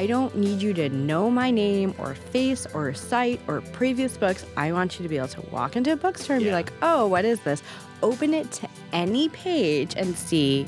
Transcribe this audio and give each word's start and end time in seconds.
I 0.00 0.06
don't 0.06 0.34
need 0.34 0.62
you 0.62 0.72
to 0.72 0.88
know 0.88 1.30
my 1.30 1.50
name 1.50 1.94
or 1.98 2.14
face 2.14 2.66
or 2.72 2.94
site 2.94 3.38
or 3.46 3.60
previous 3.60 4.16
books. 4.16 4.46
I 4.56 4.72
want 4.72 4.98
you 4.98 5.02
to 5.02 5.10
be 5.10 5.18
able 5.18 5.28
to 5.28 5.42
walk 5.50 5.76
into 5.76 5.92
a 5.92 5.96
bookstore 5.96 6.36
and 6.36 6.44
be 6.46 6.52
like, 6.52 6.72
oh, 6.80 7.06
what 7.06 7.26
is 7.26 7.38
this? 7.40 7.62
Open 8.02 8.32
it 8.32 8.50
to 8.52 8.68
any 8.94 9.28
page 9.28 9.94
and 9.98 10.16
see 10.16 10.66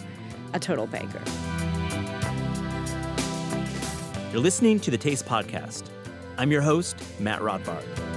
a 0.52 0.60
total 0.60 0.86
banker. 0.86 1.22
You're 4.32 4.42
listening 4.42 4.78
to 4.80 4.90
the 4.90 4.98
Taste 4.98 5.24
Podcast. 5.24 5.84
I'm 6.36 6.52
your 6.52 6.60
host, 6.60 7.02
Matt 7.18 7.40
Rodbard. 7.40 8.11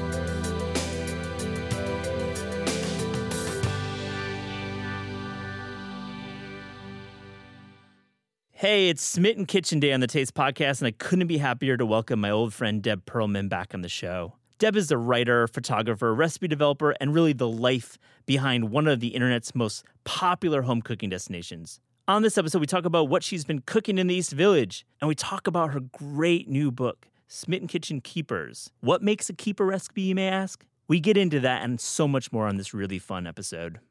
Hey, 8.58 8.88
it's 8.88 9.04
Smitten 9.04 9.46
Kitchen 9.46 9.82
Day 9.82 9.92
on 9.92 10.00
the 10.00 10.08
Taste 10.08 10.34
Podcast, 10.34 10.80
and 10.80 10.88
I 10.88 10.92
couldn't 10.92 11.28
be 11.28 11.40
happier 11.40 11.76
to 11.76 11.86
welcome 11.86 12.22
my 12.22 12.30
old 12.30 12.54
friend 12.54 12.82
Deb 12.82 13.06
Perelman 13.06 13.50
back 13.50 13.74
on 13.74 13.82
the 13.82 13.90
show. 13.90 14.36
Deb 14.60 14.78
is 14.78 14.90
a 14.92 14.98
writer, 14.98 15.46
photographer, 15.46 16.16
recipe 16.16 16.48
developer, 16.48 16.92
and 17.02 17.14
really 17.14 17.34
the 17.34 17.50
life 17.50 17.98
behind 18.26 18.72
one 18.72 18.88
of 18.88 19.02
the 19.02 19.10
internet's 19.10 19.54
most 19.56 19.84
popular 20.06 20.62
home 20.62 20.82
cooking 20.82 21.10
destinations. 21.10 21.82
On 22.08 22.22
this 22.22 22.38
episode, 22.38 22.60
we 22.60 22.66
talk 22.66 22.86
about 22.86 23.10
what 23.10 23.24
she's 23.24 23.44
been 23.44 23.60
cooking 23.60 23.98
in 23.98 24.08
the 24.08 24.16
East 24.16 24.32
Village, 24.32 24.86
and 25.02 25.10
we 25.10 25.16
talk 25.16 25.48
about 25.48 25.74
her 25.74 25.82
great 25.82 26.48
new 26.48 26.72
book, 26.72 27.10
Smitten 27.28 27.68
Kitchen 27.68 28.00
Keepers. 28.00 28.72
What 28.80 29.04
makes 29.04 29.30
a 29.30 29.34
keeper 29.34 29.66
recipe, 29.66 30.04
you 30.04 30.16
may 30.16 30.30
ask? 30.30 30.66
We 30.88 31.02
get 31.02 31.18
into 31.18 31.42
that 31.42 31.62
and 31.62 31.78
so 31.78 32.08
much 32.08 32.32
more 32.32 32.48
on 32.48 32.56
this 32.56 32.74
really 32.74 33.00
fun 33.00 33.28
episode. 33.28 33.82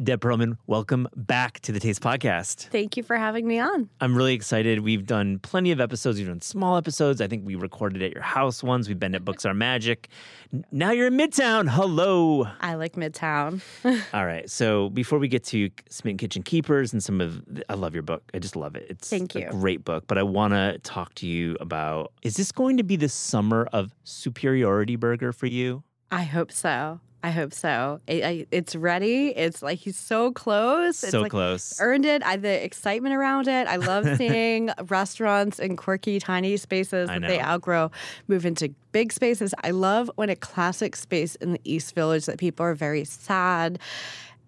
Deb 0.00 0.20
Perelman, 0.20 0.56
welcome 0.68 1.08
back 1.16 1.58
to 1.62 1.72
the 1.72 1.80
Taste 1.80 2.00
Podcast. 2.00 2.68
Thank 2.68 2.96
you 2.96 3.02
for 3.02 3.16
having 3.16 3.48
me 3.48 3.58
on. 3.58 3.88
I'm 4.00 4.14
really 4.14 4.32
excited. 4.32 4.78
We've 4.78 5.04
done 5.04 5.40
plenty 5.40 5.72
of 5.72 5.80
episodes. 5.80 6.18
We've 6.18 6.28
done 6.28 6.40
small 6.40 6.76
episodes. 6.76 7.20
I 7.20 7.26
think 7.26 7.44
we 7.44 7.56
recorded 7.56 8.00
at 8.02 8.12
your 8.12 8.22
house 8.22 8.62
once. 8.62 8.86
We've 8.86 8.98
been 8.98 9.16
at 9.16 9.24
Books 9.24 9.44
Are 9.44 9.54
Magic. 9.54 10.06
Now 10.70 10.92
you're 10.92 11.08
in 11.08 11.16
Midtown. 11.16 11.68
Hello. 11.68 12.46
I 12.60 12.74
like 12.74 12.92
Midtown. 12.92 13.60
All 14.14 14.24
right. 14.24 14.48
So 14.48 14.88
before 14.90 15.18
we 15.18 15.26
get 15.26 15.42
to 15.46 15.68
Smitten 15.90 16.16
Kitchen 16.16 16.44
Keepers 16.44 16.92
and 16.92 17.02
some 17.02 17.20
of, 17.20 17.42
I 17.68 17.74
love 17.74 17.92
your 17.92 18.04
book. 18.04 18.22
I 18.32 18.38
just 18.38 18.54
love 18.54 18.76
it. 18.76 18.86
It's 18.88 19.10
Thank 19.10 19.34
a 19.34 19.40
you. 19.40 19.48
great 19.50 19.84
book. 19.84 20.04
But 20.06 20.16
I 20.16 20.22
want 20.22 20.54
to 20.54 20.78
talk 20.84 21.14
to 21.16 21.26
you 21.26 21.56
about: 21.60 22.12
Is 22.22 22.36
this 22.36 22.52
going 22.52 22.76
to 22.76 22.84
be 22.84 22.94
the 22.94 23.08
summer 23.08 23.68
of 23.72 23.92
superiority 24.04 24.94
burger 24.94 25.32
for 25.32 25.46
you? 25.46 25.82
I 26.12 26.22
hope 26.22 26.52
so. 26.52 27.00
I 27.22 27.30
hope 27.30 27.52
so. 27.52 28.00
It, 28.06 28.24
I, 28.24 28.46
it's 28.52 28.76
ready. 28.76 29.28
It's 29.28 29.60
like 29.60 29.80
he's 29.80 29.96
so 29.96 30.30
close. 30.30 31.02
It's 31.02 31.10
so 31.10 31.22
like 31.22 31.32
close. 31.32 31.80
earned 31.80 32.04
it. 32.04 32.22
I 32.22 32.36
the 32.36 32.64
excitement 32.64 33.14
around 33.14 33.48
it. 33.48 33.66
I 33.66 33.76
love 33.76 34.06
seeing 34.16 34.70
restaurants 34.88 35.58
and 35.58 35.76
quirky, 35.76 36.20
tiny 36.20 36.56
spaces 36.56 37.08
that 37.08 37.22
they 37.22 37.40
outgrow 37.40 37.90
move 38.28 38.46
into 38.46 38.72
big 38.92 39.12
spaces. 39.12 39.52
I 39.64 39.72
love 39.72 40.10
when 40.14 40.30
a 40.30 40.36
classic 40.36 40.94
space 40.94 41.34
in 41.36 41.52
the 41.52 41.60
East 41.64 41.94
Village 41.94 42.26
that 42.26 42.38
people 42.38 42.64
are 42.64 42.74
very 42.74 43.04
sad 43.04 43.80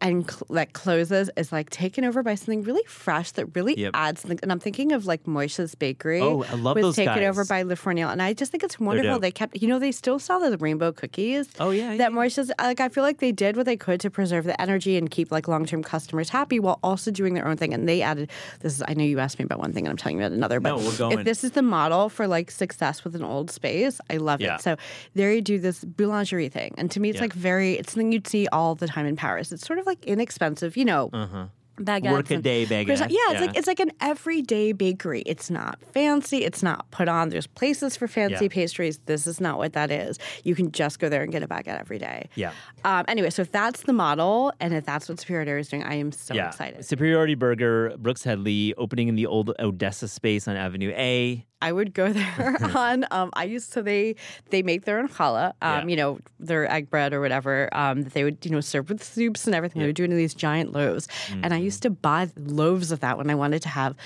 and 0.01 0.29
cl- 0.31 0.47
that 0.51 0.73
closes 0.73 1.31
is 1.37 1.53
like 1.53 1.71
taken 1.71 2.05
over 2.05 2.23
by 2.23 2.35
something 2.35 2.63
really 2.63 2.83
fresh 2.87 3.31
that 3.33 3.47
really 3.55 3.79
Yep. 3.79 3.91
adds 3.95 4.21
something. 4.23 4.39
And 4.43 4.51
I'm 4.53 4.61
thinking 4.61 4.93
of 4.93 5.07
like 5.07 5.25
Moishe's 5.27 5.75
Bakery. 5.75 6.21
Oh, 6.21 6.43
I 6.45 6.55
love 6.55 6.77
was 6.77 6.83
those 6.83 6.97
taken 6.97 7.15
guys. 7.17 7.29
over 7.29 7.45
by 7.45 7.63
Le 7.63 7.75
Fournil, 7.77 8.11
and 8.11 8.23
I 8.23 8.33
just 8.33 8.51
think 8.51 8.63
it's 8.65 8.79
wonderful. 8.81 9.19
They 9.19 9.31
kept, 9.31 9.61
you 9.61 9.69
know, 9.69 9.79
they 9.79 9.93
still 9.93 10.19
sell 10.19 10.41
the 10.41 10.57
rainbow 10.59 10.93
cookies 10.93 11.49
Oh 11.61 11.71
yeah. 11.71 11.97
that 11.97 12.13
Moishe's 12.13 12.51
uh, 12.51 12.55
like 12.65 12.81
I 12.81 12.89
feel 12.89 13.03
like 13.05 13.19
they 13.19 13.33
did 13.33 13.57
what 13.57 13.67
they 13.67 13.77
could 13.77 14.01
to 14.01 14.11
preserve 14.11 14.45
the 14.45 14.59
energy 14.61 14.97
and 14.97 15.11
keep 15.11 15.31
like 15.31 15.49
long 15.49 15.65
term 15.67 15.83
customers 15.83 16.29
happy 16.31 16.59
while 16.61 16.79
also 16.83 17.11
doing 17.11 17.35
their 17.35 17.47
own 17.47 17.57
thing. 17.57 17.75
And 17.75 17.89
they 17.89 18.03
added 18.03 18.31
this 18.61 18.75
is 18.77 18.83
I 18.89 18.95
know 18.95 19.05
you 19.05 19.19
asked 19.19 19.39
me 19.39 19.45
about 19.45 19.59
one 19.59 19.73
thing 19.73 19.85
and 19.87 19.91
I'm 19.91 19.97
telling 19.97 20.19
you 20.19 20.25
about 20.25 20.33
another, 20.37 20.61
but 20.61 20.71
No, 20.71 20.77
we're 20.79 20.97
going. 20.97 21.19
if 21.19 21.25
this 21.25 21.45
is 21.45 21.53
the 21.53 21.63
model 21.63 22.09
for 22.09 22.27
like 22.27 22.51
success 22.51 23.05
with 23.05 23.15
an 23.15 23.23
old 23.25 23.51
space, 23.51 24.01
I 24.09 24.17
love 24.17 24.41
Yeah. 24.41 24.55
it. 24.57 24.61
So 24.63 24.77
there 25.15 25.33
you 25.33 25.41
do 25.43 25.59
this 25.59 25.85
boulangerie 25.85 26.51
thing. 26.51 26.75
And 26.79 26.91
to 26.93 27.01
me 27.01 27.11
it's 27.11 27.17
Yeah. 27.17 27.23
like 27.23 27.33
very 27.33 27.75
it's 27.75 27.93
something 27.93 28.13
you'd 28.13 28.27
see 28.27 28.47
all 28.53 28.75
the 28.75 28.87
time 28.87 29.07
in 29.07 29.17
Paris. 29.17 29.53
It's 29.53 29.67
sort 29.67 29.79
of 29.79 29.87
like 29.87 29.90
inexpensive, 30.05 30.77
you 30.77 30.85
know. 30.85 31.11
uh-huh. 31.13 31.47
Baguettes 31.79 32.11
Work 32.13 32.31
a 32.31 32.37
day 32.37 32.67
baguette. 32.67 32.99
Yeah, 33.09 33.17
it's 33.31 33.41
like 33.41 33.57
it's 33.57 33.67
like 33.67 33.81
an 33.81 33.91
everyday 34.03 34.73
bakery. 34.73 35.23
It's 35.25 35.49
not 35.49 35.79
fancy. 35.95 36.45
It's 36.45 36.63
not 36.63 36.91
put 36.91 37.09
on. 37.09 37.31
There's 37.31 37.47
places 37.47 37.97
for 37.97 38.07
fancy 38.07 38.45
Yeah. 38.45 38.49
pastries. 38.51 38.99
This 39.07 39.27
is 39.27 39.41
not 39.41 39.57
what 39.57 39.73
that 39.73 39.91
is. 39.91 40.19
You 40.45 40.55
can 40.55 40.73
just 40.73 40.99
go 40.99 41.09
there 41.09 41.23
and 41.23 41.33
get 41.33 41.43
a 41.43 41.49
baguette 41.49 41.81
every 41.81 41.99
day. 41.99 42.29
yeah. 42.35 42.53
Um, 42.85 43.07
anyway, 43.09 43.31
so 43.31 43.41
if 43.41 43.51
that's 43.51 43.85
the 43.85 43.95
model 43.95 44.53
and 44.61 44.75
if 44.75 44.85
that's 44.85 45.09
what 45.09 45.21
Superiority 45.21 45.59
is 45.59 45.69
doing, 45.69 45.83
I 45.83 45.95
am 45.95 46.13
so 46.13 46.35
yeah. 46.35 46.49
excited. 46.49 46.85
Superiority 46.85 47.35
Burger, 47.35 47.95
Brooks 47.97 48.25
Headley, 48.25 48.75
opening 48.77 49.09
in 49.09 49.15
the 49.15 49.25
old 49.25 49.55
Odessa 49.59 50.07
space 50.07 50.47
on 50.47 50.57
Avenue 50.57 50.93
A. 50.95 51.47
I 51.63 51.73
would 51.73 51.93
go 51.95 52.13
there 52.13 52.57
on. 52.77 53.05
Um, 53.11 53.31
I 53.35 53.45
used 53.45 53.73
to 53.75 53.83
they 53.83 54.17
they 54.51 54.63
make 54.63 54.85
their 54.85 54.99
own 54.99 55.09
challah. 55.09 55.53
Um, 55.63 55.71
Yeah. 55.71 55.87
You 55.87 55.97
know 55.97 56.19
their 56.39 56.71
egg 56.71 56.91
bread 56.91 57.13
or 57.13 57.21
whatever 57.21 57.69
um, 57.73 58.03
that 58.03 58.15
they 58.15 58.25
would 58.25 58.39
you 58.45 58.51
know 58.51 58.61
serve 58.61 58.89
with 58.89 59.03
soups 59.03 59.47
and 59.47 59.55
everything. 59.55 59.81
They 59.81 59.87
would 59.87 59.97
do 59.97 60.05
it 60.05 60.09
these 60.09 60.35
giant 60.35 60.73
loaves, 60.73 61.09
and 61.31 61.47
I 61.47 61.57
Mm-hmm. 61.57 61.65
used 61.65 61.83
to 61.83 61.91
buy 61.91 62.29
loaves 62.37 62.91
of 62.93 63.01
that 63.01 63.19
when 63.19 63.31
I 63.31 63.35
wanted 63.35 63.63
to 63.63 63.69
have. 63.69 63.97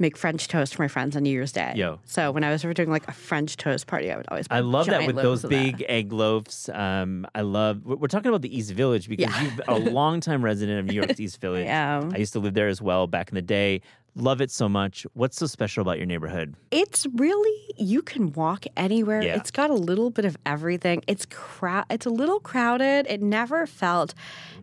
Make 0.00 0.16
French 0.16 0.46
toast 0.46 0.76
for 0.76 0.82
my 0.82 0.86
friends 0.86 1.16
on 1.16 1.24
New 1.24 1.30
Year's 1.30 1.50
Day. 1.50 1.72
Yo. 1.74 1.98
So 2.04 2.30
when 2.30 2.44
I 2.44 2.52
was 2.52 2.64
ever 2.64 2.72
doing 2.72 2.88
like 2.88 3.08
a 3.08 3.12
French 3.12 3.56
toast 3.56 3.88
party, 3.88 4.12
I 4.12 4.16
would 4.16 4.26
always. 4.28 4.46
I 4.48 4.60
love 4.60 4.86
that 4.86 5.04
with 5.08 5.16
those 5.16 5.42
of 5.42 5.50
that. 5.50 5.56
big 5.56 5.84
egg 5.88 6.12
loaves. 6.12 6.68
Um, 6.72 7.26
I 7.34 7.40
love. 7.40 7.84
We're 7.84 7.96
we're 7.96 8.06
talking 8.06 8.28
about 8.28 8.42
the 8.42 8.56
East 8.56 8.70
Village 8.70 9.08
because 9.08 9.28
Yeah. 9.34 9.42
you've 9.42 9.60
a 9.66 9.74
longtime 9.76 10.44
resident 10.44 10.78
of 10.78 10.86
New 10.86 10.94
York's 10.94 11.18
East 11.18 11.40
Village. 11.46 11.66
am. 11.66 12.12
I 12.14 12.18
used 12.18 12.32
to 12.34 12.38
live 12.38 12.54
there 12.54 12.68
as 12.68 12.80
well 12.80 13.08
back 13.08 13.28
in 13.30 13.34
the 13.34 13.42
day. 13.42 13.80
Love 14.14 14.40
it 14.40 14.50
so 14.50 14.68
much. 14.68 15.06
What's 15.14 15.36
so 15.36 15.46
special 15.46 15.82
about 15.82 15.96
your 15.98 16.06
neighborhood? 16.06 16.54
It's 16.72 17.06
really 17.14 17.56
you 17.76 18.02
can 18.02 18.32
walk 18.32 18.64
anywhere. 18.76 19.22
Yeah. 19.22 19.36
It's 19.36 19.50
got 19.52 19.70
a 19.70 19.74
little 19.74 20.10
bit 20.10 20.24
of 20.24 20.36
everything. 20.44 21.02
It's 21.06 21.24
crowd. 21.26 21.84
It's 21.88 22.04
a 22.06 22.10
little 22.10 22.40
crowded. 22.40 23.06
It 23.08 23.22
never 23.22 23.66
felt 23.66 24.14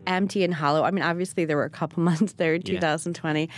empty 0.08 0.44
and 0.44 0.54
hollow. 0.54 0.84
I 0.84 0.92
mean, 0.92 1.04
obviously 1.04 1.46
there 1.46 1.56
were 1.56 1.64
a 1.64 1.70
couple 1.70 2.04
months 2.12 2.34
there 2.34 2.54
in 2.56 2.64
Yeah. 2.66 2.80
2020, 2.80 3.50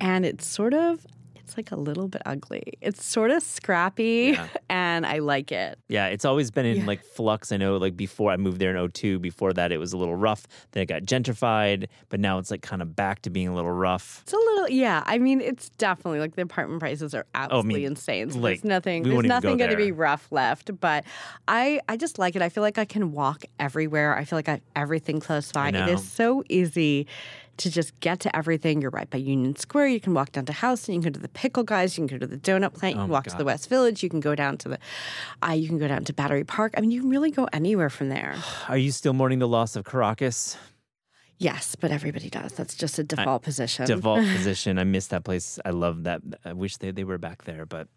and 0.00 0.24
it's 0.24 0.46
sort 0.46 0.72
of 0.74 1.06
it's 1.44 1.56
like 1.56 1.70
a 1.72 1.76
little 1.76 2.08
bit 2.08 2.22
ugly. 2.26 2.62
It's 2.80 3.04
sort 3.04 3.30
of 3.30 3.42
scrappy, 3.42 4.32
Yeah. 4.34 4.46
and 4.70 5.04
I 5.06 5.18
like 5.18 5.52
it. 5.52 5.78
Yeah, 5.88 6.06
it's 6.06 6.24
always 6.24 6.50
been 6.50 6.66
in 6.66 6.78
Yeah. 6.78 6.86
like 6.86 7.04
flux. 7.04 7.52
I 7.52 7.56
know, 7.56 7.76
like 7.76 7.96
before 7.96 8.30
I 8.30 8.36
moved 8.36 8.58
there 8.58 8.74
in 8.74 8.88
02, 8.90 9.18
before 9.18 9.52
that 9.52 9.72
it 9.72 9.78
was 9.78 9.92
a 9.92 9.96
little 9.96 10.14
rough. 10.16 10.46
Then 10.72 10.82
it 10.82 10.86
got 10.86 11.02
gentrified, 11.02 11.86
but 12.08 12.20
now 12.20 12.38
it's 12.38 12.50
like 12.50 12.62
kind 12.62 12.82
of 12.82 12.94
back 12.96 13.22
to 13.22 13.30
being 13.30 13.48
a 13.48 13.54
little 13.54 13.70
rough. 13.72 14.20
It's 14.22 14.32
a 14.32 14.36
little, 14.36 14.68
yeah. 14.68 15.02
I 15.06 15.18
mean, 15.18 15.40
it's 15.40 15.68
definitely 15.70 16.20
like 16.20 16.36
the 16.36 16.42
apartment 16.42 16.80
prices 16.80 17.14
are 17.14 17.26
oh, 17.34 17.38
absolutely 17.40 17.84
insane. 17.84 18.30
So 18.30 18.38
Oh, 18.38 18.42
like, 18.42 18.60
there's 18.60 18.64
nothing, 18.64 19.02
there's 19.02 19.14
won't 19.14 19.26
go 19.26 19.34
nothing 19.34 19.56
going 19.56 19.70
to 19.70 19.76
be 19.76 19.92
rough 19.92 20.30
left. 20.30 20.78
But 20.80 21.04
I, 21.48 21.80
I 21.88 21.96
just 21.96 22.18
like 22.18 22.36
it. 22.36 22.42
I 22.42 22.48
feel 22.48 22.62
like 22.62 22.78
I 22.78 22.84
can 22.84 23.12
walk 23.12 23.44
everywhere. 23.58 24.16
I 24.16 24.24
feel 24.24 24.38
like 24.38 24.48
I 24.48 24.52
have 24.52 24.60
everything 24.76 25.20
close 25.20 25.50
by. 25.52 25.68
It 25.70 25.88
is 25.88 26.06
so 26.08 26.42
easy 26.48 27.06
to 27.62 27.70
just 27.70 27.98
get 28.00 28.20
to 28.20 28.36
everything. 28.36 28.80
You're 28.80 28.90
right 28.90 29.08
by 29.08 29.18
Union 29.18 29.56
Square. 29.56 29.88
You 29.88 30.00
can 30.00 30.14
walk 30.14 30.32
down 30.32 30.44
to 30.46 30.52
Houston. 30.52 30.94
You 30.94 31.00
can 31.00 31.12
go 31.12 31.14
to 31.14 31.20
the 31.20 31.28
Pickle 31.28 31.62
Guys. 31.64 31.96
You 31.96 32.06
can 32.06 32.18
go 32.18 32.24
to 32.24 32.26
the 32.26 32.38
Donut 32.38 32.74
Plant. 32.74 32.96
You 32.96 33.00
Oh 33.00 33.04
can 33.04 33.10
my 33.10 33.12
walk 33.12 33.24
to 33.26 33.36
the 33.36 33.44
West 33.44 33.68
Village. 33.68 34.02
You 34.02 34.08
can 34.08 34.20
go 34.20 34.34
down 34.34 34.58
to 34.58 34.68
the, 34.70 34.78
uh, 35.46 35.52
you 35.52 35.68
can 35.68 35.78
go 35.78 35.88
down 35.88 36.04
to 36.04 36.12
Battery 36.12 36.44
Park. 36.44 36.74
I 36.76 36.80
mean, 36.80 36.90
you 36.90 37.00
can 37.00 37.10
really 37.10 37.30
go 37.30 37.48
anywhere 37.52 37.90
from 37.90 38.08
there. 38.08 38.34
Are 38.68 38.76
you 38.76 38.92
still 38.92 39.12
mourning 39.12 39.38
the 39.38 39.48
loss 39.48 39.76
of 39.76 39.84
Caracas? 39.84 40.56
Yes, 41.38 41.74
but 41.74 41.90
everybody 41.90 42.30
does. 42.30 42.52
That's 42.52 42.74
just 42.76 43.00
a 43.00 43.02
default 43.04 43.42
position. 43.42 43.86
Default 43.86 44.24
position. 44.36 44.78
I 44.78 44.84
miss 44.84 45.08
that 45.08 45.24
place. 45.24 45.58
I 45.64 45.70
love 45.70 46.04
that. 46.04 46.22
I 46.44 46.52
wish 46.52 46.76
they, 46.76 46.92
they 46.92 47.02
were 47.02 47.18
back 47.18 47.44
there, 47.44 47.66
but 47.66 47.88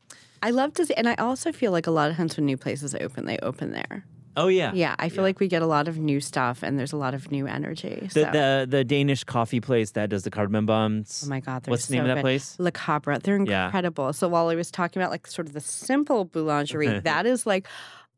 I 0.42 0.50
love 0.50 0.74
to 0.76 0.86
see, 0.86 0.96
and 0.96 1.08
I 1.08 1.14
also 1.16 1.52
feel 1.52 1.72
like 1.72 1.86
a 1.86 1.92
lot 1.92 2.10
of 2.10 2.18
times 2.18 2.38
when 2.38 2.46
new 2.48 2.58
places 2.58 2.96
open, 2.96 3.26
they 3.26 3.38
open 3.40 3.72
there. 3.72 4.06
Oh 4.38 4.48
yeah. 4.48 4.72
Yeah, 4.74 4.96
I 5.00 5.10
feel 5.10 5.24
like 5.24 5.40
we 5.40 5.48
get 5.48 5.62
a 5.62 5.66
lot 5.68 5.88
of 5.88 5.98
new 5.98 6.20
stuff, 6.20 6.64
and 6.64 6.78
there's 6.78 6.94
a 6.94 6.98
lot 6.98 7.14
of 7.14 7.32
new 7.32 7.48
energy. 7.48 8.08
The, 8.14 8.26
so. 8.26 8.32
the 8.32 8.68
the 8.70 8.84
Danish 8.84 9.24
coffee 9.24 9.62
place 9.62 9.92
that 9.92 10.10
does 10.10 10.24
the 10.24 10.32
cardamom 10.32 10.66
buns. 10.66 11.24
Oh 11.26 11.30
my 11.30 11.40
God, 11.40 11.68
What's 11.68 11.88
the 11.88 11.94
name 11.96 12.02
of 12.04 12.08
that 12.10 12.16
good. 12.16 12.22
place? 12.22 12.56
La 12.60 12.72
Cabra. 12.72 13.20
They're 13.20 13.42
Yeah. 13.44 13.66
incredible. 13.66 14.12
So 14.14 14.28
while 14.28 14.50
I 14.50 14.56
was 14.56 14.72
talking 14.72 15.02
about 15.02 15.12
like 15.12 15.28
sort 15.28 15.48
of 15.48 15.54
the 15.54 15.62
simple 15.62 16.26
boulangerie, 16.26 17.04
that 17.12 17.26
is 17.26 17.46
like, 17.46 17.68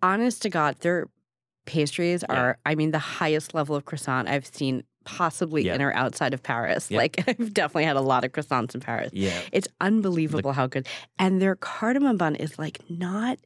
honest 0.01 0.41
to 0.43 0.49
God, 0.49 0.75
their 0.79 1.07
pastries 1.65 2.23
Yeah. 2.29 2.35
are, 2.35 2.57
I 2.65 2.75
mean, 2.75 2.91
the 2.91 2.99
highest 2.99 3.53
level 3.53 3.75
of 3.75 3.85
croissant 3.85 4.27
I've 4.27 4.45
seen 4.45 4.83
possibly 5.05 5.63
Yeah. 5.63 5.75
in 5.75 5.81
or 5.81 5.93
outside 5.93 6.33
of 6.33 6.43
Paris. 6.43 6.89
Yeah. 6.91 6.97
Like 6.97 7.23
I've 7.27 7.53
definitely 7.53 7.85
had 7.85 7.95
a 7.95 8.01
lot 8.01 8.25
of 8.25 8.31
croissants 8.31 8.73
in 8.75 8.81
Paris. 8.81 9.11
Yeah. 9.13 9.39
It's 9.51 9.67
unbelievable 9.79 10.51
how 10.53 10.67
good. 10.67 10.87
And 11.19 11.41
their 11.41 11.55
cardamom 11.55 12.17
bun 12.17 12.35
is 12.35 12.57
like 12.59 12.79
not 12.89 13.37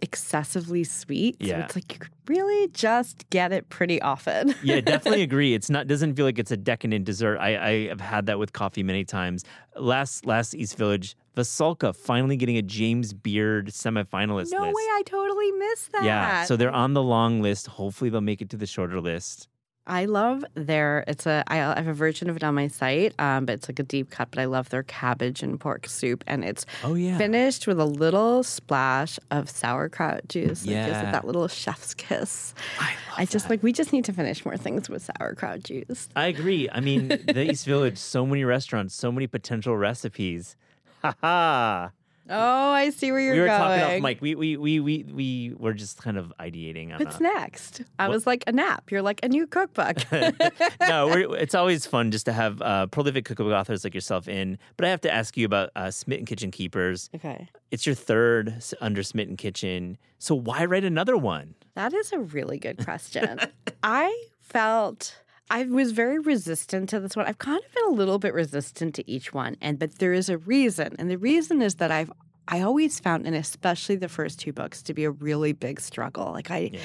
excessively 0.00 0.84
sweet. 0.84 1.36
So 1.40 1.48
Yeah. 1.48 1.64
it's 1.64 1.74
like 1.74 1.92
you 1.92 1.98
could 1.98 2.10
really 2.26 2.68
just 2.68 3.28
get 3.30 3.52
it 3.52 3.68
pretty 3.68 4.00
often. 4.00 4.54
yeah, 4.62 4.80
definitely 4.80 5.22
agree. 5.30 5.54
It's 5.54 5.68
not 5.70 5.86
doesn't 5.86 6.14
feel 6.14 6.24
like 6.24 6.38
it's 6.38 6.50
a 6.50 6.56
decadent 6.56 7.04
dessert. 7.04 7.38
I, 7.38 7.56
I 7.68 7.88
have 7.88 8.00
had 8.00 8.26
that 8.26 8.38
with 8.38 8.52
coffee 8.52 8.82
many 8.82 9.04
times. 9.04 9.44
Last 9.76 10.24
last 10.26 10.54
East 10.54 10.76
Village, 10.76 11.16
Veselka 11.36 11.94
finally 11.94 12.36
getting 12.36 12.56
a 12.56 12.62
James 12.62 13.12
Beard 13.12 13.68
semifinalist 13.68 14.50
no 14.52 14.60
list. 14.62 14.74
way, 14.74 14.82
I 14.82 15.02
totally 15.06 15.50
missed 15.52 15.92
that. 15.92 16.04
Yeah, 16.04 16.44
so 16.44 16.56
they're 16.56 16.70
on 16.70 16.92
the 16.94 17.02
long 17.02 17.40
list. 17.42 17.66
Hopefully, 17.66 18.10
they'll 18.10 18.20
make 18.20 18.42
it 18.42 18.50
to 18.50 18.56
the 18.56 18.66
shorter 18.66 19.00
list. 19.00 19.48
I 19.86 20.04
love 20.04 20.44
their. 20.54 21.02
It's 21.08 21.26
a. 21.26 21.42
I 21.48 21.56
have 21.56 21.88
a 21.88 21.92
version 21.92 22.30
of 22.30 22.36
it 22.36 22.44
on 22.44 22.54
my 22.54 22.68
site, 22.68 23.14
um, 23.18 23.46
but 23.46 23.54
it's 23.54 23.68
like 23.68 23.80
a 23.80 23.82
deep 23.82 24.10
cut. 24.10 24.28
But 24.30 24.38
I 24.40 24.44
love 24.44 24.68
their 24.68 24.84
cabbage 24.84 25.42
and 25.42 25.58
pork 25.58 25.88
soup, 25.88 26.22
and 26.28 26.44
it's 26.44 26.64
Oh 26.84 26.94
yeah. 26.94 27.18
finished 27.18 27.66
with 27.66 27.80
a 27.80 27.84
little 27.84 28.44
splash 28.44 29.18
of 29.32 29.50
sauerkraut 29.50 30.28
juice. 30.28 30.62
It 30.62 30.66
gives 30.68 30.70
Yeah. 30.88 31.08
it 31.08 31.12
that 31.12 31.24
little 31.26 31.48
chef's 31.48 31.94
kiss. 31.94 32.54
I, 32.78 32.84
love 32.84 32.94
I 33.18 33.24
just 33.24 33.46
that. 33.46 33.50
like 33.50 33.62
we 33.64 33.72
just 33.72 33.92
need 33.92 34.04
to 34.04 34.12
finish 34.12 34.44
more 34.44 34.56
things 34.56 34.88
with 34.88 35.02
sauerkraut 35.18 35.64
juice. 35.64 36.08
I 36.14 36.26
agree. 36.26 36.68
I 36.70 36.78
mean, 36.80 37.08
the 37.26 37.50
East 37.50 37.66
Village, 37.66 37.98
so 37.98 38.24
many 38.24 38.44
restaurants, 38.44 38.94
so 38.94 39.10
many 39.10 39.26
potential 39.26 39.76
recipes. 39.76 40.54
Ha 41.02 41.14
ha. 41.20 41.90
Oh, 42.32 42.70
I 42.70 42.90
see 42.90 43.12
where 43.12 43.20
you're 43.20 43.34
We 43.34 43.40
were 43.40 43.46
going. 43.46 43.58
talking 43.80 43.96
off 43.96 44.02
mic. 44.02 44.20
We 44.20 44.34
we 44.34 44.56
we 44.56 44.80
we 44.80 45.02
we 45.12 45.54
were 45.58 45.72
just 45.74 46.02
kind 46.02 46.16
of 46.18 46.32
ideating 46.40 46.92
on 46.92 46.98
What's 46.98 47.18
a, 47.18 47.22
next? 47.22 47.82
I 47.98 48.08
What- 48.08 48.14
was 48.14 48.26
like 48.26 48.44
a 48.46 48.52
nap. 48.52 48.90
You're 48.90 49.02
like 49.02 49.20
a 49.22 49.28
new 49.28 49.46
cookbook. 49.46 49.98
no, 50.80 51.06
we're, 51.08 51.36
it's 51.36 51.54
always 51.54 51.86
fun 51.86 52.10
just 52.10 52.26
to 52.26 52.32
have 52.32 52.60
uh, 52.62 52.86
prolific 52.86 53.24
cookbook 53.24 53.52
authors 53.52 53.84
like 53.84 53.94
yourself 53.94 54.28
in. 54.28 54.58
But 54.76 54.86
I 54.86 54.90
have 54.90 55.00
to 55.02 55.12
ask 55.12 55.36
you 55.36 55.46
about 55.46 55.70
uh, 55.76 55.90
Smitten 55.90 56.26
Kitchen 56.26 56.50
Keepers. 56.50 57.10
okay. 57.14 57.48
It's 57.70 57.86
your 57.86 57.94
third 57.94 58.62
under 58.80 59.02
Smitten 59.02 59.36
Kitchen. 59.36 59.96
So 60.18 60.34
why 60.34 60.64
write 60.64 60.84
another 60.84 61.16
one? 61.16 61.54
That 61.74 61.94
is 61.94 62.12
a 62.12 62.18
really 62.18 62.58
good 62.58 62.84
question. 62.84 63.40
I 63.82 64.14
felt 64.40 65.16
I 65.52 65.64
was 65.64 65.92
very 65.92 66.18
resistant 66.18 66.88
to 66.88 66.98
this 66.98 67.14
one. 67.14 67.26
I've 67.26 67.36
kind 67.36 67.62
of 67.62 67.72
been 67.74 67.84
a 67.84 67.90
little 67.90 68.18
bit 68.18 68.32
resistant 68.32 68.94
to 68.94 69.08
each 69.08 69.34
one, 69.34 69.56
and 69.60 69.78
but 69.78 69.98
there 69.98 70.14
is 70.14 70.30
a 70.30 70.38
reason, 70.38 70.96
and 70.98 71.10
the 71.10 71.18
reason 71.18 71.60
is 71.60 71.74
that 71.76 71.90
I've 71.90 72.10
I 72.48 72.62
always 72.62 72.98
found, 72.98 73.24
and 73.26 73.36
especially 73.36 73.96
the 73.96 74.08
first 74.08 74.40
two 74.40 74.52
books, 74.52 74.82
to 74.82 74.94
be 74.94 75.04
a 75.04 75.10
really 75.12 75.52
big 75.52 75.78
struggle. 75.78 76.32
Like 76.32 76.50
I 76.50 76.70
Yeah. 76.72 76.80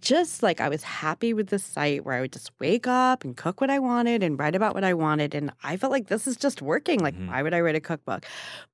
just 0.00 0.42
like 0.42 0.60
I 0.60 0.68
was 0.68 0.82
happy 0.84 1.34
with 1.34 1.48
the 1.48 1.58
site 1.58 2.04
where 2.04 2.14
I 2.14 2.20
would 2.22 2.32
just 2.32 2.50
wake 2.60 2.86
up 2.86 3.24
and 3.24 3.36
cook 3.36 3.60
what 3.60 3.70
I 3.70 3.78
wanted 3.80 4.22
and 4.22 4.38
write 4.38 4.54
about 4.54 4.74
what 4.74 4.84
I 4.84 4.94
wanted, 4.94 5.34
and 5.34 5.50
I 5.64 5.76
felt 5.76 5.90
like 5.92 6.06
this 6.06 6.26
is 6.28 6.36
just 6.36 6.62
working. 6.62 7.00
Like 7.00 7.14
Mhm. 7.16 7.28
why 7.28 7.42
would 7.42 7.52
I 7.54 7.60
write 7.60 7.74
a 7.74 7.80
cookbook? 7.80 8.24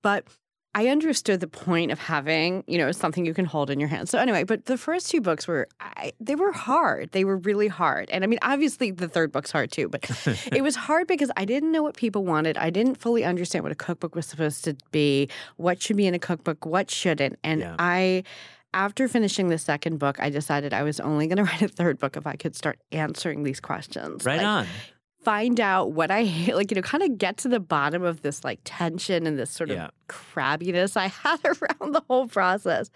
But 0.02 0.26
I 0.74 0.88
understood 0.88 1.40
the 1.40 1.48
point 1.48 1.90
of 1.90 1.98
having, 1.98 2.62
you 2.66 2.78
know, 2.78 2.92
something 2.92 3.24
you 3.26 3.34
can 3.34 3.46
hold 3.46 3.70
in 3.70 3.80
your 3.80 3.88
hand. 3.88 4.08
So 4.08 4.18
anyway, 4.18 4.44
but 4.44 4.66
the 4.66 4.76
first 4.76 5.10
two 5.10 5.20
books 5.20 5.48
were, 5.48 5.66
I, 5.80 6.12
they 6.20 6.34
were 6.34 6.52
hard. 6.52 7.10
They 7.12 7.24
were 7.24 7.38
really 7.38 7.68
hard. 7.68 8.10
And 8.10 8.22
I 8.22 8.26
mean, 8.26 8.38
obviously 8.42 8.90
the 8.90 9.08
third 9.08 9.32
book's 9.32 9.50
hard 9.50 9.72
too, 9.72 9.88
but 9.88 10.08
it 10.52 10.62
was 10.62 10.76
hard 10.76 11.06
because 11.06 11.30
I 11.36 11.46
didn't 11.46 11.72
know 11.72 11.82
what 11.82 11.96
people 11.96 12.24
wanted. 12.24 12.56
I 12.58 12.70
didn't 12.70 12.96
fully 12.96 13.24
understand 13.24 13.62
what 13.64 13.72
a 13.72 13.76
cookbook 13.76 14.14
was 14.14 14.26
supposed 14.26 14.62
to 14.64 14.76
be, 14.92 15.28
what 15.56 15.80
should 15.82 15.96
be 15.96 16.06
in 16.06 16.14
a 16.14 16.18
cookbook, 16.18 16.64
what 16.66 16.90
shouldn't. 16.90 17.38
And 17.42 17.60
Yeah. 17.60 17.74
I, 17.78 18.24
after 18.74 19.08
finishing 19.08 19.48
the 19.48 19.58
second 19.58 19.98
book, 19.98 20.20
I 20.20 20.28
decided 20.28 20.74
I 20.74 20.82
was 20.82 21.00
only 21.00 21.26
going 21.26 21.38
to 21.44 21.44
write 21.44 21.62
a 21.62 21.68
third 21.68 21.98
book 21.98 22.16
if 22.16 22.26
I 22.26 22.36
could 22.36 22.54
start 22.54 22.78
answering 22.92 23.42
these 23.42 23.58
questions. 23.60 24.24
Right 24.26 24.36
Like, 24.36 24.46
on. 24.46 24.66
Find 25.22 25.60
out 25.60 25.92
what 25.92 26.10
I 26.10 26.24
hate, 26.24 26.54
like, 26.56 26.70
you 26.70 26.74
know, 26.76 26.82
kind 26.82 27.02
of 27.02 27.18
get 27.18 27.36
to 27.38 27.48
the 27.48 27.60
bottom 27.60 28.02
of 28.02 28.22
this 28.22 28.44
like 28.44 28.60
tension 28.64 29.26
and 29.26 29.38
this 29.38 29.50
sort 29.50 29.70
of 29.70 29.76
Yeah. 29.76 29.88
crabbiness 30.08 30.96
I 30.96 31.06
had 31.24 31.40
around 31.44 31.92
the 31.92 32.02
whole 32.08 32.28
process. 32.28 32.90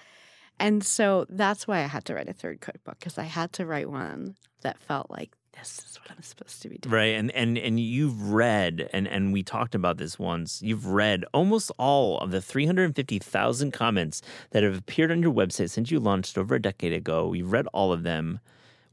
And 0.60 0.84
so 0.84 1.26
that's 1.28 1.66
why 1.66 1.78
I 1.78 1.86
had 1.86 2.04
to 2.06 2.14
write 2.14 2.28
a 2.28 2.32
third 2.32 2.60
cookbook 2.60 2.98
because 2.98 3.18
I 3.18 3.24
had 3.24 3.52
to 3.54 3.66
write 3.66 3.90
one 3.90 4.36
that 4.60 4.78
felt 4.78 5.10
like 5.10 5.30
this 5.58 5.78
is 5.86 5.98
what 6.00 6.10
I'm 6.10 6.22
supposed 6.22 6.62
to 6.62 6.68
be 6.68 6.78
doing. 6.78 6.94
Right. 6.94 7.14
And 7.14 7.30
and 7.32 7.58
and 7.58 7.78
you've 7.80 8.30
read 8.30 8.88
and 8.92 9.06
and 9.08 9.32
we 9.32 9.42
talked 9.42 9.74
about 9.74 9.98
this 9.98 10.18
once. 10.18 10.62
You've 10.62 10.86
read 10.86 11.24
almost 11.34 11.70
all 11.78 12.18
of 12.20 12.30
the 12.30 12.40
350,000 12.40 13.70
comments 13.72 14.22
that 14.50 14.62
have 14.62 14.76
appeared 14.78 15.10
on 15.10 15.22
your 15.22 15.32
website 15.32 15.70
since 15.70 15.90
you 15.90 15.98
launched 16.00 16.38
over 16.38 16.54
a 16.54 16.62
decade 16.62 16.92
ago. 16.92 17.32
You've 17.32 17.52
read 17.52 17.66
all 17.72 17.92
of 17.92 18.02
them. 18.02 18.40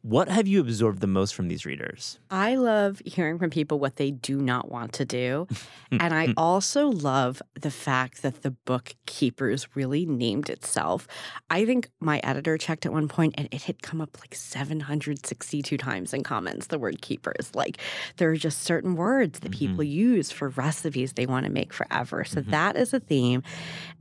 What 0.02 0.30
have 0.30 0.48
you 0.48 0.62
absorbed 0.62 1.02
the 1.02 1.08
most 1.08 1.36
from 1.36 1.50
these 1.50 1.66
readers? 1.66 2.20
I 2.32 2.56
love 2.56 3.02
hearing 3.06 3.38
from 3.38 3.50
people 3.50 3.80
what 3.80 3.98
they 3.98 4.12
do 4.12 4.38
not 4.42 4.72
want 4.72 4.94
to 4.94 5.06
do. 5.06 5.48
and 5.92 6.14
I 6.14 6.34
also 6.38 6.88
love 6.88 7.42
the 7.60 7.72
fact 7.72 8.22
that 8.22 8.42
the 8.42 8.52
book 8.52 8.96
Keepers 9.06 9.76
really 9.76 10.06
named 10.06 10.50
itself. 10.50 11.08
I 11.50 11.66
think 11.66 11.90
my 12.00 12.20
editor 12.24 12.58
checked 12.58 12.86
at 12.86 12.94
one 12.94 13.10
point 13.10 13.36
and 13.38 13.50
it 13.52 13.64
had 13.64 13.82
come 13.82 14.00
up 14.00 14.18
like 14.22 14.36
762 14.36 15.78
times 15.78 16.14
in 16.14 16.24
comments, 16.24 16.68
the 16.68 16.80
word 16.80 17.02
keepers. 17.02 17.52
Like 17.54 17.78
there 18.18 18.30
are 18.30 18.38
just 18.38 18.62
certain 18.64 18.96
words 18.96 19.40
that 19.40 19.52
mm-hmm. 19.52 19.60
people 19.60 19.84
use 19.84 20.32
for 20.32 20.50
recipes 20.50 21.14
they 21.14 21.26
want 21.26 21.46
to 21.46 21.52
make 21.52 21.74
forever. 21.74 22.24
So 22.24 22.40
mm-hmm. 22.40 22.52
that 22.52 22.78
is 22.78 22.94
a 22.94 23.00
theme. 23.00 23.44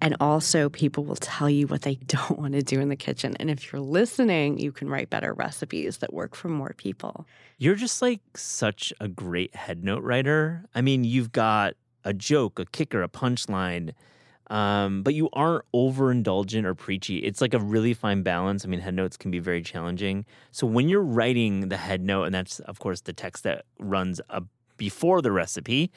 And 0.01 0.17
also, 0.21 0.69
people 0.69 1.05
will 1.05 1.17
tell 1.17 1.51
you 1.51 1.67
what 1.67 1.83
they 1.83 1.95
don't 2.07 2.39
want 2.39 2.55
to 2.55 2.63
do 2.63 2.81
in 2.81 2.89
the 2.89 2.97
kitchen. 2.97 3.35
And 3.41 3.51
if 3.51 3.73
you're 3.73 3.81
listening, 3.81 4.59
you 4.59 4.71
can 4.71 4.89
write 4.89 5.11
better 5.11 5.35
recipes 5.35 5.88
that 5.97 6.13
work 6.13 6.37
for 6.37 6.49
more 6.49 6.75
people. 6.77 7.27
You're 7.57 7.75
just 7.75 8.01
like 8.03 8.21
such 8.37 8.93
a 9.01 9.09
great 9.09 9.57
head 9.57 9.83
note 9.83 10.03
writer. 10.05 10.67
I 10.75 10.83
mean, 10.83 11.03
you've 11.03 11.33
got 11.33 11.75
a 12.05 12.13
joke, 12.13 12.61
a 12.61 12.67
kicker, 12.67 13.03
a 13.03 13.09
punchline, 13.09 13.95
um, 14.51 15.03
but 15.03 15.15
you 15.15 15.29
aren't 15.33 15.65
overindulgent 15.75 16.65
or 16.65 16.75
preachy. 16.75 17.19
It's 17.19 17.41
like 17.41 17.53
a 17.55 17.59
really 17.59 17.93
fine 17.95 18.23
balance. 18.23 18.65
I 18.65 18.69
mean, 18.69 18.81
head 18.81 18.95
notes 18.95 19.17
can 19.17 19.31
be 19.31 19.41
very 19.41 19.63
challenging. 19.63 20.25
So 20.53 20.67
when 20.67 20.89
you're 20.89 21.03
writing 21.03 21.69
the 21.71 21.77
head 21.79 22.03
note, 22.03 22.25
and 22.25 22.35
that's 22.35 22.61
of 22.61 22.79
course 22.79 23.01
the 23.01 23.13
text 23.13 23.43
that 23.45 23.65
runs 23.79 24.21
before 24.77 25.21
the 25.21 25.33
recipe, 25.33 25.91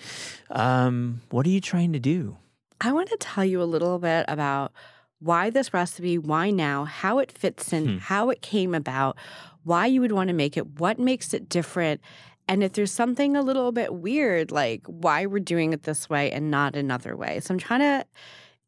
um, 0.49 1.21
what 1.29 1.45
are 1.45 1.49
you 1.49 1.61
trying 1.61 1.93
to 1.93 1.99
do? 1.99 2.37
I 2.81 2.91
want 2.93 3.09
to 3.09 3.17
tell 3.19 3.45
you 3.45 3.61
a 3.61 3.65
little 3.65 3.99
bit 3.99 4.25
about 4.27 4.73
why 5.19 5.51
this 5.51 5.71
recipe, 5.71 6.17
why 6.17 6.49
now, 6.49 6.83
how 6.85 7.19
it 7.19 7.31
fits 7.31 7.71
in, 7.71 7.87
Hmm. 7.87 7.97
how 7.99 8.31
it 8.31 8.41
came 8.41 8.73
about, 8.73 9.17
why 9.63 9.85
you 9.85 10.01
would 10.01 10.11
want 10.11 10.27
to 10.29 10.33
make 10.33 10.57
it, 10.57 10.79
what 10.79 10.99
makes 10.99 11.33
it 11.33 11.49
different. 11.49 12.01
And 12.47 12.63
if 12.63 12.73
there's 12.73 12.91
something 12.91 13.35
a 13.35 13.41
little 13.41 13.71
bit 13.71 13.93
weird, 13.93 14.51
like 14.51 14.81
why 14.87 15.25
we're 15.25 15.39
doing 15.39 15.73
it 15.73 15.83
this 15.83 16.09
way 16.09 16.31
and 16.31 16.49
not 16.51 16.75
another 16.75 17.15
way. 17.15 17.39
So 17.39 17.53
I'm 17.53 17.59
trying 17.59 17.79
to, 17.81 18.05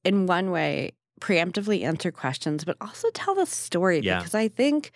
in 0.04 0.25
one 0.28 0.51
way, 0.51 0.92
preemptively 1.19 1.84
answer 1.84 2.12
questions, 2.12 2.63
but 2.66 2.78
also 2.81 3.10
tell 3.13 3.36
the 3.36 3.45
story 3.45 4.00
Yeah. 4.00 4.19
because 4.19 4.36
I 4.36 4.48
think 4.48 4.92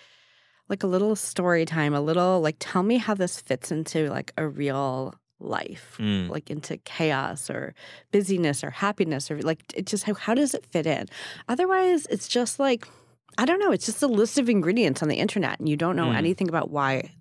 like 0.70 0.84
a 0.84 0.88
little 0.88 1.16
story 1.16 1.66
time, 1.66 1.94
a 1.94 2.02
little 2.02 2.42
like 2.42 2.58
tell 2.60 2.84
me 2.84 2.98
how 2.98 3.14
this 3.14 3.42
fits 3.42 3.72
into 3.72 4.10
like 4.10 4.32
a 4.38 4.48
real 4.48 5.16
life 5.40 5.98
Mm. 6.00 6.30
like 6.30 6.50
into 6.50 6.78
chaos 6.78 7.48
or 7.52 7.76
busyness 8.12 8.64
or 8.64 8.72
happiness 8.72 9.30
or 9.30 9.40
like 9.44 9.60
it 9.76 9.86
just 9.86 10.04
how, 10.06 10.16
how 10.16 10.34
does 10.34 10.56
it 10.56 10.66
fit 10.66 10.88
in 10.88 11.06
otherwise 11.48 12.08
it's 12.10 12.28
just 12.28 12.60
like 12.60 12.88
i 13.38 13.46
don't 13.46 13.60
know 13.60 13.72
it's 13.72 13.86
just 13.86 14.02
a 14.04 14.08
list 14.08 14.38
of 14.38 14.50
ingredients 14.50 15.02
on 15.04 15.10
the 15.10 15.16
internet 15.16 15.60
and 15.60 15.68
you 15.70 15.76
don't 15.78 15.96
know 15.96 16.08
Mm. 16.08 16.16
anything 16.18 16.48
about 16.50 16.70
why 16.72 17.12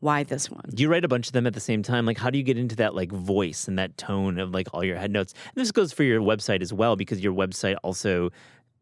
why 0.00 0.24
this 0.24 0.50
one 0.50 0.64
Do 0.74 0.82
you 0.82 0.88
write 0.90 1.04
a 1.04 1.08
bunch 1.08 1.28
of 1.28 1.32
them 1.32 1.46
at 1.46 1.54
the 1.54 1.60
same 1.60 1.82
time? 1.84 2.06
Like, 2.06 2.18
how 2.18 2.28
do 2.28 2.36
you 2.36 2.42
get 2.42 2.58
into 2.58 2.74
that 2.76 2.92
like 2.96 3.12
voice 3.12 3.68
and 3.68 3.78
that 3.78 3.96
tone 3.96 4.40
of 4.40 4.50
like 4.50 4.66
all 4.74 4.82
your 4.82 4.96
head 4.96 5.12
notes? 5.12 5.32
And 5.54 5.62
this 5.62 5.70
goes 5.70 5.92
for 5.92 6.02
your 6.02 6.20
website 6.20 6.60
as 6.60 6.72
well 6.72 6.96
because 6.96 7.20
your 7.20 7.32
website 7.32 7.76
also 7.84 8.30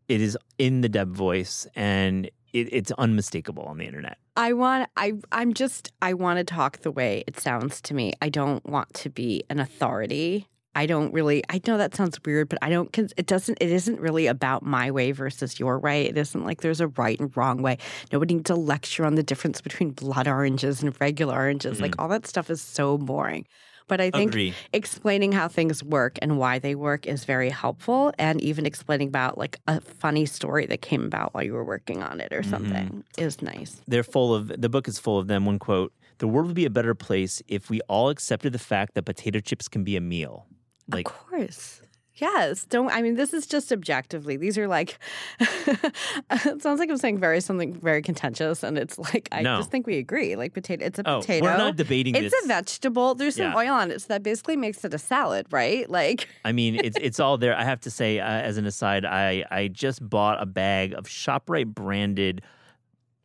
it 0.08 0.22
is 0.22 0.38
in 0.56 0.80
the 0.80 0.88
Deb 0.88 1.14
voice 1.14 1.66
and 1.76 2.24
it, 2.54 2.72
it's 2.72 2.90
unmistakable 2.92 3.64
on 3.64 3.76
the 3.76 3.84
internet. 3.84 4.16
i 4.36 4.52
want 4.54 4.88
i 4.96 5.12
i'm 5.30 5.52
just 5.52 5.92
i 6.00 6.14
want 6.14 6.38
to 6.38 6.44
talk 6.44 6.78
the 6.78 6.90
way 6.90 7.22
it 7.28 7.38
sounds 7.38 7.80
to 7.82 7.92
me 7.94 8.12
i 8.22 8.28
don't 8.30 8.64
want 8.66 8.92
to 8.94 9.10
be 9.10 9.44
an 9.50 9.60
authority 9.60 10.48
I 10.74 10.86
don't 10.86 11.12
really. 11.12 11.42
I 11.48 11.60
know 11.66 11.78
that 11.78 11.94
sounds 11.94 12.18
weird, 12.24 12.48
but 12.48 12.58
I 12.62 12.70
don't. 12.70 12.96
It 12.98 13.26
doesn't. 13.26 13.58
It 13.60 13.70
isn't 13.70 14.00
really 14.00 14.26
about 14.26 14.62
my 14.62 14.90
way 14.90 15.10
versus 15.12 15.58
your 15.58 15.78
way. 15.78 16.06
It 16.06 16.16
isn't 16.16 16.44
like 16.44 16.60
there's 16.60 16.80
a 16.80 16.88
right 16.88 17.18
and 17.18 17.36
wrong 17.36 17.60
way. 17.60 17.78
Nobody 18.12 18.34
needs 18.34 18.48
to 18.48 18.54
lecture 18.54 19.04
on 19.04 19.16
the 19.16 19.22
difference 19.22 19.60
between 19.60 19.90
blood 19.90 20.28
oranges 20.28 20.82
and 20.82 20.98
regular 21.00 21.34
oranges. 21.34 21.80
Like 21.80 21.92
mm-hmm. 21.92 22.00
all 22.00 22.08
that 22.08 22.26
stuff 22.26 22.50
is 22.50 22.60
so 22.60 22.98
boring. 22.98 23.46
But 23.88 24.00
I 24.00 24.12
think 24.12 24.30
Agree. 24.30 24.54
explaining 24.72 25.32
how 25.32 25.48
things 25.48 25.82
work 25.82 26.16
and 26.22 26.38
why 26.38 26.60
they 26.60 26.76
work 26.76 27.08
is 27.08 27.24
very 27.24 27.50
helpful, 27.50 28.12
and 28.20 28.40
even 28.40 28.64
explaining 28.64 29.08
about 29.08 29.36
like 29.36 29.58
a 29.66 29.80
funny 29.80 30.26
story 30.26 30.66
that 30.66 30.80
came 30.80 31.04
about 31.04 31.34
while 31.34 31.42
you 31.42 31.54
were 31.54 31.64
working 31.64 32.00
on 32.00 32.20
it 32.20 32.32
or 32.32 32.42
mm-hmm. 32.42 32.50
something 32.50 33.04
is 33.18 33.42
nice. 33.42 33.82
They're 33.88 34.04
full 34.04 34.32
of 34.32 34.60
the 34.60 34.68
book 34.68 34.86
is 34.86 35.00
full 35.00 35.18
of 35.18 35.26
them. 35.26 35.44
One 35.44 35.58
quote: 35.58 35.92
"The 36.18 36.28
world 36.28 36.46
would 36.46 36.54
be 36.54 36.66
a 36.66 36.70
better 36.70 36.94
place 36.94 37.42
if 37.48 37.68
we 37.68 37.80
all 37.88 38.10
accepted 38.10 38.52
the 38.52 38.60
fact 38.60 38.94
that 38.94 39.02
potato 39.02 39.40
chips 39.40 39.66
can 39.66 39.82
be 39.82 39.96
a 39.96 40.00
meal." 40.00 40.46
Like, 40.92 41.06
of 41.08 41.14
course. 41.14 41.80
Yes. 42.14 42.66
Don't 42.66 42.90
I 42.92 43.00
mean 43.00 43.14
this 43.14 43.32
is 43.32 43.46
just 43.46 43.72
objectively. 43.72 44.36
These 44.36 44.58
are 44.58 44.68
like 44.68 44.98
it 45.40 46.60
sounds 46.62 46.78
like 46.78 46.90
I'm 46.90 46.98
saying 46.98 47.18
very 47.18 47.40
something 47.40 47.72
very 47.80 48.02
contentious 48.02 48.62
and 48.62 48.76
it's 48.76 48.98
like 48.98 49.28
I 49.32 49.40
No. 49.40 49.56
just 49.56 49.70
think 49.70 49.86
we 49.86 49.96
agree. 49.96 50.36
Like 50.36 50.52
potato 50.52 50.84
it's 50.84 50.98
a 50.98 51.08
oh, 51.08 51.20
potato. 51.20 51.46
we're 51.46 51.56
not 51.56 51.76
debating 51.76 52.14
it's 52.14 52.30
this. 52.34 52.44
a 52.44 52.48
vegetable. 52.48 53.14
There's 53.14 53.36
some 53.36 53.52
Yeah. 53.52 53.56
oil 53.56 53.72
on 53.72 53.90
it, 53.90 54.02
so 54.02 54.08
that 54.08 54.22
basically 54.22 54.56
makes 54.56 54.84
it 54.84 54.92
a 54.92 54.98
salad, 54.98 55.46
right? 55.50 55.88
Like 55.88 56.28
I 56.44 56.52
mean, 56.52 56.74
it's 56.74 56.98
it's 57.00 57.20
all 57.20 57.38
there. 57.38 57.56
I 57.56 57.64
have 57.64 57.80
to 57.82 57.90
say, 57.90 58.20
uh, 58.20 58.26
as 58.26 58.58
an 58.58 58.66
aside, 58.66 59.06
I 59.06 59.44
I 59.50 59.68
just 59.68 60.06
bought 60.06 60.42
a 60.42 60.46
bag 60.46 60.92
of 60.92 61.04
Shoprite 61.06 61.68
branded 61.74 62.42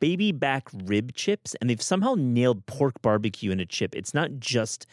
baby 0.00 0.32
back 0.32 0.68
rib 0.84 1.12
chips, 1.14 1.54
and 1.60 1.68
they've 1.68 1.82
somehow 1.82 2.14
nailed 2.16 2.64
pork 2.66 3.02
barbecue 3.02 3.50
in 3.50 3.60
a 3.60 3.66
chip. 3.66 3.94
It's 3.94 4.14
not 4.14 4.30
just 4.38 4.86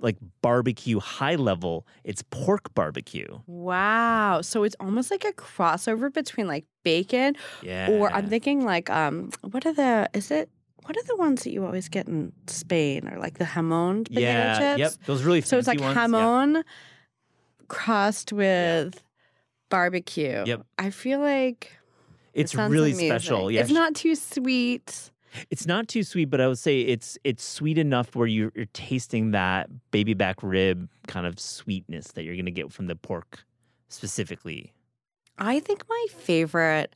like 0.00 0.16
barbecue 0.42 0.98
high 1.00 1.34
level; 1.36 1.86
it's 2.04 2.22
pork 2.30 2.74
barbecue. 2.74 3.38
Wow. 3.46 4.40
So 4.42 4.62
it's 4.64 4.76
almost 4.80 5.10
like 5.10 5.24
a 5.24 5.32
crossover 5.32 6.12
between 6.12 6.46
like 6.46 6.64
bacon 6.84 7.34
Yeah. 7.62 7.90
or 7.90 8.10
I'm 8.12 8.28
thinking 8.28 8.64
like 8.64 8.88
um 8.90 9.30
what 9.42 9.66
are 9.66 9.72
the 9.72 10.08
is 10.14 10.30
it 10.30 10.48
what 10.84 10.96
are 10.96 11.02
the 11.04 11.16
ones 11.16 11.42
that 11.42 11.50
you 11.50 11.64
always 11.64 11.88
get 11.88 12.06
in 12.06 12.32
Spain 12.46 13.08
or 13.08 13.18
like 13.18 13.38
the 13.38 13.44
jamon 13.44 14.04
potato 14.04 14.20
yeah, 14.20 14.58
chips? 14.58 14.78
yep. 14.78 14.92
Those 15.06 15.24
really 15.24 15.40
So 15.40 15.58
it's 15.58 15.66
like 15.66 15.80
ones. 15.80 15.96
Yeah. 15.96 16.06
jamon 16.06 16.62
crossed 17.68 18.32
with 18.32 19.02
barbecue. 19.68 20.44
Yep. 20.46 20.64
I 20.78 20.90
feel 20.90 21.18
like 21.20 21.72
It's 22.34 22.54
really 22.54 22.92
amazing. 22.92 23.08
special. 23.08 23.50
Yeah, 23.50 23.62
It's 23.62 23.70
not 23.72 23.94
too 23.94 24.14
sweet. 24.14 25.10
It's 25.50 25.66
not 25.66 25.88
too 25.88 26.02
sweet, 26.02 26.26
but 26.26 26.40
I 26.40 26.48
would 26.48 26.58
say 26.58 26.80
it's 26.80 27.18
it's 27.24 27.44
sweet 27.44 27.78
enough 27.78 28.14
where 28.14 28.26
you're, 28.26 28.52
you're 28.54 28.66
tasting 28.72 29.32
that 29.32 29.68
baby 29.90 30.14
back 30.14 30.42
rib 30.42 30.88
kind 31.06 31.26
of 31.26 31.38
sweetness 31.38 32.08
that 32.12 32.24
you're 32.24 32.36
gonna 32.36 32.50
get 32.50 32.72
from 32.72 32.86
the 32.86 32.96
pork 32.96 33.44
specifically. 33.88 34.72
I 35.38 35.60
think 35.60 35.84
my 35.88 36.06
favorite 36.16 36.94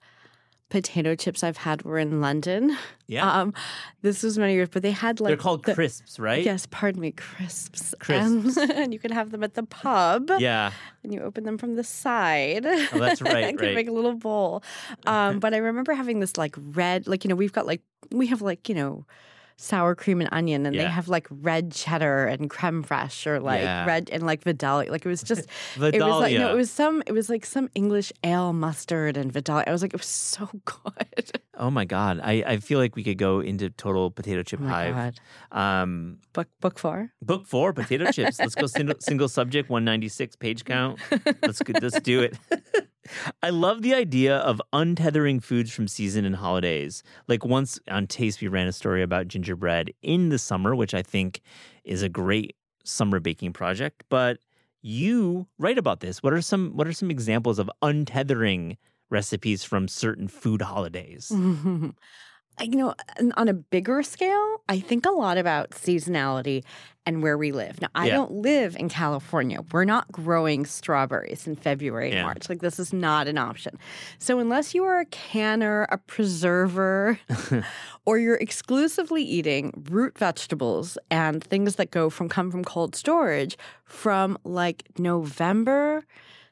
potato 0.71 1.15
chips 1.15 1.45
I've 1.45 1.59
had 1.59 1.83
were 1.83 1.99
in 1.99 2.21
London. 2.21 2.77
Yeah, 3.07 3.41
Um, 3.41 3.53
this 4.03 4.23
was 4.23 4.39
many 4.39 4.55
years, 4.55 4.69
but 4.71 4.83
they 4.83 4.93
had 4.93 5.21
like 5.21 5.31
they're 5.31 5.37
called 5.37 5.65
the- 5.65 5.75
crisps, 5.75 6.19
right? 6.19 6.43
Yes, 6.45 6.67
pardon 6.71 7.00
me, 7.00 7.11
crisps. 7.12 7.95
Crisps. 7.99 8.57
And, 8.57 8.71
and 8.79 8.93
you 8.95 8.99
can 8.99 9.11
have 9.12 9.33
them 9.33 9.43
at 9.45 9.55
the 9.55 9.65
pub. 9.65 10.31
Yeah. 10.39 10.71
And 11.03 11.12
you 11.12 11.21
open 11.21 11.45
them 11.45 11.59
from 11.59 11.75
the 11.75 11.85
side. 11.85 12.65
Oh, 12.65 12.99
that's 12.99 13.21
right, 13.23 13.45
and 13.45 13.59
can 13.59 13.67
right. 13.69 13.75
make 13.75 13.89
a 13.89 13.93
little 13.93 14.15
bowl. 14.15 14.62
Um, 15.07 15.41
but 15.41 15.53
I 15.53 15.59
remember 15.59 15.93
having 15.93 16.21
this 16.21 16.39
like 16.39 16.55
red, 16.57 17.07
like, 17.07 17.25
you 17.25 17.29
know, 17.29 17.35
we've 17.37 17.53
got 17.53 17.67
like, 17.67 17.83
we 18.12 18.29
have 18.29 18.41
like, 18.41 18.69
you 18.69 18.75
know, 18.75 19.05
sour 19.62 19.95
cream 19.95 20.21
and 20.23 20.29
onion, 20.33 20.64
and 20.64 20.75
they 20.75 20.85
have 20.85 21.07
like 21.09 21.26
red 21.31 21.71
cheddar 21.71 22.25
and 22.26 22.49
creme 22.49 22.83
fraiche 22.83 23.26
or 23.26 23.40
like 23.40 23.61
Yeah. 23.61 23.85
red 23.85 24.09
and 24.11 24.25
like 24.25 24.43
Vidalia. 24.43 24.90
Like 24.90 25.05
it 25.05 25.09
was 25.09 25.23
just, 25.23 25.47
Vidalia. 25.76 26.00
it 26.07 26.09
was 26.09 26.21
like, 26.21 26.38
no, 26.38 26.50
it 26.50 26.57
was 26.57 26.71
some, 26.71 27.02
it 27.07 27.12
was 27.12 27.29
like 27.29 27.45
some 27.45 27.69
English 27.75 28.11
ale 28.25 28.55
mustard 28.55 29.19
and 29.19 29.31
Vidalia. 29.31 29.64
I 29.67 29.73
was 29.73 29.83
like, 29.83 29.93
it 29.93 30.00
was 30.00 30.07
so 30.07 30.49
good. 30.64 31.31
oh 31.59 31.71
my 31.71 31.85
god, 31.85 32.21
I, 32.25 32.43
I 32.47 32.57
feel 32.59 32.79
like 32.79 32.97
we 32.97 33.05
could 33.05 33.19
go 33.19 33.40
into 33.40 33.69
total 33.69 34.11
potato 34.11 34.43
chip 34.43 34.61
Oh 34.61 34.64
my 34.64 34.90
hive. 34.90 34.95
God. 35.52 35.61
Um, 35.61 36.19
Book, 36.33 36.49
book 36.61 36.79
four. 36.79 37.12
book 37.21 37.45
four, 37.47 37.73
potato 37.81 38.11
chips. 38.12 38.38
Let's 38.38 38.55
go 38.55 38.67
single, 38.67 38.95
single 39.00 39.29
subject, 39.29 39.69
one 39.69 39.85
ninety 39.85 40.09
six 40.09 40.37
page 40.37 40.64
count. 40.64 40.99
Let's 41.43 41.61
let's 41.83 42.00
do 42.00 42.23
it. 42.23 42.38
I 43.43 43.50
love 43.50 43.83
the 43.83 43.95
idea 43.95 44.37
of 44.38 44.61
untethering 44.73 45.43
foods 45.43 45.73
from 45.73 45.88
season 45.88 46.25
and 46.25 46.37
holidays. 46.37 47.02
Like 47.29 47.45
once 47.45 47.79
on 47.88 48.07
Taste, 48.07 48.40
we 48.40 48.49
ran 48.49 48.67
a 48.67 48.73
story 48.73 49.02
about 49.02 49.29
gingerbread 49.29 49.93
in 50.02 50.29
the 50.29 50.38
summer, 50.38 50.75
which 50.75 50.95
I 50.95 51.02
think 51.02 51.40
is 51.85 52.02
a 52.02 52.09
great 52.09 52.57
summer 52.85 53.21
baking 53.21 53.52
project. 53.52 54.05
But 54.09 54.38
you 54.83 55.47
write 55.59 55.79
about 55.79 56.00
this. 56.00 56.23
What 56.23 56.33
are 56.33 56.40
some 56.40 56.76
What 56.76 56.87
are 56.87 56.93
some 56.93 57.11
examples 57.11 57.59
of 57.59 57.71
untethering 57.83 58.76
recipes 59.11 59.64
from 59.64 59.88
certain 59.88 60.29
food 60.29 60.62
holidays? 60.62 61.31
You 62.62 62.76
know, 62.76 62.95
on- 63.37 63.49
a 63.49 63.52
bigger 63.55 64.02
scale, 64.02 64.62
I 64.69 64.81
think 64.81 65.07
a 65.07 65.11
lot 65.11 65.38
about 65.38 65.71
seasonality 65.71 66.62
and 67.07 67.23
where 67.23 67.38
we 67.38 67.50
live. 67.52 67.81
Now, 67.81 67.88
I 67.95 68.09
Yeah. 68.09 68.14
don't 68.17 68.31
live 68.43 68.76
in 68.76 68.88
California. 68.90 69.61
We're 69.73 69.87
not 69.87 70.12
growing 70.12 70.67
strawberries 70.67 71.47
in 71.47 71.57
February 71.57 72.12
Yeah. 72.12 72.25
March. 72.25 72.49
Like, 72.50 72.61
this 72.61 72.79
is 72.79 72.93
not 72.93 73.26
an 73.26 73.38
option. 73.38 73.79
So, 74.19 74.38
unless 74.38 74.75
you 74.75 74.85
are 74.85 75.00
a 75.00 75.07
canner, 75.07 75.87
a 75.90 75.97
preserver, 75.99 77.19
or 78.05 78.19
you're 78.19 78.37
exclusively 78.37 79.23
eating 79.23 79.73
root 79.90 80.19
vegetables 80.19 80.99
and 81.11 81.43
things 81.43 81.76
that 81.76 81.90
go 81.90 82.11
from 82.11 82.29
come 82.29 82.50
from 82.50 82.64
cold 82.64 82.95
storage 82.95 83.57
from 83.85 84.37
like 84.45 84.85
November 84.99 86.05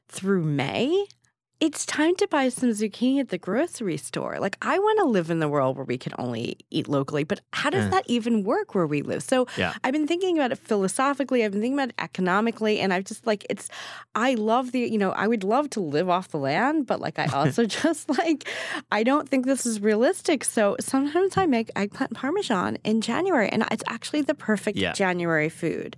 through 0.09 0.43
May, 0.43 1.07
it's 1.61 1.85
time 1.85 2.15
to 2.17 2.29
buy 2.29 2.49
some 2.49 2.69
zucchini 2.71 3.19
at 3.19 3.31
the 3.31 3.39
grocery 3.39 3.97
store. 3.97 4.39
Like, 4.39 4.57
I 4.63 4.79
want 4.79 5.01
to 5.01 5.07
live 5.07 5.29
in 5.29 5.41
the 5.41 5.49
world 5.49 5.77
where 5.77 5.85
we 5.85 5.99
can 5.99 6.13
only 6.17 6.57
eat 6.71 6.87
locally, 6.89 7.25
but 7.25 7.41
how 7.53 7.69
does 7.71 7.87
Uh. 7.87 7.91
that 7.91 8.05
even 8.07 8.45
work 8.45 8.77
where 8.77 8.87
we 8.87 9.03
live? 9.03 9.25
So, 9.25 9.47
Yeah. 9.57 9.75
I've 9.83 9.93
been 9.93 10.07
thinking 10.07 10.39
about 10.39 10.53
it 10.53 10.59
philosophically, 10.59 11.45
I've 11.45 11.51
been 11.51 11.61
thinking 11.61 11.79
about 11.79 11.89
it 11.89 11.97
economically, 11.99 12.79
and 12.79 12.93
I've 12.93 13.03
just 13.05 13.27
like, 13.27 13.45
it's, 13.51 13.69
I 14.15 14.35
love 14.35 14.71
the, 14.71 14.81
you 14.81 14.99
know, 14.99 15.11
I 15.11 15.27
would 15.27 15.43
love 15.43 15.69
to 15.71 15.81
live 15.81 16.09
off 16.09 16.29
the 16.29 16.39
land, 16.39 16.87
but 16.87 17.01
like, 17.01 17.19
I 17.19 17.27
also 17.35 17.65
just 17.65 18.09
like, 18.09 18.49
I 18.93 19.03
don't 19.03 19.29
think 19.29 19.45
this 19.45 19.67
is 19.67 19.81
realistic. 19.81 20.45
So, 20.45 20.77
sometimes 20.79 21.37
I 21.37 21.47
make 21.47 21.71
eggplant 21.75 22.15
parmesan 22.15 22.79
in 22.85 23.01
January, 23.01 23.49
and 23.49 23.65
it's 23.73 23.83
actually 23.89 24.23
the 24.23 24.35
perfect 24.35 24.79
Yeah. 24.79 24.93
January 24.93 25.49
food. 25.49 25.97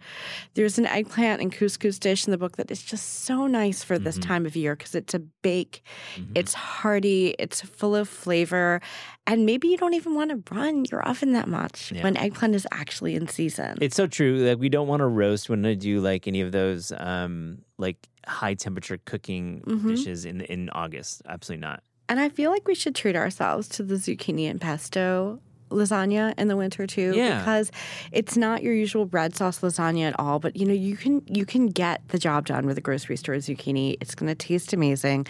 There's 0.55 0.79
an 0.79 0.87
eggplant 0.87 1.43
and 1.43 1.52
couscous 1.52 1.99
dish 1.99 2.26
in 2.26 2.31
the 2.31 2.38
book 2.38 2.57
that 2.57 2.71
is 2.71 2.83
just 2.83 3.25
so 3.25 3.47
nice 3.47 3.85
for 3.85 3.99
this 3.99 4.17
Mhm. 4.19 4.23
time 4.26 4.47
of 4.47 4.57
year 4.57 4.75
because 4.75 4.95
it's 4.95 5.12
a 5.12 5.19
bake, 5.50 5.83
Mhm. 6.16 6.33
it's 6.40 6.54
hearty, 6.54 7.35
it's 7.45 7.61
full 7.78 7.95
of 8.00 8.07
flavor, 8.09 8.80
and 9.26 9.45
maybe 9.50 9.66
you 9.69 9.76
don't 9.83 9.95
even 10.00 10.14
want 10.14 10.30
to 10.30 10.38
run 10.54 10.85
your 10.90 11.02
oven 11.11 11.33
that 11.38 11.49
much 11.49 11.92
Yeah. 11.92 12.02
when 12.04 12.16
eggplant 12.16 12.54
is 12.54 12.66
actually 12.83 13.14
in 13.19 13.26
season. 13.28 13.73
It's 13.80 13.97
so 13.97 14.07
true. 14.07 14.33
Like 14.49 14.59
we 14.59 14.69
don't 14.69 14.88
want 14.92 15.00
to 15.00 15.07
roast 15.23 15.49
when 15.50 15.64
I 15.66 15.75
do 15.75 16.00
like 16.00 16.23
any 16.33 16.40
of 16.47 16.50
those 16.52 16.92
um 17.12 17.35
like 17.78 17.99
high 18.26 18.54
temperature 18.54 18.99
cooking 19.11 19.62
Mhm. 19.66 19.88
dishes 19.97 20.25
in 20.25 20.40
in 20.54 20.71
August. 20.83 21.23
Absolutely 21.26 21.62
not. 21.69 21.80
and 22.12 22.19
I 22.19 22.28
feel 22.28 22.50
like 22.50 22.66
we 22.66 22.75
should 22.75 22.97
treat 22.97 23.14
ourselves 23.14 23.69
to 23.76 23.85
the 23.85 23.95
zucchini 23.95 24.50
and 24.50 24.61
pesto 24.61 25.38
lasagna 25.71 26.35
in 26.39 26.49
the 26.49 26.57
winter 26.57 26.87
too 26.87 27.12
Yeah. 27.17 27.39
because 27.39 27.71
it's 28.12 28.37
not 28.37 28.62
your 28.62 28.75
usual 28.75 29.07
red 29.07 29.35
sauce 29.35 29.61
lasagna 29.61 30.09
at 30.09 30.19
all 30.21 30.39
but 30.39 30.57
you 30.57 30.67
know 30.67 30.75
you 30.75 30.97
can 30.97 31.23
you 31.27 31.47
can 31.47 31.69
get 31.69 32.07
the 32.09 32.19
job 32.19 32.47
done 32.47 32.67
with 32.67 32.77
a 32.77 32.81
grocery 32.81 33.17
store 33.17 33.37
zucchini 33.37 33.97
it's 34.00 34.15
going 34.15 34.29
to 34.29 34.35
taste 34.35 34.73
amazing 34.73 35.27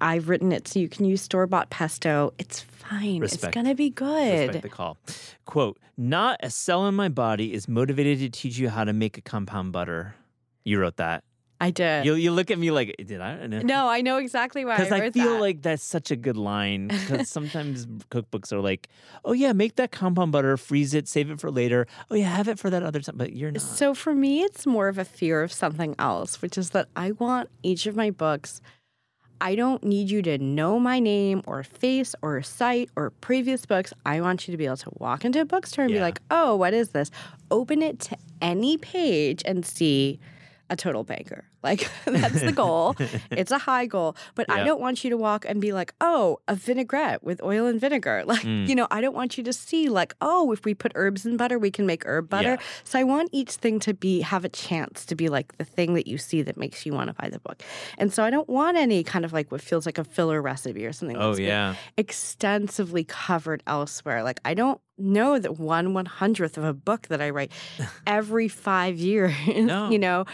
i've 0.00 0.28
written 0.28 0.52
it 0.52 0.68
so 0.68 0.78
you 0.78 0.88
can 0.88 1.04
use 1.04 1.22
store-bought 1.22 1.70
pesto 1.70 2.32
it's 2.38 2.60
fine 2.60 3.20
Respect. 3.20 3.44
it's 3.44 3.54
going 3.54 3.66
to 3.66 3.74
be 3.74 3.90
good 3.90 4.46
Respect 4.46 4.62
the 4.62 4.68
call. 4.68 4.96
Quote, 5.44 5.78
not 5.96 6.38
a 6.42 6.50
cell 6.50 6.86
in 6.86 6.94
my 6.94 7.08
body 7.08 7.52
is 7.54 7.66
motivated 7.68 8.18
to 8.20 8.28
teach 8.28 8.58
you 8.58 8.68
how 8.68 8.84
to 8.84 8.92
make 8.92 9.16
a 9.16 9.20
compound 9.20 9.72
butter. 9.72 10.14
You 10.64 10.78
wrote 10.80 10.96
that. 10.96 11.24
I 11.60 11.70
did 11.70 12.04
You 12.04 12.14
you 12.14 12.30
look 12.32 12.50
at 12.50 12.58
me 12.58 12.70
like, 12.70 12.94
did 13.04 13.20
I? 13.20 13.46
no 13.46 13.88
i 13.88 14.00
know 14.02 14.18
exactly 14.18 14.64
why 14.64 14.76
Because 14.76 14.92
I, 14.92 15.06
I, 15.06 15.10
feel 15.10 15.34
that. 15.34 15.40
like 15.40 15.62
that's 15.62 15.82
such 15.82 16.10
a 16.10 16.16
good 16.16 16.36
line. 16.36 16.88
Because 17.06 17.28
sometimes 17.30 17.86
cookbooks 18.10 18.52
are 18.52 18.60
like, 18.60 18.88
oh 19.24 19.32
yeah, 19.32 19.52
make 19.52 19.76
that 19.76 19.90
compound 19.92 20.32
butter, 20.32 20.56
freeze 20.56 20.92
it, 20.94 21.08
save 21.08 21.30
it 21.30 21.40
for 21.40 21.50
later. 21.50 21.86
Oh 22.10 22.14
yeah, 22.14 22.26
have 22.36 22.48
it 22.48 22.58
for 22.58 22.68
that 22.70 22.82
other 22.82 23.00
time. 23.00 23.16
But 23.16 23.32
you're 23.32 23.50
not. 23.52 23.62
So 23.62 23.94
for 23.94 24.14
me, 24.14 24.42
it's 24.42 24.66
more 24.66 24.88
of 24.88 24.98
a 24.98 25.04
fear 25.04 25.42
of 25.42 25.52
something 25.52 25.94
else, 25.98 26.42
which 26.42 26.58
is 26.58 26.70
that 26.70 26.88
I 26.96 27.12
want 27.12 27.48
each 27.62 27.86
of 27.86 27.96
my 27.96 28.10
books. 28.10 28.60
I 29.40 29.54
don't 29.54 29.84
need 29.84 30.10
you 30.10 30.22
to 30.22 30.38
know 30.38 30.80
my 30.80 30.98
name 30.98 31.42
or 31.46 31.62
face 31.62 32.14
or 32.22 32.40
site 32.42 32.88
or 32.96 33.10
previous 33.20 33.66
books. 33.66 33.92
I 34.06 34.20
want 34.22 34.48
you 34.48 34.52
to 34.52 34.56
be 34.58 34.64
able 34.66 34.78
to 34.78 34.90
walk 34.98 35.24
into 35.26 35.40
a 35.40 35.44
bookstore 35.44 35.84
and 35.84 35.92
be 35.92 36.00
like, 36.00 36.20
oh, 36.30 36.56
what 36.56 36.72
is 36.74 36.90
this? 36.90 37.10
Open 37.50 37.82
it 37.82 37.98
to 38.08 38.16
any 38.40 38.78
page 38.78 39.42
and 39.44 39.64
see 39.64 40.18
a 40.68 40.76
total 40.76 41.04
banker. 41.04 41.44
Like 41.66 41.90
that's 42.04 42.40
the 42.40 42.52
goal. 42.52 42.94
it's 43.30 43.50
a 43.50 43.58
high 43.58 43.86
goal. 43.86 44.14
But 44.36 44.46
I 44.50 44.62
don't 44.62 44.80
want 44.80 45.02
you 45.02 45.10
to 45.10 45.16
walk 45.16 45.44
and 45.48 45.60
be 45.60 45.72
like, 45.72 45.92
oh, 46.00 46.38
a 46.46 46.54
vinaigrette 46.54 47.22
with 47.24 47.42
oil 47.42 47.66
and 47.66 47.80
vinegar. 47.80 48.22
Like, 48.32 48.44
Mm. 48.46 48.68
you 48.68 48.74
know, 48.78 48.86
I 48.90 49.00
don't 49.00 49.14
want 49.14 49.36
you 49.38 49.44
to 49.44 49.52
see 49.52 49.88
like, 49.88 50.14
oh, 50.20 50.52
if 50.52 50.64
we 50.64 50.74
put 50.74 50.92
herbs 50.94 51.26
in 51.26 51.36
butter, 51.36 51.58
we 51.58 51.70
can 51.70 51.86
make 51.86 52.02
herb 52.06 52.28
butter. 52.28 52.56
Yeah. 52.60 52.66
So 52.84 52.98
I 52.98 53.04
want 53.04 53.30
each 53.32 53.52
thing 53.62 53.80
to 53.80 53.92
be 53.94 54.20
have 54.20 54.44
a 54.44 54.48
chance 54.48 55.04
to 55.06 55.14
be 55.16 55.28
like 55.28 55.56
the 55.58 55.64
thing 55.64 55.94
that 55.94 56.06
you 56.06 56.18
see 56.18 56.42
that 56.42 56.56
makes 56.56 56.84
you 56.86 56.92
want 56.92 57.08
to 57.08 57.14
buy 57.14 57.28
the 57.28 57.40
book. 57.40 57.62
And 57.98 58.12
so 58.12 58.22
I 58.22 58.30
don't 58.30 58.48
want 58.48 58.76
any 58.76 59.02
kind 59.02 59.24
of 59.24 59.32
like 59.32 59.50
what 59.50 59.60
feels 59.60 59.86
like 59.86 59.98
a 59.98 60.04
filler 60.04 60.40
recipe 60.42 60.84
or 60.86 60.92
something 60.92 61.16
oh 61.16 61.34
yeah. 61.36 61.74
extensively 61.96 63.04
covered 63.04 63.62
elsewhere. 63.66 64.22
Like 64.22 64.40
I 64.44 64.54
don't 64.54 64.80
know 64.98 65.38
that 65.38 65.58
one 65.58 65.94
one 65.94 66.06
hundredth 66.06 66.56
of 66.58 66.64
a 66.64 66.72
book 66.74 67.08
that 67.08 67.20
I 67.20 67.30
write 67.30 67.52
every 68.06 68.48
five 68.48 68.96
years, 68.98 69.34
No. 69.46 69.90
you 69.90 69.98
know, 69.98 70.24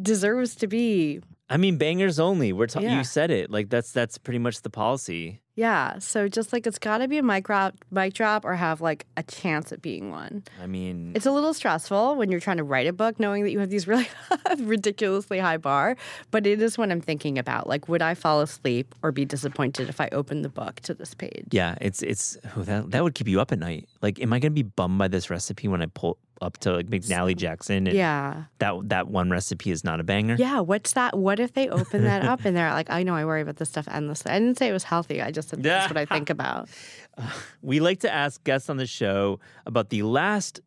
deserves 0.00 0.54
to 0.56 0.66
be 0.66 1.20
I 1.48 1.58
mean, 1.58 1.76
bangers 1.76 2.18
only. 2.18 2.54
We're 2.54 2.66
talking. 2.66 2.88
Yeah. 2.88 2.98
You 2.98 3.04
said 3.04 3.30
it. 3.30 3.50
Like 3.50 3.68
that's 3.68 3.92
that's 3.92 4.16
pretty 4.16 4.38
much 4.38 4.62
the 4.62 4.70
policy. 4.70 5.42
yeah. 5.56 5.98
So 5.98 6.26
just 6.26 6.54
like 6.54 6.66
it's 6.66 6.78
got 6.78 6.98
to 6.98 7.06
be 7.06 7.18
a 7.18 7.22
mic 7.22 7.44
drop, 7.44 7.74
mic 7.90 8.14
drop, 8.14 8.46
or 8.46 8.54
have 8.54 8.80
like 8.80 9.04
a 9.18 9.22
chance 9.22 9.70
at 9.70 9.82
being 9.82 10.10
one. 10.10 10.44
I 10.60 10.66
mean, 10.66 11.12
It's 11.14 11.26
a 11.26 11.30
little 11.30 11.52
stressful 11.52 12.16
when 12.16 12.30
you're 12.30 12.40
trying 12.40 12.56
to 12.56 12.64
write 12.64 12.86
a 12.86 12.94
book, 12.94 13.20
knowing 13.20 13.44
that 13.44 13.50
you 13.52 13.58
have 13.58 13.68
these 13.68 13.86
really 13.86 14.08
ridiculously 14.58 15.38
high 15.38 15.58
bar. 15.58 15.96
But 16.30 16.46
it 16.46 16.62
is 16.62 16.78
what 16.78 16.90
I'm 16.90 17.02
thinking 17.02 17.38
about. 17.38 17.68
Like, 17.68 17.88
would 17.90 18.00
I 18.02 18.14
fall 18.14 18.40
asleep 18.40 18.94
or 19.02 19.12
be 19.12 19.26
disappointed 19.26 19.90
if 19.90 20.00
I 20.00 20.08
opened 20.12 20.46
the 20.46 20.48
book 20.48 20.80
to 20.80 20.94
this 20.94 21.12
page? 21.14 21.48
yeah, 21.50 21.76
it's 21.80 22.02
it's 22.02 22.38
oh, 22.56 22.62
that 22.62 22.90
that 22.92 23.02
would 23.04 23.14
keep 23.14 23.28
you 23.28 23.38
up 23.40 23.52
at 23.52 23.58
night. 23.58 23.86
Like, 24.00 24.18
am 24.18 24.32
I 24.32 24.38
gonna 24.38 24.52
be 24.52 24.62
bummed 24.62 24.98
by 24.98 25.08
this 25.08 25.28
recipe 25.28 25.68
when 25.68 25.82
I 25.82 25.86
pull 25.86 26.16
up 26.40 26.58
to 26.58 26.72
like 26.72 26.86
McNally 26.86 27.36
Jackson 27.36 27.86
and 27.86 27.96
Yeah. 27.96 28.44
that 28.58 28.74
that 28.88 29.08
one 29.08 29.30
recipe 29.30 29.70
is 29.70 29.84
not 29.84 30.00
a 30.00 30.04
banger? 30.04 30.36
Yeah. 30.38 30.60
What's 30.60 30.92
that? 30.92 31.16
What 31.18 31.40
if 31.40 31.52
they 31.54 31.68
open 31.68 32.04
that 32.04 32.24
up 32.32 32.44
and 32.44 32.56
they're 32.56 32.72
like, 32.72 32.90
I 32.90 33.02
know 33.02 33.14
I 33.14 33.24
worry 33.24 33.40
about 33.42 33.56
this 33.56 33.68
stuff 33.70 33.86
endlessly. 33.90 34.32
I 34.32 34.38
didn't 34.38 34.58
say 34.58 34.68
it 34.68 34.72
was 34.72 34.84
healthy. 34.84 35.22
I 35.22 35.30
just 35.30 35.48
said 35.48 35.62
that's 35.62 35.88
what 35.90 35.96
I 35.96 36.04
think 36.06 36.30
about. 36.30 36.68
We 37.62 37.78
like 37.80 38.00
to 38.00 38.12
ask 38.12 38.42
guests 38.42 38.68
on 38.68 38.76
the 38.76 38.86
show 38.86 39.38
about 39.66 39.90
the 39.90 40.02
last 40.02 40.60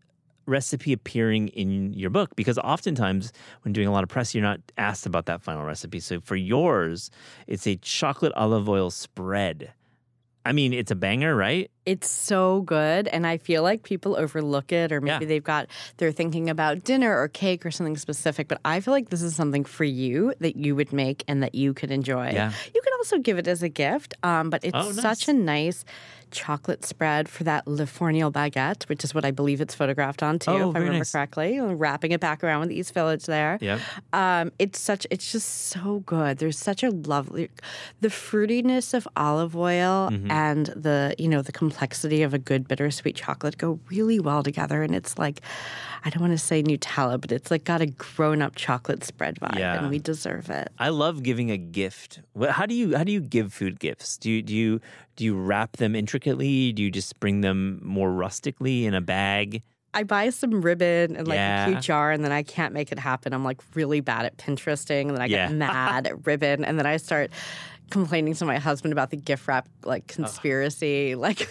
recipe 0.46 0.94
appearing 0.94 1.50
in 1.50 1.92
your 1.94 2.10
book 2.10 2.34
because 2.38 2.58
oftentimes 2.60 3.34
when 3.64 3.74
doing 3.74 3.86
a 3.86 3.92
lot 3.92 4.02
of 4.04 4.08
press 4.10 4.34
you're 4.34 4.42
not 4.42 4.62
asked 4.78 5.06
about 5.06 5.26
that 5.26 5.42
final 5.42 5.66
recipe 5.66 6.00
so 6.00 6.22
for 6.22 6.38
yours 6.38 7.12
it's 7.48 7.68
a 7.68 7.76
chocolate 7.76 8.32
olive 8.38 8.70
oil 8.70 8.90
spread 8.90 9.74
I 10.46 10.54
mean, 10.54 10.72
it's 10.72 10.92
a 10.92 10.96
banger, 10.96 11.36
right? 11.36 11.70
It's 11.88 12.10
so 12.10 12.62
good. 12.62 13.08
And 13.08 13.26
I 13.26 13.38
feel 13.38 13.64
like 13.64 13.84
people 13.84 14.18
overlook 14.18 14.72
it, 14.74 14.92
or 14.92 15.00
maybe 15.00 15.24
Yeah. 15.26 15.30
they've 15.30 15.44
got, 15.44 15.68
they're 15.98 16.12
thinking 16.12 16.50
about 16.50 16.84
dinner 16.84 17.18
or 17.18 17.28
cake 17.30 17.66
or 17.66 17.72
something 17.72 17.96
specific. 17.98 18.48
But 18.50 18.60
I 18.66 18.82
feel 18.82 18.94
like 18.94 19.10
this 19.10 19.22
is 19.22 19.36
something 19.36 19.64
for 19.64 19.86
you 19.86 20.34
that 20.40 20.58
you 20.58 20.76
would 20.76 20.92
make 20.92 21.24
and 21.30 21.42
that 21.44 21.56
you 21.56 21.74
could 21.74 21.90
enjoy. 21.92 22.32
Yeah. 22.34 22.52
You 22.76 22.82
can 22.84 22.94
also 23.00 23.18
give 23.20 23.38
it 23.38 23.48
as 23.48 23.64
a 23.64 23.70
gift. 23.70 24.14
Um, 24.22 24.50
but 24.50 24.64
it's 24.66 24.76
Oh, 24.76 24.90
nice. 24.92 25.02
such 25.02 25.28
a 25.30 25.34
nice 25.34 25.86
chocolate 26.30 26.84
spread 26.86 27.30
for 27.30 27.46
that 27.46 27.66
Le 27.66 27.86
Fournil 27.86 28.30
baguette, 28.34 28.84
which 28.90 29.06
is 29.06 29.16
what 29.16 29.24
I 29.24 29.32
believe 29.32 29.62
it's 29.62 29.74
photographed 29.74 30.22
on 30.22 30.40
too, 30.40 30.52
Oh, 30.52 30.70
if 30.72 30.76
I 30.76 30.80
remember 30.80 30.98
nice. 31.00 31.14
correctly. 31.14 31.58
Wrapping 31.58 32.12
it 32.12 32.20
back 32.20 32.44
around 32.44 32.60
with 32.60 32.72
East 32.72 32.94
Village 32.94 33.24
there. 33.28 33.58
Yep. 33.62 33.80
Um, 34.12 34.52
it's 34.60 34.78
such 34.78 35.08
it's 35.10 35.32
just 35.32 35.48
so 35.70 36.04
good. 36.06 36.40
There's 36.40 36.60
such 36.60 36.84
a 36.84 36.90
lovely 36.90 37.50
the 38.02 38.10
fruitiness 38.10 38.94
of 38.94 39.08
olive 39.16 39.56
oil 39.56 40.10
Mm-hmm. 40.12 40.30
and 40.30 40.66
the 40.76 41.16
you 41.18 41.30
know 41.30 41.42
the 41.42 41.54
complexity 41.54 41.77
of 41.82 42.34
a 42.34 42.40
good 42.40 42.68
bittersweet 42.68 43.16
chocolate 43.16 43.58
go 43.58 43.80
really 43.90 44.20
well 44.20 44.44
together 44.44 44.84
and 44.84 44.96
it's 44.96 45.18
like 45.18 45.42
I 46.04 46.10
don't 46.10 46.22
want 46.22 46.34
to 46.34 46.38
say 46.38 46.62
Nutella, 46.64 47.20
but 47.20 47.32
it's 47.32 47.50
like 47.52 47.64
got 47.66 47.82
a 47.82 47.88
grown 47.88 48.42
up 48.42 48.56
chocolate 48.56 49.04
spread 49.04 49.40
vibe 49.40 49.58
Yeah. 49.60 49.78
and 49.78 49.90
we 49.90 50.00
deserve 50.00 50.50
it. 50.50 50.70
I 50.80 50.90
love 50.90 51.24
giving 51.24 51.52
a 51.52 51.58
gift. 51.58 52.22
How 52.50 52.66
do 52.66 52.74
you 52.76 52.96
how 52.96 53.04
do 53.04 53.12
you 53.12 53.20
give 53.20 53.52
food 53.54 53.80
gifts? 53.80 54.18
Do 54.18 54.30
you 54.32 54.42
do 54.42 54.56
you 54.56 54.80
do 55.16 55.26
you 55.26 55.36
wrap 55.36 55.78
them 55.78 55.96
intricately? 55.96 56.72
Do 56.72 56.84
you 56.84 56.92
just 56.92 57.20
bring 57.20 57.42
them 57.42 57.80
more 57.84 58.12
rustically 58.12 58.86
in 58.86 58.94
a 58.94 59.02
bag? 59.02 59.64
I 59.94 60.04
buy 60.04 60.30
some 60.30 60.62
ribbon 60.62 61.16
and 61.16 61.28
like 61.28 61.38
Yeah. 61.38 61.66
a 61.68 61.72
cute 61.72 61.82
jar, 61.84 62.12
and 62.12 62.24
then 62.24 62.32
I 62.32 62.44
can't 62.44 62.74
make 62.74 62.92
it 62.92 63.00
happen. 63.00 63.34
I'm 63.34 63.44
like 63.44 63.62
really 63.74 64.00
bad 64.00 64.26
at 64.26 64.38
Pinteresting, 64.38 65.08
and 65.08 65.12
then 65.12 65.22
I 65.22 65.26
Yeah. 65.26 65.48
get 65.48 65.56
mad 65.58 66.06
at 66.08 66.26
ribbon, 66.28 66.64
and 66.64 66.78
then 66.78 66.86
I 66.86 66.98
start 66.98 67.32
complaining 67.90 68.34
to 68.36 68.46
my 68.46 68.58
husband 68.60 68.92
about 68.92 69.10
the 69.12 69.18
gift 69.18 69.48
wrap 69.48 69.68
like 69.84 70.08
conspiracy. 70.08 71.16
Like, 71.28 71.50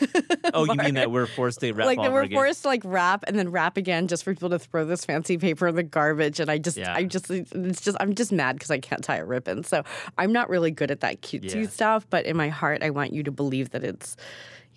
Oh, 0.55 0.65
you 0.65 0.75
mean 0.77 0.95
that 0.95 1.11
we're 1.11 1.27
forced 1.27 1.61
to 1.61 1.73
wrap 1.73 1.87
like 1.87 1.99
that 1.99 2.13
we're 2.13 2.29
forced 2.29 2.63
to 2.63 2.69
like 2.69 2.83
wrap 2.85 3.25
and 3.27 3.39
then 3.39 3.51
wrap 3.51 3.77
again 3.77 4.07
just 4.09 4.23
for 4.25 4.33
people 4.33 4.51
to 4.51 4.59
throw 4.59 4.85
this 4.85 5.05
fancy 5.05 5.39
paper 5.39 5.67
in 5.69 5.75
the 5.75 5.83
garbage 5.83 6.39
and 6.41 6.51
i 6.51 6.59
just 6.59 6.77
Yeah. 6.77 6.95
i 6.95 7.05
just 7.05 7.31
it's 7.31 7.81
just 7.81 7.97
i'm 8.01 8.15
just 8.15 8.33
mad 8.33 8.57
because 8.57 8.71
i 8.71 8.79
can't 8.79 9.03
tie 9.03 9.17
a 9.17 9.25
ribbon 9.25 9.65
so 9.65 9.83
i'm 10.19 10.33
not 10.33 10.49
really 10.49 10.71
good 10.71 10.91
at 10.91 11.01
that 11.01 11.21
cutesy 11.23 11.63
Yeah. 11.63 11.69
stuff 11.69 12.07
but 12.11 12.27
in 12.27 12.37
my 12.37 12.49
heart 12.49 12.83
i 12.83 12.91
want 12.91 13.13
you 13.13 13.23
to 13.25 13.31
believe 13.33 13.71
that 13.71 13.83
it's 13.85 14.17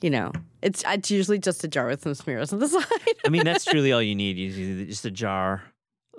you 0.01 0.09
know 0.09 0.31
it's 0.61 0.83
it's 0.87 1.11
usually 1.11 1.39
just 1.39 1.63
a 1.63 1.67
jar 1.67 1.87
with 1.87 2.01
some 2.03 2.15
smears 2.15 2.51
on 2.51 2.59
the 2.59 2.67
side 2.75 2.83
I 3.25 3.29
mean, 3.29 3.43
that's 3.43 3.65
truly 3.65 3.91
all 3.91 4.01
you 4.01 4.15
need. 4.15 4.37
You 4.37 4.85
just 4.85 5.05
a 5.05 5.11
jar 5.11 5.61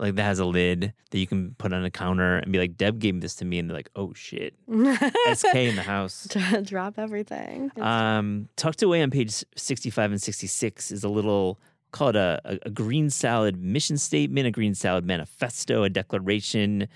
like 0.01 0.15
that 0.17 0.23
has 0.25 0.39
a 0.39 0.45
lid 0.45 0.93
that 1.11 1.19
you 1.19 1.27
can 1.27 1.55
put 1.59 1.73
on 1.73 1.85
a 1.85 1.91
counter 1.91 2.39
and 2.39 2.51
be 2.51 2.59
like, 2.59 2.77
Deb 2.77 2.99
gave 2.99 3.21
this 3.21 3.35
to 3.37 3.45
me, 3.45 3.59
and 3.59 3.69
they're 3.69 3.77
like, 3.77 3.91
oh 3.95 4.13
shit, 4.15 4.55
SK 4.69 5.55
in 5.55 5.77
the 5.77 5.83
house. 5.83 6.27
drop 6.65 6.99
everything 6.99 7.71
Um, 7.81 8.49
tucked 8.57 8.83
away 8.83 9.03
on 9.03 9.11
page 9.11 9.45
65 9.57 10.11
and 10.13 10.21
66 10.23 10.91
is 10.91 11.05
a 11.05 11.09
little, 11.09 11.61
call 11.93 12.09
it 12.09 12.17
a, 12.17 12.41
a, 12.45 12.59
a 12.67 12.71
green 12.71 13.11
salad 13.11 13.57
mission 13.63 13.97
statement, 13.99 14.47
a 14.47 14.51
green 14.51 14.75
salad 14.75 15.05
manifesto, 15.05 15.83
a 15.85 15.91
declaration. 15.91 16.89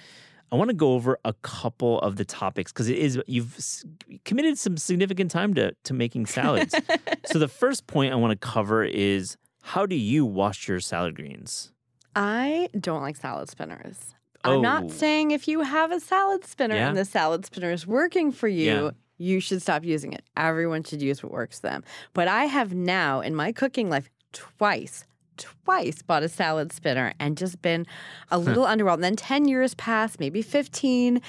I 0.52 0.56
want 0.56 0.70
to 0.70 0.74
go 0.76 0.92
over 0.94 1.18
a 1.24 1.32
couple 1.42 1.98
of 2.00 2.16
the 2.16 2.24
topics 2.24 2.72
because 2.72 2.88
it 2.88 2.96
is 2.98 3.20
you've 3.26 3.56
s- 3.56 3.84
committed 4.24 4.56
some 4.56 4.76
significant 4.76 5.30
time 5.30 5.52
to 5.54 5.72
to 5.84 5.94
making 5.94 6.26
salads. 6.26 6.74
so 7.26 7.38
the 7.40 7.48
first 7.48 7.86
point 7.88 8.12
I 8.12 8.16
want 8.16 8.30
to 8.40 8.46
cover 8.46 8.84
is 8.84 9.36
how 9.62 9.84
do 9.84 9.96
you 9.96 10.24
wash 10.24 10.68
your 10.68 10.78
salad 10.78 11.16
greens? 11.16 11.72
I 12.16 12.68
don't 12.78 13.02
like 13.02 13.16
salad 13.16 13.48
spinners. 13.48 14.14
I'm 14.44 14.60
not 14.60 14.84
Oh. 14.84 14.88
saying 14.88 15.30
if 15.30 15.48
you 15.48 15.60
have 15.62 15.90
a 15.90 16.00
salad 16.00 16.44
spinner 16.44 16.74
Yeah. 16.74 16.88
and 16.88 16.96
the 16.98 17.04
salad 17.04 17.46
spinner 17.46 17.70
is 17.72 17.86
working 17.86 18.30
for 18.30 18.46
you, 18.48 18.64
Yeah. 18.84 18.90
you 19.16 19.40
should 19.40 19.62
stop 19.62 19.84
using 19.84 20.12
it. 20.12 20.22
Everyone 20.36 20.84
should 20.84 21.00
use 21.00 21.22
what 21.22 21.32
works 21.32 21.60
for 21.60 21.68
them. 21.68 21.82
But 22.12 22.28
I 22.28 22.44
have 22.44 22.74
now 22.74 23.20
in 23.20 23.34
my 23.34 23.52
cooking 23.52 23.88
life 23.88 24.10
twice, 24.32 25.04
twice 25.36 26.02
bought 26.02 26.22
a 26.22 26.28
salad 26.28 26.72
spinner 26.72 27.12
and 27.18 27.36
just 27.36 27.60
been 27.62 27.86
a 28.30 28.38
little 28.38 28.64
underwhelmed. 28.64 29.00
Then 29.00 29.16
10 29.16 29.48
years 29.48 29.74
passed, 29.74 30.20
maybe 30.20 30.42
15, 30.42 31.20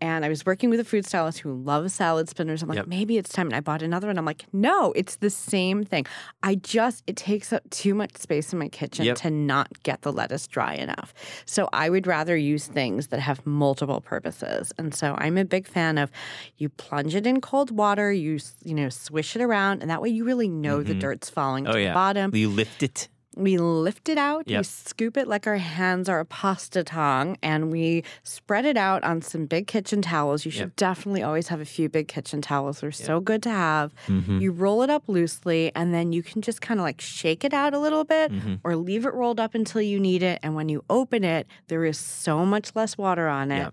and 0.00 0.24
I 0.24 0.28
was 0.28 0.44
working 0.44 0.70
with 0.70 0.80
a 0.80 0.84
food 0.84 1.06
stylist 1.06 1.38
who 1.40 1.54
loves 1.54 1.94
salad 1.94 2.28
spinners. 2.28 2.62
I'm 2.62 2.68
like, 2.68 2.76
Yep. 2.76 2.86
maybe 2.88 3.16
it's 3.16 3.32
time. 3.32 3.46
And 3.46 3.56
I 3.56 3.60
bought 3.60 3.82
another 3.82 4.06
one. 4.08 4.18
I'm 4.18 4.24
like, 4.24 4.44
no, 4.52 4.92
it's 4.92 5.16
the 5.16 5.30
same 5.30 5.84
thing. 5.84 6.06
I 6.42 6.56
just, 6.56 7.02
it 7.06 7.16
takes 7.16 7.52
up 7.52 7.68
too 7.70 7.94
much 7.94 8.16
space 8.16 8.52
in 8.52 8.58
my 8.58 8.68
kitchen 8.68 9.06
Yep. 9.06 9.16
to 9.16 9.30
not 9.30 9.82
get 9.82 10.02
the 10.02 10.12
lettuce 10.12 10.46
dry 10.46 10.74
enough. 10.74 11.14
So 11.46 11.68
I 11.72 11.88
would 11.88 12.06
rather 12.06 12.36
use 12.36 12.66
things 12.66 13.08
that 13.08 13.20
have 13.20 13.44
multiple 13.46 14.00
purposes. 14.00 14.72
And 14.78 14.94
so 14.94 15.14
I'm 15.18 15.38
a 15.38 15.44
big 15.44 15.66
fan 15.66 15.98
of 15.98 16.10
you 16.58 16.68
plunge 16.68 17.14
it 17.14 17.26
in 17.26 17.40
cold 17.40 17.70
water, 17.70 18.12
you 18.12 18.38
you 18.64 18.74
know 18.74 18.88
swish 18.88 19.36
it 19.36 19.42
around, 19.42 19.82
and 19.82 19.90
that 19.90 20.02
way 20.02 20.08
you 20.08 20.24
really 20.24 20.48
know 20.48 20.82
the 20.82 20.90
mm-hmm. 20.90 21.00
dirt's 21.00 21.30
falling 21.30 21.66
Oh 21.66 21.72
to 21.72 21.80
yeah, 21.80 21.88
the 21.88 21.94
bottom. 21.94 22.34
You 22.34 22.48
lift 22.48 22.82
it. 22.82 23.08
We 23.36 23.58
lift 23.58 24.08
it 24.08 24.16
out, 24.18 24.46
we 24.46 24.62
scoop 24.64 25.16
it 25.16 25.26
like 25.26 25.46
our 25.46 25.56
hands 25.56 26.08
are 26.08 26.20
a 26.20 26.24
pasta 26.24 26.84
tong, 26.84 27.36
and 27.42 27.72
we 27.72 28.04
spread 28.22 28.64
it 28.64 28.76
out 28.76 29.02
on 29.02 29.22
some 29.22 29.46
big 29.46 29.66
kitchen 29.66 30.02
towels. 30.02 30.44
You 30.44 30.50
should 30.52 30.60
Yep. 30.60 30.76
definitely 30.76 31.22
always 31.22 31.48
have 31.48 31.60
a 31.60 31.64
few 31.64 31.88
big 31.88 32.06
kitchen 32.08 32.40
towels. 32.40 32.80
They're 32.80 32.92
so 32.92 33.18
good 33.20 33.42
to 33.42 33.50
have. 33.50 33.92
Mm-hmm. 34.06 34.38
You 34.38 34.52
roll 34.52 34.82
it 34.82 34.90
up 34.90 35.08
loosely, 35.08 35.72
and 35.74 35.92
then 35.92 36.12
you 36.12 36.22
can 36.22 36.42
just 36.42 36.60
kind 36.60 36.78
of 36.78 36.84
like 36.84 37.00
shake 37.00 37.44
it 37.44 37.52
out 37.52 37.74
a 37.74 37.78
little 37.78 38.04
bit 38.04 38.30
Mm-hmm. 38.30 38.54
or 38.64 38.76
leave 38.76 39.04
it 39.04 39.14
rolled 39.14 39.40
up 39.40 39.54
until 39.54 39.82
you 39.82 39.98
need 39.98 40.22
it. 40.22 40.38
And 40.42 40.54
when 40.54 40.68
you 40.68 40.84
open 40.88 41.24
it, 41.24 41.46
there 41.68 41.84
is 41.84 41.98
so 41.98 42.46
much 42.46 42.74
less 42.76 42.96
water 42.96 43.26
on 43.28 43.50
it. 43.50 43.72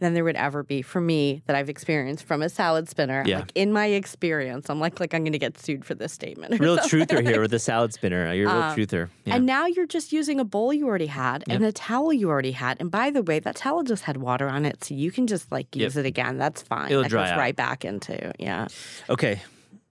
Yep. 0.00 0.04
Than 0.06 0.14
there 0.14 0.22
would 0.24 0.36
ever 0.36 0.62
be 0.62 0.82
for 0.82 1.00
me 1.00 1.42
that 1.46 1.56
I've 1.56 1.68
experienced 1.68 2.24
from 2.24 2.40
a 2.40 2.48
salad 2.48 2.88
spinner. 2.88 3.24
Yeah. 3.26 3.38
Like 3.40 3.52
in 3.56 3.72
my 3.72 3.86
experience, 3.86 4.70
I'm 4.70 4.78
like, 4.78 5.00
like 5.00 5.12
I'm 5.12 5.22
going 5.24 5.32
to 5.32 5.38
get 5.38 5.58
sued 5.58 5.84
for 5.84 5.94
this 5.94 6.12
statement. 6.12 6.60
Real 6.60 6.78
something. 6.78 7.00
truther 7.06 7.22
here 7.26 7.40
with 7.40 7.50
the 7.56 7.58
salad 7.58 7.92
spinner. 7.92 8.32
You're 8.32 8.48
a 8.48 8.52
real 8.52 8.62
Um, 8.62 8.76
truther. 8.76 9.08
Yeah. 9.24 9.34
And 9.36 9.46
now 9.46 9.66
you're 9.66 9.86
just 9.86 10.12
using 10.12 10.38
a 10.38 10.44
bowl 10.44 10.72
you 10.72 10.86
already 10.86 11.06
had 11.06 11.42
and 11.48 11.64
a 11.64 11.72
towel 11.72 12.12
you 12.12 12.28
already 12.30 12.52
had. 12.52 12.76
And 12.80 12.90
by 12.90 13.10
the 13.10 13.22
way, 13.22 13.40
that 13.40 13.56
towel 13.56 13.82
just 13.82 14.04
had 14.04 14.18
water 14.18 14.48
on 14.48 14.64
it, 14.64 14.84
so 14.84 14.94
you 14.94 15.10
can 15.10 15.26
just 15.26 15.50
like 15.50 15.74
use 15.74 15.96
it 15.96 16.06
again. 16.06 16.38
That's 16.38 16.62
fine. 16.62 16.90
It'll 16.90 17.02
that 17.02 17.08
dry 17.10 17.24
goes 17.24 17.32
out. 17.32 17.38
right 17.38 17.56
back 17.56 17.84
into 17.84 18.32
yeah. 18.38 18.68
okay, 19.10 19.40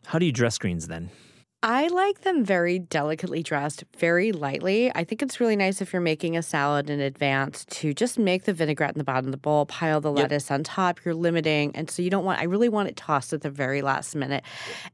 how 0.06 0.20
do 0.20 0.26
you 0.26 0.32
dress 0.32 0.58
greens 0.58 0.88
then? 0.88 1.10
I 1.64 1.88
like 1.88 2.22
them 2.22 2.46
very 2.46 2.78
delicately 2.78 3.42
dressed, 3.42 3.84
very 3.98 4.32
lightly. 4.32 4.92
I 4.94 5.04
think 5.04 5.24
it's 5.24 5.40
really 5.40 5.56
nice 5.56 5.82
if 5.82 5.92
you're 5.92 6.02
making 6.04 6.38
a 6.38 6.44
salad 6.44 6.88
in 6.88 7.00
advance 7.00 7.66
to 7.66 7.96
just 7.96 8.20
make 8.20 8.44
the 8.44 8.54
vinaigrette 8.54 8.92
in 8.92 9.00
the 9.00 9.04
bottom 9.04 9.26
of 9.26 9.32
the 9.32 9.40
bowl, 9.40 9.66
pile 9.66 10.00
the 10.00 10.12
Yep. 10.14 10.22
lettuce 10.22 10.52
on 10.52 10.64
top. 10.64 11.04
You're 11.04 11.16
limiting. 11.16 11.76
And 11.76 11.90
so 11.90 12.04
you 12.04 12.12
don't 12.12 12.24
want, 12.24 12.40
I 12.40 12.44
really 12.44 12.70
want 12.70 12.90
it 12.90 12.96
tossed 12.96 13.34
at 13.34 13.42
the 13.42 13.50
very 13.50 13.82
last 13.82 14.16
minute. 14.16 14.44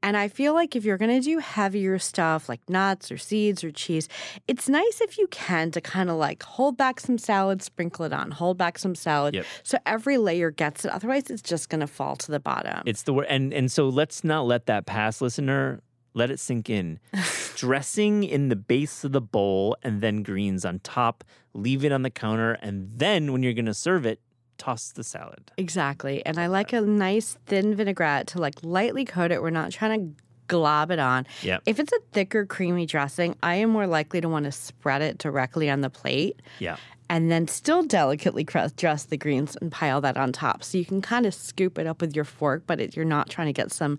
And 0.02 0.16
I 0.16 0.30
feel 0.30 0.54
like 0.54 0.74
if 0.74 0.86
you're 0.86 0.98
going 0.98 1.12
to 1.12 1.20
do 1.20 1.40
heavier 1.40 2.00
stuff 2.00 2.48
like 2.48 2.62
nuts 2.70 3.12
or 3.12 3.18
seeds 3.18 3.62
or 3.66 3.72
cheese, 3.72 4.08
it's 4.48 4.70
nice 4.70 5.02
if 5.02 5.18
you 5.18 5.28
can 5.28 5.70
to 5.72 5.82
kind 5.82 6.10
of 6.10 6.16
like 6.16 6.44
hold 6.44 6.78
back 6.78 7.02
some 7.02 7.18
salad, 7.18 7.62
sprinkle 7.62 8.06
it 8.06 8.14
on, 8.14 8.32
hold 8.32 8.58
back 8.58 8.80
some 8.80 8.96
salad. 8.96 9.36
Yep. 9.36 9.46
So 9.64 9.78
every 9.86 10.18
layer 10.18 10.50
gets 10.50 10.86
it. 10.86 10.92
Otherwise, 10.92 11.30
it's 11.30 11.42
just 11.42 11.68
going 11.68 11.82
to 11.82 11.88
fall 11.88 12.16
to 12.16 12.32
the 12.32 12.40
bottom. 12.40 12.84
It's 12.86 13.04
the 13.04 13.14
word, 13.14 13.28
and 13.30 13.54
and 13.54 13.70
so 13.70 13.90
let's 13.90 14.24
not 14.24 14.46
let 14.46 14.68
that 14.68 14.86
pass, 14.86 15.20
listener. 15.20 15.82
Let 16.14 16.30
it 16.32 16.40
sink 16.40 16.70
in. 16.70 17.00
Dressing 17.56 18.24
in 18.24 18.50
the 18.50 18.56
base 18.56 19.04
of 19.04 19.12
the 19.14 19.22
bowl, 19.22 19.76
and 19.84 20.02
then 20.02 20.22
greens 20.24 20.66
on 20.66 20.80
top. 20.80 21.24
Leave 21.54 21.84
it 21.86 21.92
on 21.92 22.02
the 22.02 22.10
counter, 22.10 22.54
and 22.62 22.90
then 22.96 23.32
when 23.32 23.44
you're 23.44 23.54
gonna 23.54 23.74
serve 23.74 24.06
it, 24.06 24.20
toss 24.58 24.92
the 24.92 25.04
salad. 25.04 25.52
Exactly. 25.58 26.26
And 26.26 26.38
I 26.40 26.48
like 26.48 26.74
a 26.74 26.82
nice 26.82 27.38
thin 27.46 27.74
vinaigrette 27.76 28.28
to 28.28 28.40
like 28.40 28.56
lightly 28.64 29.06
coat 29.06 29.32
it. 29.32 29.42
We're 29.42 29.50
not 29.50 29.72
trying 29.72 30.00
to 30.16 30.24
glob 30.48 30.92
it 30.92 31.00
on. 31.00 31.26
Yeah. 31.42 31.60
If 31.66 31.80
it's 31.80 31.92
a 31.94 32.00
thicker, 32.12 32.46
creamy 32.46 32.86
dressing, 32.86 33.36
I 33.42 33.56
am 33.56 33.70
more 33.72 33.88
likely 33.88 34.22
to 34.22 34.30
want 34.30 34.46
to 34.46 34.52
spread 34.52 35.02
it 35.02 35.18
directly 35.18 35.70
on 35.70 35.82
the 35.82 35.90
plate 35.90 36.42
Yeah. 36.60 36.76
and 37.10 37.32
then 37.32 37.48
still 37.48 37.82
delicately 37.84 38.44
dress 38.44 39.06
the 39.06 39.18
greens 39.18 39.56
and 39.62 39.72
pile 39.72 40.02
that 40.02 40.18
on 40.18 40.32
top. 40.34 40.64
So 40.64 40.78
you 40.78 40.86
can 40.86 41.02
kind 41.02 41.26
of 41.26 41.34
scoop 41.34 41.80
it 41.80 41.88
up 41.88 42.02
with 42.02 42.16
your 42.16 42.26
fork, 42.26 42.64
but 42.68 42.80
it, 42.80 42.96
you're 42.96 43.06
not 43.06 43.30
trying 43.30 43.48
to 43.48 43.54
get 43.54 43.72
some 43.72 43.98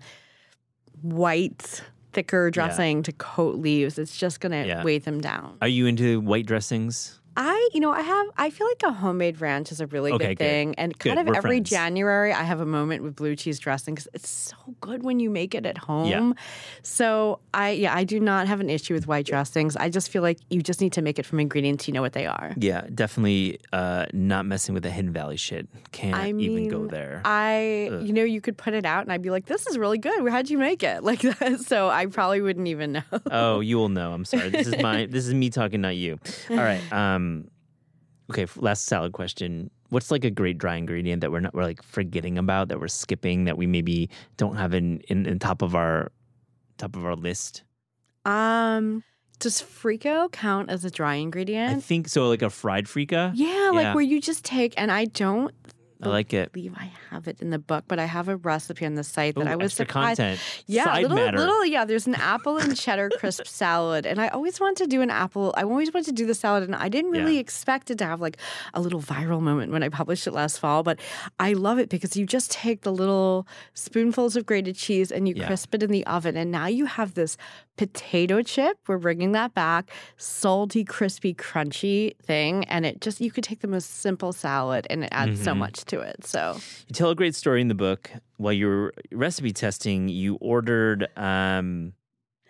white, 1.02 1.82
thicker 2.14 2.50
dressing 2.50 3.02
to 3.02 3.12
coat 3.12 3.56
leaves. 3.56 3.98
It's 3.98 4.16
just 4.16 4.40
going 4.40 4.52
to 4.52 4.66
Yeah. 4.66 4.82
weigh 4.84 4.98
them 4.98 5.20
down. 5.20 5.56
Are 5.60 5.68
you 5.68 5.86
into 5.86 6.20
white 6.20 6.46
dressings? 6.46 7.20
I, 7.36 7.68
you 7.72 7.80
know, 7.80 7.90
I 7.92 8.00
have, 8.02 8.26
I 8.36 8.50
feel 8.50 8.66
like 8.66 8.82
a 8.84 8.92
homemade 8.92 9.40
ranch 9.40 9.72
is 9.72 9.80
a 9.80 9.86
really 9.86 10.12
Okay, 10.12 10.28
good 10.28 10.38
good. 10.38 10.44
thing. 10.44 10.74
And 10.76 10.96
kind 10.98 11.16
Good, 11.16 11.20
of 11.22 11.26
we're 11.28 11.36
every 11.36 11.50
friends. 11.56 11.70
January, 11.70 12.32
I 12.32 12.42
have 12.44 12.60
a 12.60 12.66
moment 12.66 13.02
with 13.02 13.16
blue 13.16 13.34
cheese 13.36 13.58
dressing 13.58 13.94
because 13.94 14.08
it's 14.14 14.28
so 14.28 14.56
good 14.80 15.02
when 15.02 15.18
you 15.20 15.30
make 15.30 15.54
it 15.54 15.66
at 15.66 15.76
home. 15.78 16.08
Yeah. 16.08 16.32
So 16.82 17.40
I, 17.52 17.70
yeah, 17.70 17.94
I 17.94 18.04
do 18.04 18.20
not 18.20 18.46
have 18.46 18.60
an 18.60 18.70
issue 18.70 18.94
with 18.94 19.06
white 19.06 19.26
dressings. 19.26 19.76
I 19.76 19.88
just 19.90 20.10
feel 20.10 20.22
like 20.22 20.38
you 20.50 20.62
just 20.62 20.80
need 20.80 20.92
to 20.94 21.02
make 21.02 21.18
it 21.18 21.26
from 21.26 21.40
ingredients 21.40 21.88
you 21.88 21.94
know 21.94 22.02
what 22.02 22.12
they 22.12 22.26
are. 22.26 22.52
Yeah, 22.56 22.86
definitely 22.94 23.58
uh, 23.72 24.06
not 24.12 24.46
messing 24.46 24.74
with 24.74 24.82
the 24.82 24.90
Hidden 24.90 25.12
Valley 25.12 25.36
shit. 25.36 25.66
Can't 25.92 26.14
I 26.14 26.28
even 26.28 26.68
go 26.68 26.86
there. 26.86 27.20
I, 27.24 27.90
you 28.02 28.12
know, 28.12 28.22
you 28.24 28.40
could 28.40 28.56
put 28.56 28.74
it 28.74 28.84
out 28.84 29.02
and 29.02 29.12
I'd 29.12 29.22
be 29.22 29.30
like, 29.30 29.46
this 29.46 29.66
is 29.66 29.76
really 29.78 29.98
good. 29.98 30.28
How'd 30.28 30.50
you 30.50 30.58
make 30.58 30.82
it? 30.82 31.02
Like 31.04 31.20
that. 31.20 31.60
So 31.64 31.88
I 31.88 32.06
probably 32.06 32.40
wouldn't 32.40 32.66
even 32.68 32.92
know. 32.92 33.02
oh, 33.30 33.60
you 33.60 33.76
will 33.76 33.88
know. 33.88 34.12
I'm 34.12 34.24
sorry. 34.24 34.48
This 34.50 34.66
is 34.66 34.76
my. 34.82 35.06
this 35.06 35.26
is 35.26 35.34
me 35.34 35.48
talking, 35.50 35.80
not 35.80 35.96
you. 35.96 36.18
All 36.50 36.56
right. 36.56 36.80
Um. 36.92 37.23
Okay. 38.30 38.46
Last 38.56 38.86
salad 38.86 39.12
question. 39.12 39.70
What's 39.90 40.10
like 40.10 40.24
a 40.24 40.30
great 40.30 40.58
dry 40.58 40.76
ingredient 40.76 41.20
that 41.20 41.30
we're 41.30 41.40
not 41.40 41.54
we're 41.54 41.62
like 41.64 41.82
forgetting 41.82 42.38
about 42.38 42.68
that 42.68 42.80
we're 42.80 42.88
skipping 42.88 43.44
that 43.44 43.56
we 43.58 43.66
maybe 43.66 44.08
don't 44.36 44.56
have 44.56 44.72
in 44.74 45.00
in, 45.08 45.26
in 45.26 45.38
top 45.38 45.62
of 45.62 45.74
our 45.74 46.10
top 46.78 46.96
of 46.96 47.04
our 47.04 47.14
list? 47.14 47.62
Um, 48.24 49.04
does 49.38 49.60
frico 49.60 50.32
count 50.32 50.70
as 50.70 50.84
a 50.84 50.90
dry 50.90 51.14
ingredient? 51.16 51.76
I 51.76 51.80
think 51.80 52.08
so. 52.08 52.28
Like 52.28 52.42
a 52.42 52.50
fried 52.50 52.86
frico. 52.86 53.30
yeah, 53.34 53.70
like 53.72 53.82
Yeah. 53.84 53.94
where 53.94 54.02
you 54.04 54.20
just 54.20 54.44
take, 54.44 54.72
and 54.78 54.90
I 54.90 55.04
don't 55.04 55.52
I 56.02 56.08
like 56.08 56.34
it. 56.34 56.52
believe 56.52 56.74
I 56.76 56.90
have 57.10 57.28
it 57.28 57.40
in 57.40 57.50
the 57.50 57.58
book, 57.58 57.84
but 57.88 57.98
I 57.98 58.04
have 58.04 58.28
a 58.28 58.36
recipe 58.36 58.84
on 58.84 58.94
the 58.94 59.04
site 59.04 59.36
that 59.36 59.46
Ooh, 59.46 59.50
I 59.50 59.56
was 59.56 59.72
surprised. 59.72 60.18
content. 60.18 60.40
Yeah, 60.66 60.84
Side 60.84 61.02
little, 61.02 61.16
matter. 61.16 61.38
little, 61.38 61.64
yeah. 61.64 61.84
There's 61.84 62.06
an 62.06 62.14
apple 62.16 62.58
and 62.58 62.76
cheddar 62.76 63.10
crisp 63.18 63.46
salad, 63.46 64.04
and 64.04 64.20
I 64.20 64.28
always 64.28 64.60
wanted 64.60 64.82
to 64.84 64.86
do 64.86 65.00
an 65.02 65.08
apple. 65.10 65.54
I 65.56 65.62
always 65.62 65.92
wanted 65.94 66.06
to 66.06 66.12
do 66.12 66.26
the 66.26 66.34
salad, 66.34 66.64
and 66.64 66.74
I 66.74 66.88
didn't 66.88 67.10
really 67.10 67.34
Yeah. 67.34 67.40
expect 67.40 67.90
it 67.90 67.98
to 67.98 68.04
have 68.06 68.20
like 68.20 68.36
a 68.74 68.80
little 68.80 69.00
viral 69.00 69.40
moment 69.40 69.72
when 69.72 69.82
I 69.82 69.88
published 69.88 70.26
it 70.26 70.32
last 70.32 70.58
fall. 70.58 70.82
But 70.82 70.98
I 71.40 71.52
love 71.54 71.78
it 71.78 71.88
because 71.88 72.16
you 72.16 72.26
just 72.26 72.50
take 72.50 72.82
the 72.82 72.92
little 72.92 73.46
spoonfuls 73.72 74.36
of 74.36 74.44
grated 74.44 74.76
cheese 74.76 75.10
and 75.10 75.26
you 75.28 75.34
Yeah. 75.36 75.46
crisp 75.46 75.74
it 75.74 75.82
in 75.82 75.90
the 75.90 76.04
oven, 76.06 76.36
and 76.36 76.50
now 76.50 76.66
you 76.66 76.86
have 76.86 77.14
this 77.14 77.36
potato 77.76 78.40
chip. 78.40 78.78
We're 78.86 78.98
bringing 78.98 79.32
that 79.32 79.52
back, 79.54 79.90
salty, 80.16 80.84
crispy, 80.84 81.34
crunchy 81.34 82.16
thing, 82.18 82.64
and 82.66 82.86
it 82.86 83.00
just 83.00 83.20
you 83.20 83.30
could 83.32 83.42
take 83.44 83.60
the 83.60 83.66
most 83.68 83.96
simple 84.00 84.32
salad, 84.32 84.86
and 84.90 85.02
it 85.04 85.08
adds 85.12 85.42
so 85.42 85.52
Mhm. 85.54 85.58
To 85.86 86.00
it. 86.00 86.24
So 86.24 86.56
You 86.88 86.94
tell 86.94 87.10
a 87.10 87.14
great 87.14 87.34
story 87.34 87.60
in 87.60 87.68
the 87.68 87.74
book. 87.74 88.10
While 88.36 88.52
you 88.52 88.66
were 88.66 88.94
recipe 89.12 89.52
testing, 89.52 90.08
you 90.08 90.36
ordered 90.40 91.08
um, 91.16 91.92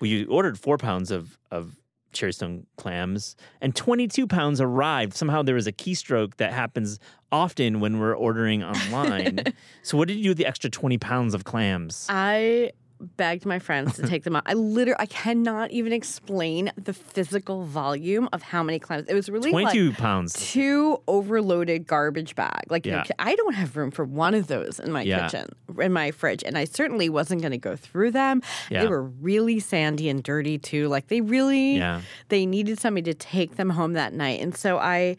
well, 0.00 0.08
you 0.10 0.26
ordered 0.26 0.58
four 0.58 0.78
pounds 0.78 1.10
of 1.10 1.38
of 1.50 1.76
cherrystone 2.12 2.64
clams, 2.76 3.34
and 3.60 3.74
twenty 3.74 4.06
two 4.08 4.26
pounds 4.26 4.60
arrived. 4.60 5.14
Somehow 5.14 5.42
there 5.42 5.54
was 5.54 5.66
a 5.66 5.72
keystroke 5.72 6.36
that 6.36 6.52
happens 6.52 6.98
often 7.32 7.80
when 7.80 7.98
we're 7.98 8.14
ordering 8.16 8.62
online. 8.74 9.42
so 9.82 9.98
what 9.98 10.08
did 10.08 10.16
you 10.16 10.24
do 10.24 10.28
with 10.30 10.38
the 10.38 10.46
extra 10.46 10.70
twenty 10.70 10.98
pounds 10.98 11.34
of 11.34 11.44
clams? 11.44 12.06
I 12.08 12.70
begged 13.00 13.44
my 13.44 13.58
friends 13.58 13.96
to 13.96 14.06
take 14.06 14.24
them 14.24 14.36
out. 14.36 14.42
I 14.46 14.54
literally, 14.54 14.96
I 14.98 15.06
cannot 15.06 15.70
even 15.70 15.92
explain 15.92 16.72
the 16.76 16.92
physical 16.94 17.64
volume 17.64 18.28
of 18.32 18.42
how 18.42 18.62
many 18.62 18.78
clams. 18.78 19.08
It 19.08 19.14
was 19.14 19.28
really 19.28 19.50
Twenty 19.50 19.64
like 19.66 19.74
two 19.74 19.92
pounds. 19.92 20.32
two 20.52 21.02
overloaded 21.06 21.86
garbage 21.86 22.34
bag. 22.34 22.62
Like, 22.70 22.86
know, 22.86 23.02
I 23.18 23.34
don't 23.36 23.54
have 23.54 23.76
room 23.76 23.90
for 23.90 24.04
one 24.04 24.34
of 24.34 24.46
those 24.46 24.78
in 24.80 24.90
my 24.92 25.02
Yeah. 25.02 25.24
kitchen, 25.28 25.50
in 25.78 25.92
my 25.92 26.10
fridge, 26.12 26.42
and 26.44 26.56
I 26.56 26.64
certainly 26.64 27.08
wasn't 27.08 27.42
going 27.42 27.52
to 27.52 27.58
go 27.58 27.76
through 27.76 28.12
them. 28.12 28.42
Yeah. 28.70 28.82
They 28.82 28.88
were 28.88 29.02
really 29.02 29.60
sandy 29.60 30.08
and 30.08 30.22
dirty 30.22 30.58
too. 30.58 30.88
Like 30.88 31.08
they 31.08 31.20
really, 31.20 31.76
Yeah. 31.76 32.00
they 32.28 32.46
needed 32.46 32.78
somebody 32.78 33.12
to 33.12 33.14
take 33.14 33.56
them 33.56 33.70
home 33.70 33.92
that 33.94 34.12
night, 34.14 34.40
and 34.40 34.56
so 34.56 34.78
I 34.78 35.16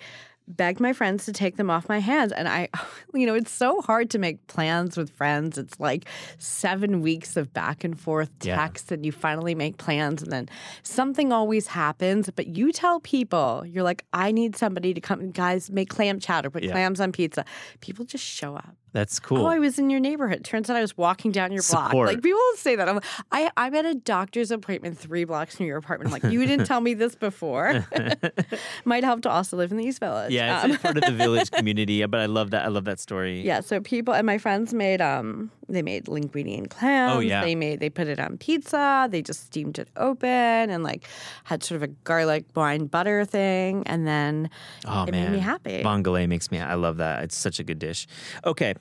begged 0.47 0.79
my 0.79 0.93
friends 0.93 1.25
to 1.25 1.33
take 1.33 1.57
them 1.57 1.69
off 1.69 1.89
my 1.89 1.99
hands. 1.99 2.31
And 2.31 2.47
i 2.47 2.69
you 3.13 3.25
know 3.25 3.33
it's 3.35 3.51
so 3.51 3.81
hard 3.81 4.09
to 4.11 4.19
make 4.19 4.45
plans 4.47 4.97
with 4.97 5.09
friends. 5.09 5.57
It's 5.57 5.79
like 5.79 6.05
seven 6.37 7.01
weeks 7.01 7.35
of 7.37 7.53
back 7.53 7.83
and 7.83 7.99
forth 7.99 8.29
Yeah. 8.43 8.69
and 8.91 9.05
you 9.05 9.11
finally 9.11 9.55
make 9.55 9.77
plans 9.77 10.21
and 10.21 10.31
then 10.31 10.49
something 10.83 11.31
always 11.31 11.67
happens. 11.67 12.29
But 12.29 12.47
you 12.47 12.71
tell 12.71 12.99
people 12.99 13.63
you're 13.65 13.83
like 13.83 14.05
i 14.13 14.31
need 14.31 14.55
somebody 14.55 14.93
to 14.93 15.01
come 15.01 15.31
guys 15.31 15.69
make 15.71 15.89
clam 15.89 16.19
chowder 16.19 16.49
put 16.49 16.63
Yeah. 16.63 16.71
clams 16.71 16.99
on 17.01 17.11
pizza. 17.11 17.45
People 17.81 18.05
just 18.05 18.23
show 18.23 18.55
up 18.55 18.75
That's 18.95 19.19
cool. 19.19 19.39
Oh, 19.39 19.47
I 19.47 19.59
was 19.59 19.77
in 19.77 19.89
your 19.89 19.99
neighborhood. 19.99 20.45
Turns 20.45 20.69
out 20.69 20.77
I 20.77 20.81
was 20.81 20.95
walking 20.97 21.31
down 21.33 21.51
your 21.51 21.63
block. 21.69 21.89
Support. 21.89 22.07
Like 22.07 22.21
people 22.23 22.39
say 22.55 22.77
that. 22.77 22.87
I'm 22.87 23.01
I, 23.29 23.51
I'm 23.57 23.75
at 23.75 23.83
a 23.85 23.93
doctor's 23.93 24.51
appointment 24.51 24.97
three 24.97 25.25
blocks 25.25 25.57
from 25.57 25.65
your 25.65 25.75
apartment. 25.75 26.07
I'm 26.13 26.21
like, 26.21 26.31
you 26.31 26.45
didn't 26.45 26.65
tell 26.71 26.79
me 26.79 26.93
this 26.93 27.13
before. 27.13 27.85
Might 28.85 29.03
help 29.03 29.21
to 29.23 29.29
also 29.29 29.57
live 29.57 29.71
in 29.71 29.77
the 29.77 29.83
East 29.85 29.99
Village. 29.99 30.31
yeah, 30.31 30.61
Um, 30.61 30.71
it's 30.71 30.81
part 30.81 30.95
of 30.97 31.03
the 31.03 31.11
village 31.11 31.51
community, 31.59 32.05
but 32.05 32.21
I 32.21 32.25
love 32.27 32.51
that. 32.51 32.63
I 32.63 32.69
love 32.69 32.85
that 32.85 32.99
story. 33.01 33.41
yeah. 33.41 33.59
So 33.59 33.81
people 33.81 34.13
and 34.13 34.25
my 34.25 34.37
friends 34.37 34.73
made 34.73 35.01
um 35.01 35.51
they 35.67 35.81
made 35.81 36.05
linguine 36.05 36.57
and 36.57 36.69
clams. 36.69 37.15
Oh, 37.15 37.19
yeah. 37.19 37.41
They 37.43 37.55
made 37.55 37.81
they 37.81 37.89
put 37.89 38.07
it 38.07 38.19
on 38.19 38.37
pizza. 38.37 39.07
They 39.11 39.21
just 39.21 39.45
steamed 39.45 39.77
it 39.77 39.89
open 39.97 40.29
and 40.29 40.83
like 40.83 41.03
had 41.43 41.63
sort 41.63 41.75
of 41.77 41.83
a 41.83 41.87
garlic 41.87 42.45
wine 42.55 42.85
butter 42.85 43.25
thing. 43.25 43.83
And 43.87 44.07
then 44.07 44.49
Oh 44.87 45.03
it 45.03 45.11
man, 45.11 45.31
made 45.31 45.37
me 45.37 45.39
happy. 45.39 45.83
Vongole 45.83 46.27
makes 46.29 46.49
me. 46.49 46.59
I 46.59 46.75
love 46.75 46.97
that. 46.97 47.23
It's 47.25 47.35
such 47.35 47.59
a 47.59 47.63
good 47.63 47.79
dish. 47.79 48.07
Okay, 48.45 48.75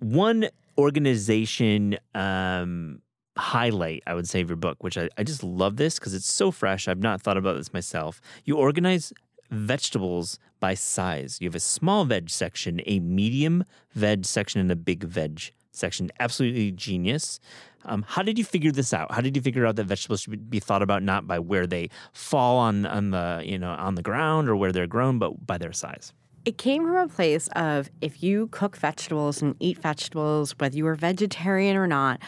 one 0.00 0.48
organization 0.76 1.98
um, 2.14 3.02
highlight 3.36 4.02
I 4.06 4.14
would 4.14 4.28
say 4.28 4.40
of 4.40 4.48
your 4.48 4.56
book, 4.56 4.82
which 4.82 4.98
I, 4.98 5.08
I 5.16 5.22
just 5.22 5.42
love 5.42 5.76
this 5.76 5.98
because 5.98 6.14
it's 6.14 6.30
so 6.30 6.50
fresh. 6.50 6.88
I've 6.88 7.02
not 7.02 7.22
thought 7.22 7.36
about 7.36 7.56
this 7.56 7.72
myself. 7.72 8.20
You 8.44 8.56
organize 8.56 9.12
vegetables 9.50 10.38
by 10.60 10.74
size. 10.74 11.38
You 11.40 11.48
have 11.48 11.54
a 11.54 11.60
small 11.60 12.04
veg 12.04 12.30
section, 12.30 12.80
a 12.86 13.00
medium 13.00 13.64
veg 13.94 14.24
section, 14.26 14.60
and 14.60 14.70
a 14.70 14.76
big 14.76 15.04
veg 15.04 15.52
section. 15.70 16.10
Absolutely 16.20 16.72
genius. 16.72 17.40
Um, 17.84 18.04
how 18.06 18.22
did 18.22 18.38
you 18.38 18.44
figure 18.44 18.72
this 18.72 18.92
out? 18.92 19.12
How 19.12 19.20
did 19.20 19.36
you 19.36 19.42
figure 19.42 19.64
out 19.64 19.76
that 19.76 19.84
vegetables 19.84 20.22
should 20.22 20.50
be 20.50 20.60
thought 20.60 20.82
about 20.82 21.02
not 21.02 21.26
by 21.26 21.38
where 21.38 21.66
they 21.66 21.90
fall 22.12 22.58
on 22.58 22.84
on 22.86 23.10
the 23.10 23.42
you 23.44 23.58
know 23.58 23.70
on 23.70 23.94
the 23.94 24.02
ground 24.02 24.48
or 24.48 24.56
where 24.56 24.72
they're 24.72 24.86
grown, 24.86 25.18
but 25.18 25.46
by 25.46 25.58
their 25.58 25.72
size? 25.72 26.12
It 26.48 26.56
came 26.56 26.86
from 26.86 26.96
a 26.96 27.08
place 27.08 27.46
of 27.56 27.90
if 28.00 28.22
you 28.22 28.46
cook 28.52 28.74
vegetables 28.74 29.42
and 29.42 29.54
eat 29.60 29.76
vegetables, 29.82 30.54
whether 30.56 30.74
you 30.74 30.86
are 30.86 30.94
vegetarian 30.94 31.76
or 31.76 31.86
not, 31.86 32.20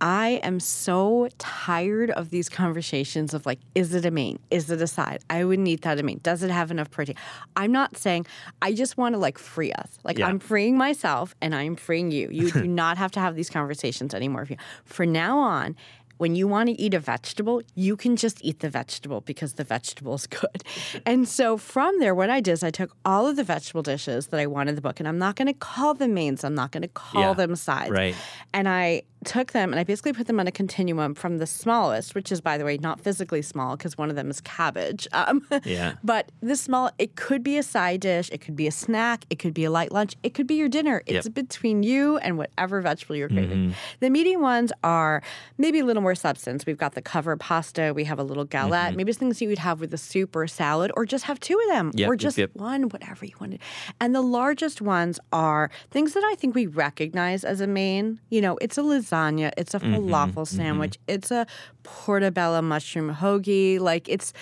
I 0.00 0.38
am 0.44 0.60
so 0.60 1.28
tired 1.38 2.10
of 2.10 2.30
these 2.30 2.48
conversations 2.48 3.34
of 3.34 3.46
like, 3.46 3.58
is 3.74 3.92
it 3.94 4.04
a 4.06 4.12
main? 4.12 4.38
Is 4.52 4.70
it 4.70 4.80
a 4.80 4.86
side? 4.86 5.24
I 5.28 5.44
wouldn't 5.44 5.66
eat 5.66 5.82
that 5.82 5.98
a 5.98 6.04
main. 6.04 6.20
Does 6.22 6.44
it 6.44 6.52
have 6.52 6.70
enough 6.70 6.88
protein? 6.92 7.16
I'm 7.56 7.72
not 7.72 7.96
saying, 7.96 8.26
I 8.62 8.74
just 8.74 8.96
want 8.96 9.16
to 9.16 9.18
like 9.18 9.38
free 9.38 9.72
us. 9.72 9.98
Like, 10.04 10.18
Yeah. 10.18 10.28
I'm 10.28 10.38
freeing 10.38 10.76
myself 10.76 11.34
and 11.42 11.52
I'm 11.52 11.74
freeing 11.74 12.12
you. 12.12 12.28
You 12.30 12.52
do 12.52 12.64
not 12.68 12.96
have 12.96 13.10
to 13.10 13.18
have 13.20 13.34
these 13.34 13.50
conversations 13.50 14.14
anymore. 14.14 14.46
For 14.84 15.04
now 15.04 15.36
on, 15.40 15.74
when 16.18 16.34
you 16.34 16.46
want 16.46 16.68
to 16.68 16.80
eat 16.80 16.94
a 16.94 16.98
vegetable, 17.00 17.62
you 17.74 17.96
can 17.96 18.16
just 18.16 18.38
eat 18.44 18.60
the 18.60 18.68
vegetable 18.70 19.20
because 19.22 19.54
the 19.54 19.64
vegetable 19.64 20.14
is 20.14 20.26
good. 20.26 20.62
And 21.06 21.28
so 21.28 21.56
from 21.56 21.98
there, 22.00 22.14
what 22.14 22.28
I 22.30 22.40
did 22.40 22.52
is 22.52 22.62
I 22.62 22.70
took 22.70 22.94
all 23.04 23.26
of 23.26 23.36
the 23.36 23.44
vegetable 23.44 23.82
dishes 23.82 24.26
that 24.28 24.40
I 24.40 24.46
wanted 24.46 24.70
in 24.70 24.74
the 24.74 24.80
book, 24.82 25.00
and 25.00 25.08
I'm 25.08 25.18
not 25.18 25.36
going 25.36 25.46
to 25.46 25.54
call 25.54 25.94
them 25.94 26.12
mains, 26.14 26.44
I'm 26.44 26.54
not 26.54 26.70
going 26.72 26.82
to 26.82 26.88
call 26.88 27.22
Yeah, 27.22 27.32
them 27.34 27.56
sides. 27.56 27.90
right. 27.90 28.14
And 28.52 28.68
I 28.68 29.02
took 29.24 29.52
them 29.52 29.72
and 29.72 29.80
I 29.80 29.84
basically 29.84 30.12
put 30.12 30.26
them 30.26 30.38
on 30.40 30.46
a 30.46 30.52
continuum 30.52 31.14
from 31.14 31.38
the 31.38 31.46
smallest, 31.46 32.14
which 32.14 32.30
is, 32.30 32.40
by 32.40 32.56
the 32.58 32.64
way, 32.64 32.78
not 32.78 33.00
physically 33.00 33.42
small 33.42 33.76
because 33.76 33.98
one 33.98 34.10
of 34.10 34.16
them 34.16 34.30
is 34.30 34.40
cabbage. 34.40 35.08
Um, 35.12 35.46
Yeah. 35.64 35.94
But 36.04 36.30
the 36.40 36.56
small, 36.56 36.90
it 36.98 37.16
could 37.16 37.42
be 37.42 37.58
a 37.58 37.62
side 37.62 38.00
dish, 38.00 38.30
it 38.32 38.40
could 38.40 38.54
be 38.56 38.66
a 38.66 38.70
snack, 38.72 39.24
it 39.30 39.38
could 39.38 39.52
be 39.54 39.64
a 39.64 39.70
light 39.70 39.92
lunch, 39.92 40.16
it 40.22 40.34
could 40.34 40.46
be 40.46 40.54
your 40.54 40.68
dinner. 40.68 41.02
It's 41.06 41.26
Yep. 41.26 41.34
between 41.34 41.82
you 41.82 42.18
and 42.18 42.38
whatever 42.38 42.80
vegetable 42.80 43.16
you're 43.16 43.28
Mm-hmm. 43.28 43.36
craving. 43.48 43.74
The 44.00 44.10
medium 44.10 44.40
ones 44.40 44.72
are 44.84 45.22
maybe 45.58 45.80
a 45.80 45.84
little 45.84 46.02
more 46.02 46.14
substance. 46.14 46.64
We've 46.66 46.78
got 46.78 46.94
the 46.94 47.02
cover 47.02 47.36
pasta, 47.36 47.92
we 47.94 48.04
have 48.04 48.18
a 48.18 48.22
little 48.22 48.44
galette, 48.44 48.94
maybe 48.96 49.10
it's 49.10 49.18
things 49.18 49.42
you 49.42 49.48
would 49.48 49.58
have 49.58 49.80
with 49.80 49.92
a 49.92 49.98
soup 49.98 50.36
or 50.36 50.44
a 50.44 50.48
salad, 50.48 50.92
or 50.96 51.04
just 51.04 51.24
have 51.24 51.40
two 51.40 51.58
of 51.58 51.68
them, 51.74 51.88
Mm-hmm. 51.90 51.98
Yep, 51.98 52.08
or 52.10 52.16
just 52.16 52.38
yep. 52.38 52.50
one, 52.54 52.88
whatever 52.90 53.24
you 53.26 53.34
wanted. 53.40 53.60
And 54.00 54.14
the 54.14 54.22
largest 54.22 54.80
ones 54.80 55.18
are 55.32 55.70
things 55.90 56.12
that 56.14 56.22
I 56.24 56.34
think 56.36 56.54
we 56.54 56.66
recognize 56.66 57.42
as 57.44 57.60
a 57.60 57.66
main. 57.66 58.20
You 58.30 58.40
know, 58.40 58.56
it's 58.60 58.78
a 58.78 58.82
lasagna, 58.82 59.07
it's 59.12 59.74
a 59.74 59.78
Mm-hmm, 59.78 60.08
falafel 60.12 60.46
sandwich, 60.46 60.98
it's 61.06 61.30
a 61.30 61.46
portobello 61.82 62.60
mushroom 62.62 63.14
hoagie. 63.14 63.78
Like 63.80 64.08
it's, 64.08 64.32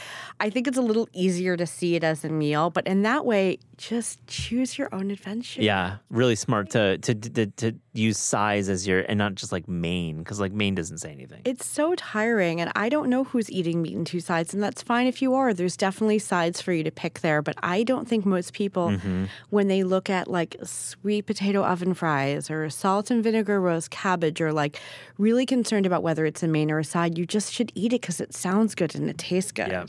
I 0.41 0.51
think 0.51 0.67
it's 0.67 0.79
a 0.79 0.83
little 0.83 1.09
easier 1.13 1.57
to 1.57 1.67
see 1.67 1.95
it 1.95 2.03
as 2.05 2.25
a 2.25 2.29
meal, 2.29 2.71
but 2.71 2.87
in 2.87 3.03
that 3.03 3.25
way, 3.25 3.59
just 3.79 4.27
choose 4.27 4.79
your 4.79 4.89
own 4.95 5.11
adventure. 5.11 5.61
Yeah, 5.63 5.97
really 6.11 6.37
smart 6.37 6.71
to 6.71 6.99
to 6.99 7.15
to, 7.15 7.47
to 7.47 7.73
use 7.93 8.19
size 8.19 8.69
as 8.69 8.87
your 8.87 9.01
and 9.09 9.19
not 9.19 9.35
just 9.35 9.53
like 9.53 9.69
main 9.69 10.19
because 10.19 10.41
like 10.41 10.53
main 10.53 10.75
doesn't 10.75 10.99
say 10.99 11.13
anything. 11.13 11.43
It's 11.45 11.67
so 11.67 11.95
tiring, 11.95 12.61
and 12.61 12.71
I 12.77 12.89
don't 12.89 13.09
know 13.11 13.25
who's 13.25 13.51
eating 13.51 13.83
meat 13.83 13.95
in 13.95 14.05
two 14.05 14.21
sides, 14.21 14.55
and 14.55 14.63
that's 14.63 14.83
fine 14.83 15.07
if 15.07 15.21
you 15.23 15.35
are. 15.35 15.53
There's 15.55 15.77
definitely 15.77 16.19
sides 16.19 16.61
for 16.63 16.73
you 16.73 16.85
to 16.85 16.91
pick 16.91 17.21
there, 17.21 17.43
but 17.43 17.55
I 17.63 17.83
don't 17.83 18.09
think 18.09 18.25
most 18.25 18.53
people, 18.53 18.89
Mm-hmm. 18.89 19.25
when 19.51 19.69
they 19.69 19.83
look 19.85 20.09
at 20.11 20.29
like 20.29 20.57
sweet 20.63 21.27
potato 21.27 21.63
oven 21.65 21.93
fries 21.95 22.51
or 22.51 22.69
salt 22.71 23.11
and 23.11 23.23
vinegar 23.23 23.61
roast 23.61 23.91
cabbage, 23.91 24.41
are 24.41 24.53
like 24.53 24.81
really 25.19 25.45
concerned 25.47 25.87
about 25.87 26.03
whether 26.03 26.25
it's 26.25 26.43
a 26.43 26.49
main 26.49 26.71
or 26.71 26.79
a 26.79 26.85
side. 26.85 27.19
You 27.19 27.27
just 27.27 27.53
should 27.53 27.73
eat 27.75 27.93
it 27.93 28.01
because 28.01 28.21
it 28.21 28.33
sounds 28.35 28.75
good 28.75 28.95
and 28.95 29.11
it 29.11 29.19
tastes 29.19 29.53
good. 29.53 29.69
Yeah. 29.69 29.87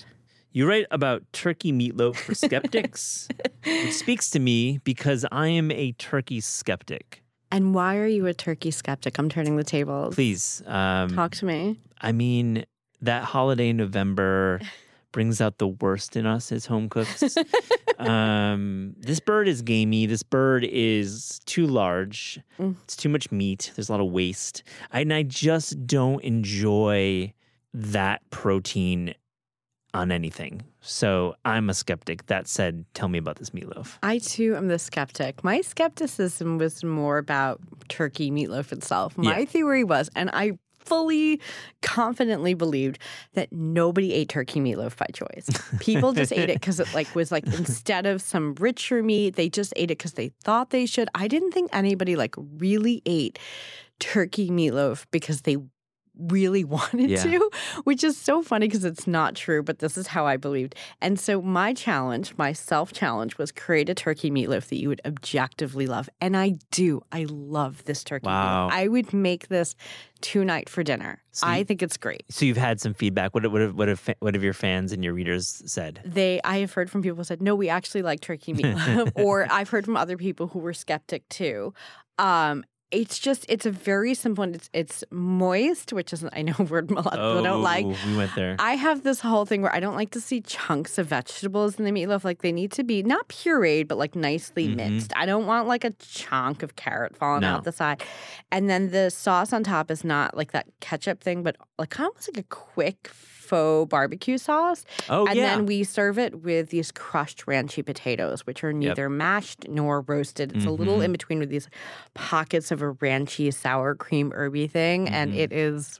You 0.51 0.67
write 0.67 0.87
about 0.91 1.23
turkey 1.33 1.71
meatloaf 1.71 2.15
for 2.15 2.33
skeptics, 2.45 3.27
which 3.65 3.93
speaks 3.93 4.29
to 4.31 4.39
me 4.39 4.79
because 4.83 5.25
I 5.31 5.47
am 5.47 5.71
a 5.71 5.91
turkey 5.93 6.41
skeptic. 6.41 7.23
And 7.51 7.73
why 7.73 7.97
are 7.97 8.07
you 8.07 8.25
a 8.25 8.33
turkey 8.33 8.71
skeptic? 8.71 9.17
I'm 9.17 9.29
turning 9.29 9.55
the 9.55 9.63
tables. 9.63 10.15
Please, 10.15 10.61
um, 10.65 11.09
talk 11.09 11.33
to 11.35 11.45
me. 11.45 11.79
I 12.01 12.11
mean, 12.11 12.65
that 13.01 13.23
holiday 13.23 13.69
in 13.69 13.77
November 13.77 14.59
brings 15.11 15.39
out 15.41 15.57
the 15.57 15.67
worst 15.67 16.15
in 16.15 16.25
us 16.25 16.51
as 16.51 16.65
home 16.65 16.89
cooks. 16.89 17.37
um, 17.99 18.93
this 18.97 19.19
bird 19.19 19.47
is 19.47 19.61
gamey. 19.61 20.05
This 20.05 20.23
bird 20.23 20.65
is 20.65 21.39
too 21.45 21.67
large. 21.67 22.39
Mm. 22.59 22.75
It's 22.83 22.95
too 22.95 23.09
much 23.09 23.31
meat. 23.31 23.71
There's 23.75 23.89
a 23.89 23.91
lot 23.93 24.01
of 24.01 24.11
waste. 24.11 24.63
I, 24.91 25.01
And 25.01 25.13
I 25.13 25.23
just 25.23 25.87
don't 25.87 26.21
enjoy 26.23 27.33
that 27.73 28.21
protein 28.29 29.13
on 29.97 30.11
anything. 30.11 30.61
So 30.81 31.35
I'm 31.43 31.69
a 31.69 31.73
skeptic. 31.73 32.27
That 32.27 32.47
said, 32.47 32.85
tell 32.93 33.09
me 33.09 33.17
about 33.17 33.37
this 33.37 33.49
meatloaf. 33.49 33.97
I 34.03 34.19
too 34.19 34.55
am 34.55 34.67
the 34.67 34.79
skeptic. 34.79 35.43
My 35.43 35.61
skepticism 35.61 36.57
was 36.57 36.83
more 36.83 37.17
about 37.17 37.59
turkey 37.89 38.31
meatloaf 38.31 38.71
itself. 38.71 39.17
My 39.17 39.39
Yeah. 39.39 39.45
theory 39.45 39.83
was, 39.83 40.09
and 40.15 40.29
I 40.33 40.53
fully 40.79 41.41
confidently 41.81 42.53
believed 42.53 42.97
that 43.33 43.51
nobody 43.51 44.13
ate 44.13 44.29
turkey 44.29 44.61
meatloaf 44.61 44.95
by 44.95 45.07
choice. 45.13 45.49
People 45.81 46.13
just 46.13 46.31
ate 46.31 46.49
it 46.49 46.53
because 46.61 46.79
it 46.79 46.87
like 46.93 47.13
was 47.13 47.29
like 47.29 47.45
instead 47.47 48.05
of 48.05 48.21
some 48.21 48.55
richer 48.59 49.03
meat, 49.03 49.35
they 49.35 49.49
just 49.49 49.73
ate 49.75 49.91
it 49.91 49.97
because 49.97 50.13
they 50.13 50.29
thought 50.45 50.69
they 50.69 50.85
should. 50.85 51.09
I 51.13 51.27
didn't 51.27 51.51
think 51.51 51.69
anybody 51.73 52.15
like 52.15 52.35
really 52.37 53.01
ate 53.05 53.37
turkey 53.99 54.49
meatloaf 54.49 55.05
because 55.11 55.41
they 55.41 55.57
really 56.19 56.63
wanted 56.77 57.09
Yeah. 57.09 57.23
to, 57.23 57.49
which 57.83 58.03
is 58.03 58.17
so 58.17 58.41
funny 58.43 58.67
because 58.67 58.83
it's 58.85 59.07
not 59.07 59.35
true, 59.35 59.63
but 59.63 59.79
this 59.79 59.97
is 59.97 60.07
how 60.07 60.25
I 60.25 60.37
believed. 60.37 60.75
And 61.01 61.19
so 61.19 61.41
my 61.41 61.73
challenge, 61.73 62.33
my 62.37 62.53
self 62.53 62.93
challenge 62.93 63.37
was 63.37 63.51
create 63.51 63.89
a 63.89 63.95
turkey 63.95 64.31
meatloaf 64.31 64.67
that 64.69 64.77
you 64.77 64.89
would 64.89 65.01
objectively 65.05 65.87
love. 65.87 66.09
And 66.21 66.35
I 66.35 66.55
do. 66.71 67.01
I 67.11 67.25
love 67.29 67.83
this 67.85 68.03
turkey 68.03 68.25
Wow. 68.27 68.69
meatloaf. 68.69 68.73
I 68.73 68.87
would 68.87 69.13
make 69.13 69.47
this 69.49 69.75
tonight 70.21 70.67
for 70.69 70.81
dinner. 70.83 71.21
So 71.31 71.45
I 71.45 71.57
you- 71.57 71.65
think 71.65 71.81
it's 71.83 71.97
great. 71.97 72.23
So 72.29 72.45
you've 72.45 72.57
had 72.57 72.81
some 72.81 72.93
feedback. 72.95 73.35
What 73.35 73.49
what 73.51 73.61
have, 73.61 73.75
what 73.75 73.87
have 73.87 74.09
what 74.19 74.33
have 74.33 74.43
your 74.43 74.53
fans 74.53 74.91
and 74.91 75.03
your 75.03 75.13
readers 75.13 75.61
said? 75.65 76.01
They, 76.03 76.41
I 76.43 76.57
have 76.57 76.73
heard 76.73 76.89
from 76.89 77.01
people 77.03 77.17
who 77.17 77.23
said, 77.23 77.41
no, 77.41 77.53
we 77.55 77.69
actually 77.69 78.01
like 78.01 78.19
turkey 78.21 78.53
meatloaf. 78.53 79.11
or 79.15 79.45
I've 79.51 79.69
heard 79.69 79.85
from 79.85 79.95
other 79.95 80.17
people 80.17 80.47
who 80.47 80.59
were 80.59 80.73
skeptic 80.73 81.27
too. 81.29 81.73
Um, 82.17 82.63
it's 82.89 83.19
just, 83.19 83.45
it's 83.49 83.65
a 83.65 83.71
very 83.71 84.13
simple, 84.13 84.43
and 84.45 84.55
it's 84.55 84.69
it's 84.73 85.03
moist, 85.11 85.91
which 85.91 86.13
is 86.13 86.23
I 86.31 86.41
know 86.41 86.53
a 86.57 86.63
word 86.73 86.89
a 86.89 86.93
lot 86.95 87.07
of 87.07 87.11
people 87.13 87.43
don't 87.43 87.61
like. 87.61 87.85
Oh, 87.85 87.95
we 88.07 88.15
went 88.15 88.33
there. 88.35 88.55
I 88.59 88.73
have 88.75 89.03
this 89.03 89.19
whole 89.19 89.45
thing 89.45 89.61
where 89.61 89.73
I 89.75 89.79
don't 89.81 89.95
like 89.95 90.11
to 90.11 90.21
see 90.21 90.39
chunks 90.41 90.97
of 90.97 91.07
vegetables 91.07 91.77
in 91.79 91.85
the 91.85 91.91
meatloaf. 91.91 92.23
Like 92.23 92.41
they 92.41 92.51
need 92.53 92.71
to 92.73 92.83
be 92.83 93.03
not 93.03 93.27
pureed, 93.27 93.87
but 93.89 93.97
like 93.97 94.15
nicely 94.15 94.67
Mhm. 94.69 94.75
minced. 94.77 95.11
I 95.17 95.25
don't 95.25 95.45
want 95.45 95.67
like 95.67 95.83
a 95.83 95.91
chunk 95.99 96.63
of 96.63 96.75
carrot 96.77 97.17
falling 97.17 97.41
No. 97.41 97.55
out 97.55 97.63
the 97.65 97.71
side. 97.73 98.01
And 98.51 98.69
then 98.69 98.91
the 98.91 99.09
sauce 99.09 99.51
on 99.51 99.63
top 99.63 99.91
is 99.91 100.03
not 100.05 100.37
like 100.37 100.51
that 100.53 100.67
ketchup 100.79 101.21
thing, 101.21 101.43
but 101.43 101.57
like 101.77 101.99
almost 101.99 102.29
like 102.33 102.45
a 102.45 102.47
quick 102.47 103.07
faux 103.47 103.89
barbecue 103.89 104.37
sauce. 104.37 104.85
oh 105.09 105.25
and 105.27 105.35
yeah. 105.37 105.55
then 105.55 105.65
we 105.65 105.83
serve 105.83 106.17
it 106.19 106.41
with 106.43 106.69
these 106.69 106.91
crushed 106.91 107.45
ranchy 107.47 107.83
potatoes, 107.85 108.41
which 108.45 108.63
are 108.63 108.73
neither 108.73 109.09
mashed 109.09 109.67
nor 109.69 110.01
roasted. 110.01 110.55
It's 110.55 110.65
a 110.65 110.71
little 110.71 110.97
Mhm. 110.99 111.05
in 111.05 111.11
between 111.13 111.39
with 111.39 111.49
these 111.49 111.69
pockets 112.13 112.71
of 112.71 112.81
a 112.81 112.93
ranchy 112.93 113.53
sour 113.53 113.95
cream 113.95 114.31
herby 114.31 114.67
thing, 114.67 115.07
and 115.09 115.33
Mhm. 115.33 115.37
it 115.37 115.53
is, 115.53 115.99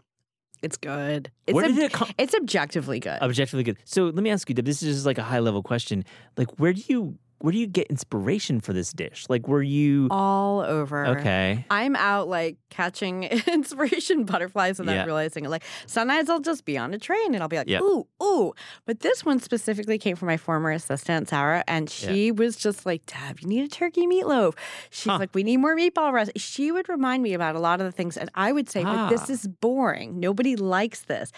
it's 0.62 0.78
good. 0.78 1.32
It's 1.46 1.56
Where 1.56 1.66
ob- 1.66 1.74
did 1.76 1.84
it 1.84 1.94
come? 1.94 2.10
it's 2.18 2.34
objectively 2.36 3.00
good. 3.00 3.22
Objectively 3.22 3.64
good. 3.64 3.78
So 3.86 4.06
let 4.06 4.16
me 4.24 4.30
ask 4.30 4.50
you. 4.50 4.56
This 4.56 4.82
is 4.84 4.96
just 4.96 5.06
like 5.06 5.18
a 5.18 5.24
high 5.24 5.40
level 5.40 5.62
question. 5.64 6.04
Like, 6.36 6.60
where 6.60 6.74
do 6.74 6.82
you 6.88 7.18
where 7.40 7.52
do 7.52 7.58
you 7.60 7.68
get 7.68 7.88
inspiration 7.88 8.60
for 8.60 8.74
this 8.74 8.92
dish? 8.92 9.26
Like, 9.30 9.48
were 9.48 9.62
you 9.62 10.08
all 10.10 10.62
over. 10.62 11.06
okay? 11.18 11.66
I'm 11.70 11.96
out 11.96 12.28
like 12.28 12.58
catching 12.70 13.24
inspiration 13.48 14.24
butterflies 14.26 14.80
and 14.80 14.88
then 14.90 14.96
Yeah. 14.96 15.06
realizing 15.06 15.46
it. 15.46 15.50
Like 15.50 15.64
sometimes 15.86 16.30
I'll 16.30 16.40
just 16.40 16.66
be 16.66 16.78
on 16.78 16.94
a 16.94 16.98
train 17.00 17.34
and 17.34 17.42
I'll 17.44 17.48
be 17.50 17.58
like, 17.58 17.70
Yep. 17.70 17.82
ooh, 17.82 18.08
ooh. 18.24 18.54
But 18.86 19.02
this 19.02 19.24
one 19.24 19.40
specifically 19.40 19.98
came 19.98 20.16
from 20.16 20.28
my 20.28 20.38
former 20.38 20.72
assistant, 20.72 21.30
Sarah, 21.30 21.64
and 21.68 21.90
she 21.90 22.32
was 22.32 22.56
just 22.56 22.86
like, 22.86 23.06
Deb, 23.06 23.40
you 23.42 23.48
need 23.48 23.64
a 23.66 23.68
turkey 23.68 24.08
meatloaf. 24.08 24.56
She's 24.90 25.12
Huh. 25.12 25.20
like, 25.20 25.36
we 25.36 25.44
need 25.44 25.58
more 25.58 25.76
meatball 25.76 26.12
recipes. 26.12 26.42
She 26.42 26.72
would 26.72 26.90
remind 26.90 27.24
me 27.24 27.34
about 27.34 27.56
a 27.56 27.60
lot 27.60 27.80
of 27.80 27.86
the 27.86 27.92
things. 27.92 28.18
And 28.18 28.30
I 28.36 28.52
would 28.52 28.70
say, 28.70 28.84
but 28.84 29.10
this 29.10 29.30
Ah. 29.30 29.34
is 29.34 29.48
boring. 29.48 30.20
Nobody 30.20 30.56
likes 30.56 31.02
this. 31.02 31.32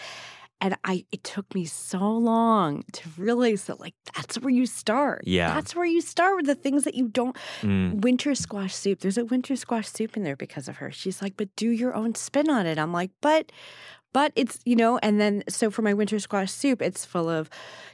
And 0.60 0.76
I 0.84 1.04
it 1.10 1.24
took 1.24 1.54
me 1.54 1.64
so 1.64 1.98
long 1.98 2.84
to 2.92 3.08
realize 3.16 3.64
that 3.64 3.80
like 3.80 3.94
that's 4.14 4.36
where 4.38 4.52
you 4.52 4.66
start. 4.66 5.22
Yeah. 5.26 5.54
That's 5.54 5.74
where 5.74 5.86
you 5.86 6.00
start 6.00 6.36
with 6.36 6.46
the 6.46 6.54
things 6.54 6.84
that 6.84 6.94
you 6.94 7.08
don't 7.08 7.36
Mm. 7.62 8.00
winter 8.02 8.34
squash 8.34 8.74
soup. 8.74 9.00
There's 9.00 9.18
a 9.18 9.24
winter 9.24 9.56
squash 9.56 9.88
soup 9.88 10.16
in 10.16 10.22
there 10.22 10.36
because 10.36 10.68
of 10.68 10.76
her. 10.76 10.90
She's 10.90 11.22
like, 11.22 11.36
but 11.36 11.48
do 11.56 11.70
your 11.70 11.94
own 11.94 12.14
spin 12.14 12.50
on 12.50 12.66
it. 12.66 12.78
I'm 12.78 12.92
like, 12.92 13.10
but, 13.20 13.52
but 14.12 14.32
it's, 14.36 14.58
you 14.64 14.76
know, 14.76 14.98
and 15.02 15.20
then 15.20 15.42
so 15.48 15.70
for 15.70 15.82
my 15.82 15.94
winter 15.94 16.18
squash 16.18 16.50
soup, 16.52 16.82
it's 16.82 17.04
full 17.04 17.28
of, 17.28 17.48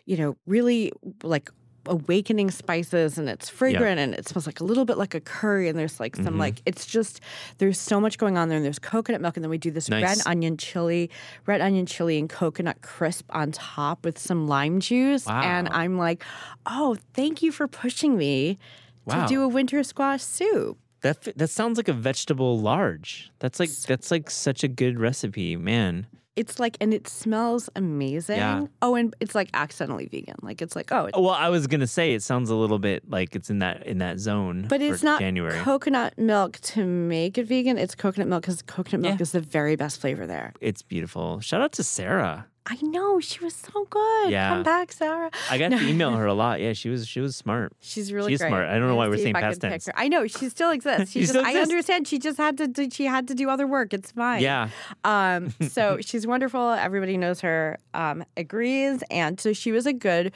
you 0.05 0.16
know, 0.16 0.37
really 0.46 0.92
like 1.22 1.50
awakening 1.88 2.51
spices 2.51 3.18
and 3.18 3.29
it's 3.29 3.49
fragrant 3.49 3.99
and 4.01 4.14
it 4.14 4.27
smells 4.29 4.46
like 4.46 4.61
a 4.61 4.64
little 4.64 4.85
bit 4.85 4.99
like 4.99 5.14
a 5.14 5.20
curry 5.20 5.68
and 5.68 5.79
there's 5.79 5.99
like 6.01 6.16
some 6.16 6.35
Mhm. 6.35 6.38
like 6.38 6.62
it's 6.66 6.87
just 6.87 7.20
there's 7.59 7.79
so 7.79 8.01
much 8.01 8.18
going 8.18 8.37
on 8.38 8.49
there 8.49 8.57
and 8.57 8.64
there's 8.64 8.79
coconut 8.79 9.20
milk 9.20 9.37
and 9.37 9.44
then 9.44 9.51
we 9.51 9.59
do 9.59 9.70
this 9.70 9.88
red 9.90 10.18
onion 10.27 10.57
chili 10.57 11.11
red 11.46 11.61
onion 11.61 11.87
chili 11.87 12.18
and 12.18 12.29
coconut 12.29 12.81
crisp 12.83 13.27
on 13.31 13.53
top 13.53 14.05
with 14.05 14.18
some 14.18 14.46
lime 14.49 14.81
juice 14.81 15.27
and 15.29 15.68
i'm 15.70 15.96
like 15.99 16.25
oh 16.66 16.96
thank 17.14 17.42
you 17.42 17.51
for 17.53 17.66
pushing 17.68 18.16
me 18.16 18.59
Wow. 19.05 19.22
to 19.22 19.29
do 19.29 19.42
a 19.42 19.49
winter 19.49 19.85
squash 19.85 20.22
soup. 20.22 20.79
That 21.03 21.22
that 21.38 21.49
sounds 21.49 21.77
like 21.77 21.87
a 21.87 21.92
vegetable 21.92 22.59
large. 22.59 23.31
That's 23.38 23.61
like 23.61 23.70
that's 23.70 24.11
like 24.11 24.29
such 24.31 24.64
a 24.64 24.68
good 24.68 24.99
recipe, 24.99 25.55
man. 25.57 26.09
It's 26.37 26.59
like, 26.61 26.77
and 26.81 26.92
it 26.92 27.09
smells 27.09 27.68
amazing. 27.75 28.37
Yeah. 28.37 28.66
Oh, 28.83 28.94
and 28.94 29.14
it's 29.20 29.35
like 29.35 29.49
accidentally 29.55 30.07
vegan. 30.07 30.37
Like 30.42 30.61
it's 30.62 30.77
like, 30.77 30.92
oh, 30.92 31.09
Well, 31.14 31.31
I 31.31 31.49
was 31.49 31.66
gonna 31.66 31.87
say 31.87 32.12
it 32.14 32.22
sounds 32.22 32.51
a 32.51 32.55
little 32.55 32.79
bit 32.79 33.09
like 33.11 33.35
it's 33.35 33.49
in 33.51 33.59
that 33.61 33.87
in 33.87 33.99
that 33.99 34.18
zone. 34.18 34.66
but 34.68 34.81
it's 34.83 35.03
not 35.03 35.20
January. 35.20 35.59
coconut 35.61 36.16
milk 36.18 36.59
to 36.61 36.85
make 36.85 37.38
it 37.38 37.46
vegan. 37.46 37.79
It's 37.79 37.94
coconut 37.94 38.29
milk 38.29 38.42
because 38.42 38.61
coconut 38.62 39.01
milk 39.01 39.18
Yeah. 39.18 39.22
is 39.22 39.33
the 39.33 39.40
very 39.40 39.77
best 39.77 40.01
flavor 40.01 40.27
there. 40.27 40.53
it's 40.61 40.83
beautiful. 40.83 41.40
Shout 41.40 41.62
out 41.62 41.72
to 41.72 41.83
Sarah. 41.83 42.46
I 42.68 42.76
know 42.83 43.20
she 43.20 43.42
was 43.44 43.55
so 43.55 43.85
good. 43.88 44.31
Yeah. 44.31 44.48
Come 44.50 44.62
back, 44.64 44.90
Sarah. 44.92 45.31
I 45.50 45.57
got 45.57 45.70
No. 45.70 45.79
to 45.79 45.87
email 45.88 46.11
her 46.16 46.26
a 46.26 46.35
lot. 46.44 46.61
Yeah, 46.61 46.72
she 46.72 46.88
was 46.88 47.07
she 47.07 47.20
was 47.20 47.37
smart. 47.37 47.72
She's 47.81 48.12
really 48.12 48.33
She's 48.33 48.40
great. 48.40 48.48
smart. 48.48 48.68
I 48.68 48.79
don't 48.79 48.88
know 48.88 48.96
why 48.96 49.07
we're 49.09 49.18
saying 49.18 49.35
past 49.35 49.61
tense. 49.61 49.88
I 49.94 50.09
know 50.09 50.26
she 50.26 50.48
still 50.48 50.70
exists. 50.70 51.12
She 51.12 51.20
She 51.20 51.26
just, 51.26 51.33
still 51.33 51.46
I 51.46 51.52
understand. 51.61 52.09
She 52.09 52.18
just 52.18 52.38
had 52.38 52.59
to. 52.59 52.66
Do, 52.66 52.90
she 52.90 53.05
had 53.05 53.29
to 53.29 53.35
do 53.35 53.48
other 53.48 53.66
work. 53.68 53.94
It's 53.94 54.11
fine. 54.11 54.42
Yeah. 54.42 54.68
Um, 55.05 55.55
so 55.68 55.98
she's 56.00 56.26
wonderful. 56.26 56.70
Everybody 56.72 57.16
knows 57.16 57.40
her, 57.42 57.79
um, 57.94 58.24
agrees. 58.37 59.02
And 59.11 59.40
so 59.40 59.52
she 59.52 59.70
was 59.70 59.87
a 59.87 59.92
good 59.92 60.33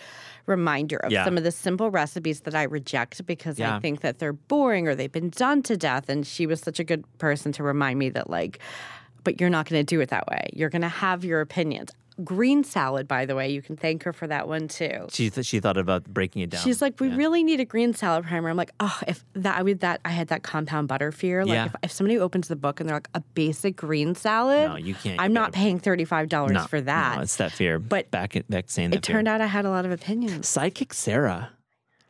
reminder 0.47 0.99
of 0.99 1.11
Yeah. 1.11 1.25
some 1.25 1.37
of 1.37 1.43
the 1.45 1.51
simple 1.53 1.91
recipes 1.91 2.41
that 2.43 2.55
I 2.55 2.63
reject 2.65 3.27
because 3.27 3.59
Yeah. 3.59 3.77
I 3.77 3.81
think 3.81 4.03
that 4.03 4.21
they're 4.21 4.33
boring 4.33 4.87
or 4.87 4.95
they've 4.95 5.11
been 5.11 5.31
done 5.31 5.63
to 5.65 5.77
death. 5.77 6.09
And 6.09 6.25
she 6.27 6.47
was 6.47 6.61
such 6.61 6.79
a 6.79 6.85
good 6.85 7.05
person 7.19 7.51
to 7.53 7.63
remind 7.65 7.99
me 7.99 8.09
that, 8.11 8.31
like, 8.31 8.61
but 9.25 9.41
you're 9.41 9.51
not 9.51 9.69
going 9.69 9.81
to 9.81 9.85
do 9.85 10.01
it 10.01 10.09
that 10.11 10.27
way. 10.29 10.49
You're 10.55 10.71
going 10.71 10.83
to 10.83 10.89
have 10.89 11.25
your 11.25 11.41
opinions. 11.41 11.91
Green 12.25 12.65
salad, 12.65 13.07
by 13.09 13.25
the 13.27 13.35
way, 13.35 13.51
you 13.51 13.63
can 13.63 13.77
thank 13.77 14.03
her 14.03 14.13
for 14.13 14.27
that 14.27 14.47
one 14.49 14.69
too. 14.69 15.07
She 15.11 15.31
th- 15.31 15.47
she 15.47 15.61
thought 15.61 15.77
about 15.77 16.05
breaking 16.05 16.43
it 16.43 16.51
down. 16.51 16.63
She's 16.63 16.83
like, 16.83 16.99
we 17.01 17.09
Yeah. 17.09 17.17
really 17.17 17.43
need 17.43 17.61
a 17.61 17.65
green 17.65 17.95
salad 17.95 18.25
primer. 18.25 18.49
I'm 18.51 18.57
like, 18.57 18.73
oh, 18.81 18.99
if 19.07 19.25
that 19.35 19.57
I 19.59 19.63
would 19.63 19.81
that 19.81 20.01
I 20.05 20.11
had 20.11 20.29
that 20.29 20.43
compound 20.43 20.89
butter 20.89 21.13
fear. 21.13 21.45
Like 21.45 21.55
Yeah. 21.55 21.65
if, 21.67 21.75
if 21.85 21.93
somebody 21.93 22.19
opens 22.19 22.49
the 22.49 22.57
book 22.57 22.81
and 22.81 22.89
they're 22.89 22.97
like 22.97 23.09
a 23.15 23.21
basic 23.35 23.77
green 23.77 24.15
salad, 24.15 24.69
No, 24.71 24.77
you 24.77 24.95
can't. 24.95 25.21
I'm 25.21 25.31
you 25.31 25.35
not 25.35 25.53
gotta- 25.53 25.59
paying 25.63 25.79
thirty 25.79 26.05
five 26.05 26.29
dollars 26.29 26.53
no, 26.53 26.65
for 26.65 26.81
that. 26.81 27.17
No, 27.17 27.23
it's 27.23 27.37
that 27.37 27.53
fear. 27.53 27.79
But 27.79 28.11
back 28.11 28.35
back 28.49 28.71
saying 28.71 28.91
that 28.91 28.97
it 28.97 29.03
turned 29.03 29.29
out 29.29 29.41
I 29.41 29.47
had 29.47 29.65
a 29.65 29.71
lot 29.71 29.85
of 29.85 29.93
opinions. 29.93 30.49
Psychic 30.49 30.93
Sarah. 30.95 31.51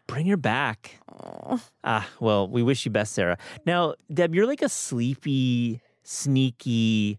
Bring 0.06 0.26
her 0.26 0.36
back. 0.36 0.96
Oh. 1.22 1.60
Ah, 1.84 2.08
well, 2.18 2.48
we 2.48 2.62
wish 2.64 2.84
you 2.84 2.90
best, 2.90 3.12
Sarah. 3.12 3.38
Now, 3.64 3.94
Deb, 4.12 4.34
you're 4.34 4.46
like 4.46 4.60
a 4.62 4.68
sleepy, 4.68 5.80
sneaky 6.02 7.18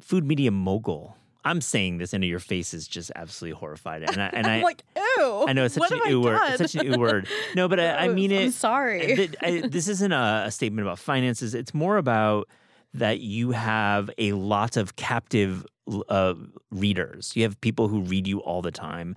food 0.00 0.24
media 0.24 0.50
mogul. 0.50 1.14
I'm 1.44 1.60
saying 1.60 1.98
this, 1.98 2.12
and 2.12 2.24
your 2.24 2.40
face 2.40 2.74
is 2.74 2.86
just 2.88 3.10
absolutely 3.14 3.58
horrified. 3.58 4.02
And 4.02 4.20
I, 4.20 4.26
and 4.32 4.46
I, 4.46 4.56
I'm 4.56 4.62
like, 4.62 4.82
ew. 4.96 5.44
I 5.48 5.52
know 5.52 5.64
it's 5.64 5.74
such 5.74 5.90
an 5.92 6.00
ew 6.06 6.20
word. 6.20 6.38
It's 6.48 6.58
such 6.72 6.74
an 6.74 6.92
ew 6.92 6.98
word. 6.98 7.26
No, 7.54 7.68
but 7.68 7.78
I, 7.80 7.94
I 8.04 8.08
mean 8.12 8.32
I'm 8.32 8.48
it. 8.48 8.54
sorry. 8.54 9.14
th- 9.16 9.34
I- 9.40 9.62
this 9.66 9.88
isn't 9.88 10.12
a, 10.12 10.44
a 10.46 10.50
statement 10.50 10.86
about 10.86 10.98
finances. 10.98 11.54
It's 11.54 11.72
more 11.72 11.96
about 11.96 12.48
that 12.94 13.20
you 13.20 13.52
have 13.52 14.10
a 14.18 14.32
lot 14.32 14.76
of 14.76 14.96
captive 14.96 15.64
uh, 16.08 16.34
readers. 16.70 17.32
You 17.36 17.44
have 17.44 17.60
people 17.60 17.88
who 17.88 18.00
read 18.02 18.26
you 18.26 18.40
all 18.40 18.60
the 18.62 18.70
time. 18.72 19.14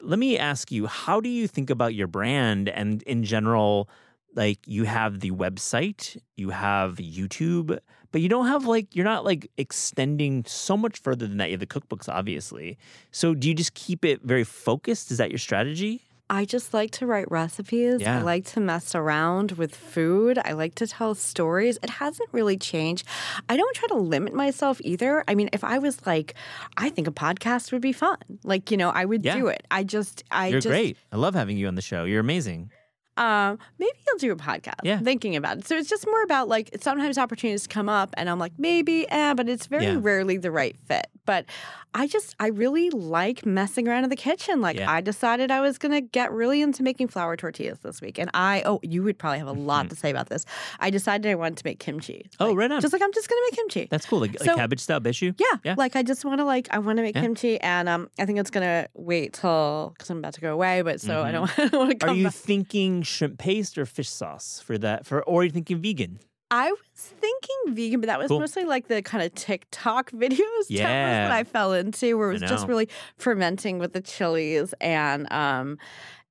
Let 0.00 0.18
me 0.18 0.38
ask 0.38 0.70
you, 0.70 0.86
how 0.86 1.20
do 1.20 1.28
you 1.28 1.48
think 1.48 1.70
about 1.70 1.94
your 1.94 2.06
brand 2.08 2.68
and 2.68 3.02
in 3.04 3.24
general? 3.24 3.88
Like 4.36 4.58
you 4.66 4.82
have 4.84 5.20
the 5.20 5.30
website, 5.30 6.20
you 6.36 6.50
have 6.50 6.96
YouTube, 6.96 7.78
but 8.14 8.20
you 8.20 8.28
don't 8.28 8.46
have 8.46 8.64
like 8.64 8.94
you're 8.94 9.04
not 9.04 9.24
like 9.24 9.50
extending 9.58 10.44
so 10.44 10.76
much 10.76 11.00
further 11.00 11.26
than 11.26 11.38
that. 11.38 11.46
You 11.48 11.54
have 11.54 11.60
the 11.60 11.66
cookbooks, 11.66 12.08
obviously. 12.08 12.78
So 13.10 13.34
do 13.34 13.48
you 13.48 13.54
just 13.56 13.74
keep 13.74 14.04
it 14.04 14.22
very 14.22 14.44
focused? 14.44 15.10
Is 15.10 15.18
that 15.18 15.32
your 15.32 15.38
strategy? 15.40 16.02
I 16.30 16.44
just 16.44 16.72
like 16.72 16.92
to 16.92 17.06
write 17.06 17.28
recipes. 17.28 18.00
Yeah. 18.02 18.20
I 18.20 18.22
like 18.22 18.44
to 18.52 18.60
mess 18.60 18.94
around 18.94 19.52
with 19.52 19.74
food. 19.74 20.38
I 20.44 20.52
like 20.52 20.76
to 20.76 20.86
tell 20.86 21.16
stories. 21.16 21.76
It 21.82 21.90
hasn't 21.90 22.28
really 22.30 22.56
changed. 22.56 23.04
I 23.48 23.56
don't 23.56 23.74
try 23.74 23.88
to 23.88 23.96
limit 23.96 24.32
myself 24.32 24.80
either. 24.84 25.24
I 25.26 25.34
mean, 25.34 25.50
if 25.52 25.64
I 25.64 25.80
was 25.80 26.06
like, 26.06 26.34
I 26.76 26.90
think 26.90 27.08
a 27.08 27.12
podcast 27.12 27.72
would 27.72 27.82
be 27.82 27.92
fun. 27.92 28.18
Like, 28.44 28.70
you 28.70 28.76
know, 28.76 28.90
I 28.90 29.04
would 29.06 29.24
Yeah. 29.24 29.36
do 29.36 29.48
it. 29.48 29.66
I 29.72 29.82
just, 29.82 30.22
I 30.30 30.48
You're 30.48 30.60
just, 30.60 30.70
great. 30.70 30.96
I 31.10 31.16
love 31.16 31.34
having 31.34 31.56
you 31.58 31.66
on 31.66 31.74
the 31.74 31.82
show. 31.82 32.04
You're 32.04 32.20
amazing. 32.20 32.70
Um, 33.16 33.58
maybe 33.78 33.92
I'll 34.10 34.18
do 34.18 34.32
a 34.32 34.36
podcast. 34.36 34.80
Yeah. 34.82 34.98
Thinking 34.98 35.36
about 35.36 35.58
it. 35.58 35.66
So 35.68 35.76
it's 35.76 35.88
just 35.88 36.06
more 36.06 36.22
about 36.22 36.48
like 36.48 36.70
sometimes 36.80 37.16
opportunities 37.18 37.66
come 37.66 37.88
up 37.88 38.14
and 38.16 38.28
I'm 38.28 38.38
like, 38.38 38.52
maybe, 38.58 39.08
eh, 39.10 39.34
but 39.34 39.48
it's 39.48 39.66
very 39.66 39.84
Yeah. 39.86 39.98
rarely 40.00 40.36
the 40.36 40.50
right 40.50 40.76
fit. 40.86 41.06
But 41.26 41.46
I 41.94 42.06
just, 42.06 42.34
I 42.40 42.48
really 42.48 42.90
like 42.90 43.46
messing 43.46 43.88
around 43.88 44.04
in 44.04 44.10
the 44.10 44.16
kitchen. 44.16 44.60
Like, 44.60 44.76
Yeah. 44.76 44.90
I 44.90 45.00
decided 45.00 45.50
I 45.50 45.60
was 45.60 45.78
going 45.78 45.92
to 45.92 46.00
get 46.00 46.32
really 46.32 46.60
into 46.60 46.82
making 46.82 47.08
flour 47.08 47.36
tortillas 47.36 47.78
this 47.80 48.00
week. 48.00 48.18
And 48.18 48.30
I, 48.34 48.62
oh, 48.66 48.80
you 48.82 49.02
would 49.04 49.18
probably 49.18 49.38
have 49.38 49.46
a 49.48 49.52
lot 49.52 49.88
to 49.90 49.96
say 49.96 50.10
about 50.10 50.28
this. 50.28 50.44
I 50.80 50.90
decided 50.90 51.30
I 51.30 51.34
wanted 51.36 51.58
to 51.58 51.62
make 51.64 51.78
kimchi. 51.78 52.26
Mm-hmm. 52.30 52.42
Oh, 52.42 52.48
Like, 52.48 52.56
right 52.58 52.70
on. 52.72 52.80
Just 52.80 52.92
like, 52.92 53.02
I'm 53.02 53.12
just 53.12 53.28
going 53.28 53.38
to 53.40 53.46
make 53.50 53.56
kimchi. 53.58 53.88
That's 53.90 54.06
cool. 54.06 54.20
Like, 54.20 54.38
So- 54.38 54.46
like 54.46 54.56
cabbage 54.56 54.80
style 54.80 55.00
bishu. 55.00 55.34
Yeah, 55.38 55.46
Yeah. 55.64 55.74
like 55.78 55.96
I 55.96 56.02
just 56.02 56.24
want 56.24 56.40
to 56.40 56.44
like 56.44 56.68
I 56.70 56.78
want 56.78 56.96
to 56.98 57.02
make 57.02 57.14
Yeah. 57.14 57.22
kimchi, 57.22 57.60
and 57.60 57.88
um, 57.88 58.10
I 58.18 58.26
think 58.26 58.38
it's 58.38 58.50
gonna 58.50 58.88
wait 58.94 59.32
till 59.34 59.90
because 59.96 60.10
I'm 60.10 60.18
about 60.18 60.34
to 60.34 60.40
go 60.40 60.52
away, 60.52 60.82
but 60.82 61.00
so 61.00 61.22
I 61.22 61.30
don't, 61.32 61.50
I 61.58 61.68
don't 61.68 61.72
want 61.78 61.90
to 61.90 61.96
Mm-hmm. 61.96 62.10
Are 62.10 62.14
you 62.14 62.24
back. 62.24 62.34
thinking 62.34 63.02
shrimp 63.02 63.38
paste 63.38 63.78
or 63.78 63.86
fish 63.86 64.08
sauce 64.10 64.60
for 64.64 64.76
that? 64.78 65.06
For 65.06 65.22
or 65.22 65.40
are 65.40 65.44
you 65.44 65.50
thinking 65.50 65.80
vegan? 65.80 66.18
I 66.50 66.70
was 66.70 66.78
thinking 66.96 67.74
vegan, 67.74 68.00
but 68.00 68.06
that 68.06 68.18
was 68.18 68.28
Cool. 68.28 68.40
mostly 68.40 68.64
like 68.64 68.88
the 68.88 69.02
kind 69.02 69.24
of 69.24 69.34
TikTok 69.34 70.10
videos 70.12 70.66
Yeah. 70.68 71.24
that 71.24 71.32
I 71.32 71.44
fell 71.44 71.72
into, 71.72 72.16
where 72.18 72.30
it 72.30 72.34
was 72.34 72.42
just 72.42 72.68
really 72.68 72.88
fermenting 73.16 73.78
with 73.78 73.92
the 73.92 74.00
chilies 74.00 74.74
and 74.80 75.30
um. 75.32 75.78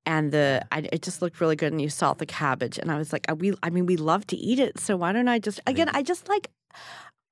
And 0.06 0.32
the 0.32 0.62
I, 0.70 0.86
it 0.92 1.00
just 1.00 1.22
looked 1.22 1.40
really 1.40 1.56
good, 1.56 1.72
and 1.72 1.80
you 1.80 1.88
salt 1.88 2.18
the 2.18 2.26
cabbage, 2.26 2.76
and 2.78 2.92
I 2.92 2.98
was 2.98 3.10
like, 3.10 3.24
I, 3.26 3.32
we, 3.32 3.54
I 3.62 3.70
mean, 3.70 3.86
we 3.86 3.96
love 3.96 4.26
to 4.26 4.36
eat 4.36 4.58
it, 4.58 4.78
so 4.78 4.98
why 4.98 5.12
don't 5.14 5.28
I 5.28 5.38
just 5.38 5.60
again? 5.66 5.88
I 5.94 6.02
just 6.02 6.28
like, 6.28 6.50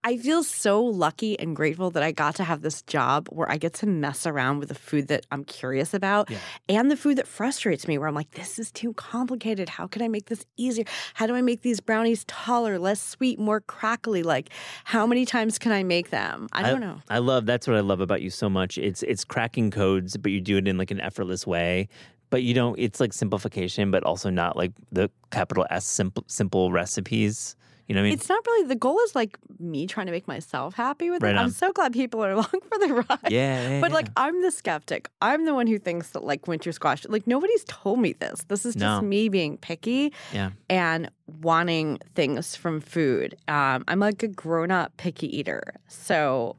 I 0.05 0.17
feel 0.17 0.43
so 0.43 0.83
lucky 0.83 1.39
and 1.39 1.55
grateful 1.55 1.91
that 1.93 2.03
I 2.03 2.11
got 2.11 2.35
to 2.37 2.45
have 2.45 2.61
this 2.63 2.83
job 2.83 3.29
where 3.29 3.49
I 3.51 3.57
get 3.57 3.75
to 3.75 3.87
mess 3.87 4.27
around 4.27 4.59
with 4.59 4.69
the 4.69 4.75
food 4.75 5.07
that 5.09 5.27
I'm 5.31 5.45
curious 5.45 5.95
about, 5.95 6.29
Yeah. 6.29 6.39
and 6.69 6.91
the 6.91 6.97
food 6.97 7.19
that 7.19 7.29
frustrates 7.29 7.87
me, 7.87 7.99
where 7.99 8.09
I'm 8.09 8.15
like, 8.15 8.33
this 8.33 8.59
is 8.59 8.73
too 8.73 8.95
complicated. 8.95 9.69
How 9.69 9.87
can 9.87 10.03
I 10.03 10.09
make 10.09 10.27
this 10.27 10.45
easier? 10.57 10.85
How 11.15 11.29
do 11.29 11.37
I 11.37 11.41
make 11.43 11.63
these 11.63 11.81
brownies 11.81 12.25
taller, 12.27 12.81
less 12.81 13.01
sweet, 13.01 13.39
more 13.39 13.61
crackly? 13.61 14.25
Like, 14.25 14.51
how 14.85 15.07
many 15.07 15.25
times 15.25 15.59
can 15.59 15.71
I 15.71 15.85
make 15.85 16.11
them? 16.11 16.49
I 16.53 16.69
don't 16.69 16.81
know. 16.81 17.01
I 17.09 17.19
love 17.19 17.47
that's 17.47 17.69
what 17.69 17.77
I 17.77 17.81
love 17.81 18.01
about 18.01 18.23
you 18.23 18.31
so 18.31 18.51
much. 18.51 18.79
It's 18.79 19.05
it's 19.05 19.25
cracking 19.25 19.71
codes, 19.71 20.17
but 20.17 20.33
you 20.33 20.41
do 20.41 20.57
it 20.57 20.67
in 20.67 20.79
like 20.79 20.91
an 20.91 21.01
effortless 21.01 21.47
way. 21.47 21.89
But 22.31 22.43
you 22.43 22.55
don't. 22.55 22.77
It's 22.79 22.99
like 22.99 23.13
simplification, 23.13 23.91
but 23.91 24.03
also 24.05 24.31
not 24.31 24.57
like 24.57 24.73
the 24.91 25.11
capital 25.31 25.67
S 25.71 25.85
simple 25.85 26.25
simple 26.27 26.73
recipes. 26.73 27.55
You 27.93 27.97
know 27.97 28.01
what 28.01 28.07
I 28.07 28.11
mean? 28.11 28.13
It's 28.15 28.29
not 28.29 28.45
really 28.47 28.69
the 28.69 28.75
goal 28.75 28.99
is 29.01 29.15
like 29.15 29.37
me 29.59 29.87
trying 29.87 30.07
to 30.07 30.13
make 30.13 30.27
myself 30.27 30.75
happy 30.75 31.11
with 31.11 31.23
Right 31.23 31.35
it. 31.35 31.39
on. 31.39 31.45
I'm 31.45 31.51
so 31.51 31.73
glad 31.73 31.93
people 31.93 32.25
are 32.25 32.31
along 32.39 32.47
for 32.47 32.79
the 32.79 32.95
ride. 33.09 33.19
yeah, 33.31 33.69
yeah, 33.69 33.81
But 33.81 33.91
yeah. 33.91 33.95
like 33.95 34.09
I'm 34.17 34.41
the 34.43 34.51
skeptic. 34.51 35.09
I'm 35.21 35.45
the 35.45 35.55
one 35.55 35.67
who 35.67 35.79
thinks 35.79 36.11
that 36.11 36.25
like 36.25 36.49
winter 36.49 36.73
squash 36.73 37.05
like 37.09 37.27
nobody's 37.27 37.65
told 37.69 37.99
me 38.01 38.15
this. 38.15 38.45
This 38.49 38.65
is 38.65 38.75
just 38.75 39.03
No. 39.03 39.07
me 39.07 39.29
being 39.29 39.59
picky 39.59 40.13
yeah, 40.33 40.51
and 40.71 41.11
wanting 41.43 41.99
things 42.15 42.57
from 42.57 42.81
food. 42.81 43.37
Um, 43.49 43.85
I'm 43.89 44.01
like 44.01 44.23
a 44.23 44.29
grown 44.29 44.71
up 44.71 44.97
picky 44.97 45.29
eater. 45.37 45.63
So 45.89 46.57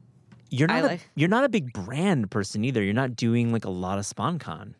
you're 0.50 0.68
not 0.68 0.84
a, 0.84 0.86
like- 0.86 1.10
you're 1.16 1.28
not 1.28 1.44
a 1.44 1.48
big 1.48 1.72
brand 1.72 2.30
person 2.30 2.64
either. 2.64 2.82
You're 2.82 2.94
not 2.94 3.16
doing 3.16 3.52
like 3.52 3.64
a 3.64 3.70
lot 3.70 3.98
of 3.98 4.04
SponCon. 4.04 4.74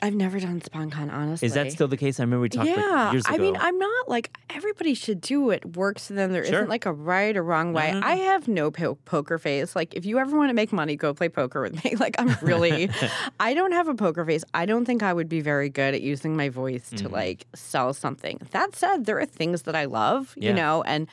I've 0.00 0.14
never 0.14 0.38
done 0.38 0.60
SponCon, 0.60 1.12
honestly. 1.12 1.46
Is 1.46 1.54
that 1.54 1.72
still 1.72 1.88
the 1.88 1.96
case? 1.96 2.20
I 2.20 2.22
remember 2.22 2.42
we 2.42 2.48
talked 2.48 2.68
yeah, 2.68 2.76
like 2.76 3.12
years 3.14 3.26
ago. 3.26 3.34
I 3.34 3.38
mean, 3.38 3.56
I'm 3.56 3.78
not 3.78 4.08
like 4.08 4.36
everybody 4.48 4.94
should 4.94 5.20
do 5.20 5.50
it. 5.50 5.76
Works 5.76 6.06
for 6.06 6.12
them. 6.12 6.32
There 6.32 6.44
Sure. 6.44 6.60
not 6.60 6.68
like 6.68 6.86
a 6.86 6.92
right 6.92 7.36
or 7.36 7.42
wrong 7.42 7.72
way. 7.72 7.92
no. 7.92 8.00
I 8.04 8.14
have 8.14 8.46
no 8.46 8.70
po- 8.70 8.94
poker 9.04 9.38
face. 9.38 9.74
Like, 9.74 9.94
if 9.94 10.06
you 10.06 10.18
ever 10.20 10.36
want 10.36 10.50
to 10.50 10.54
make 10.54 10.72
money, 10.72 10.94
go 10.94 11.12
play 11.14 11.28
poker 11.28 11.60
with 11.62 11.82
me. 11.84 11.96
Like, 11.98 12.14
I'm 12.20 12.36
really, 12.42 12.90
I 13.40 13.54
don't 13.54 13.72
have 13.72 13.88
a 13.88 13.94
poker 13.94 14.24
face. 14.24 14.44
I 14.54 14.66
don't 14.66 14.84
think 14.84 15.02
I 15.02 15.12
would 15.12 15.28
be 15.28 15.40
very 15.40 15.68
good 15.68 15.94
at 15.94 16.00
using 16.02 16.36
my 16.36 16.48
voice 16.48 16.90
to 16.90 17.08
Mhm. 17.08 17.12
like 17.12 17.46
sell 17.56 17.92
something. 17.92 18.38
That 18.52 18.76
said, 18.76 19.04
there 19.06 19.18
are 19.18 19.26
things 19.26 19.62
that 19.62 19.74
I 19.74 19.86
love, 19.86 20.34
Yeah. 20.36 20.50
you 20.50 20.54
know, 20.54 20.82
and 20.84 21.08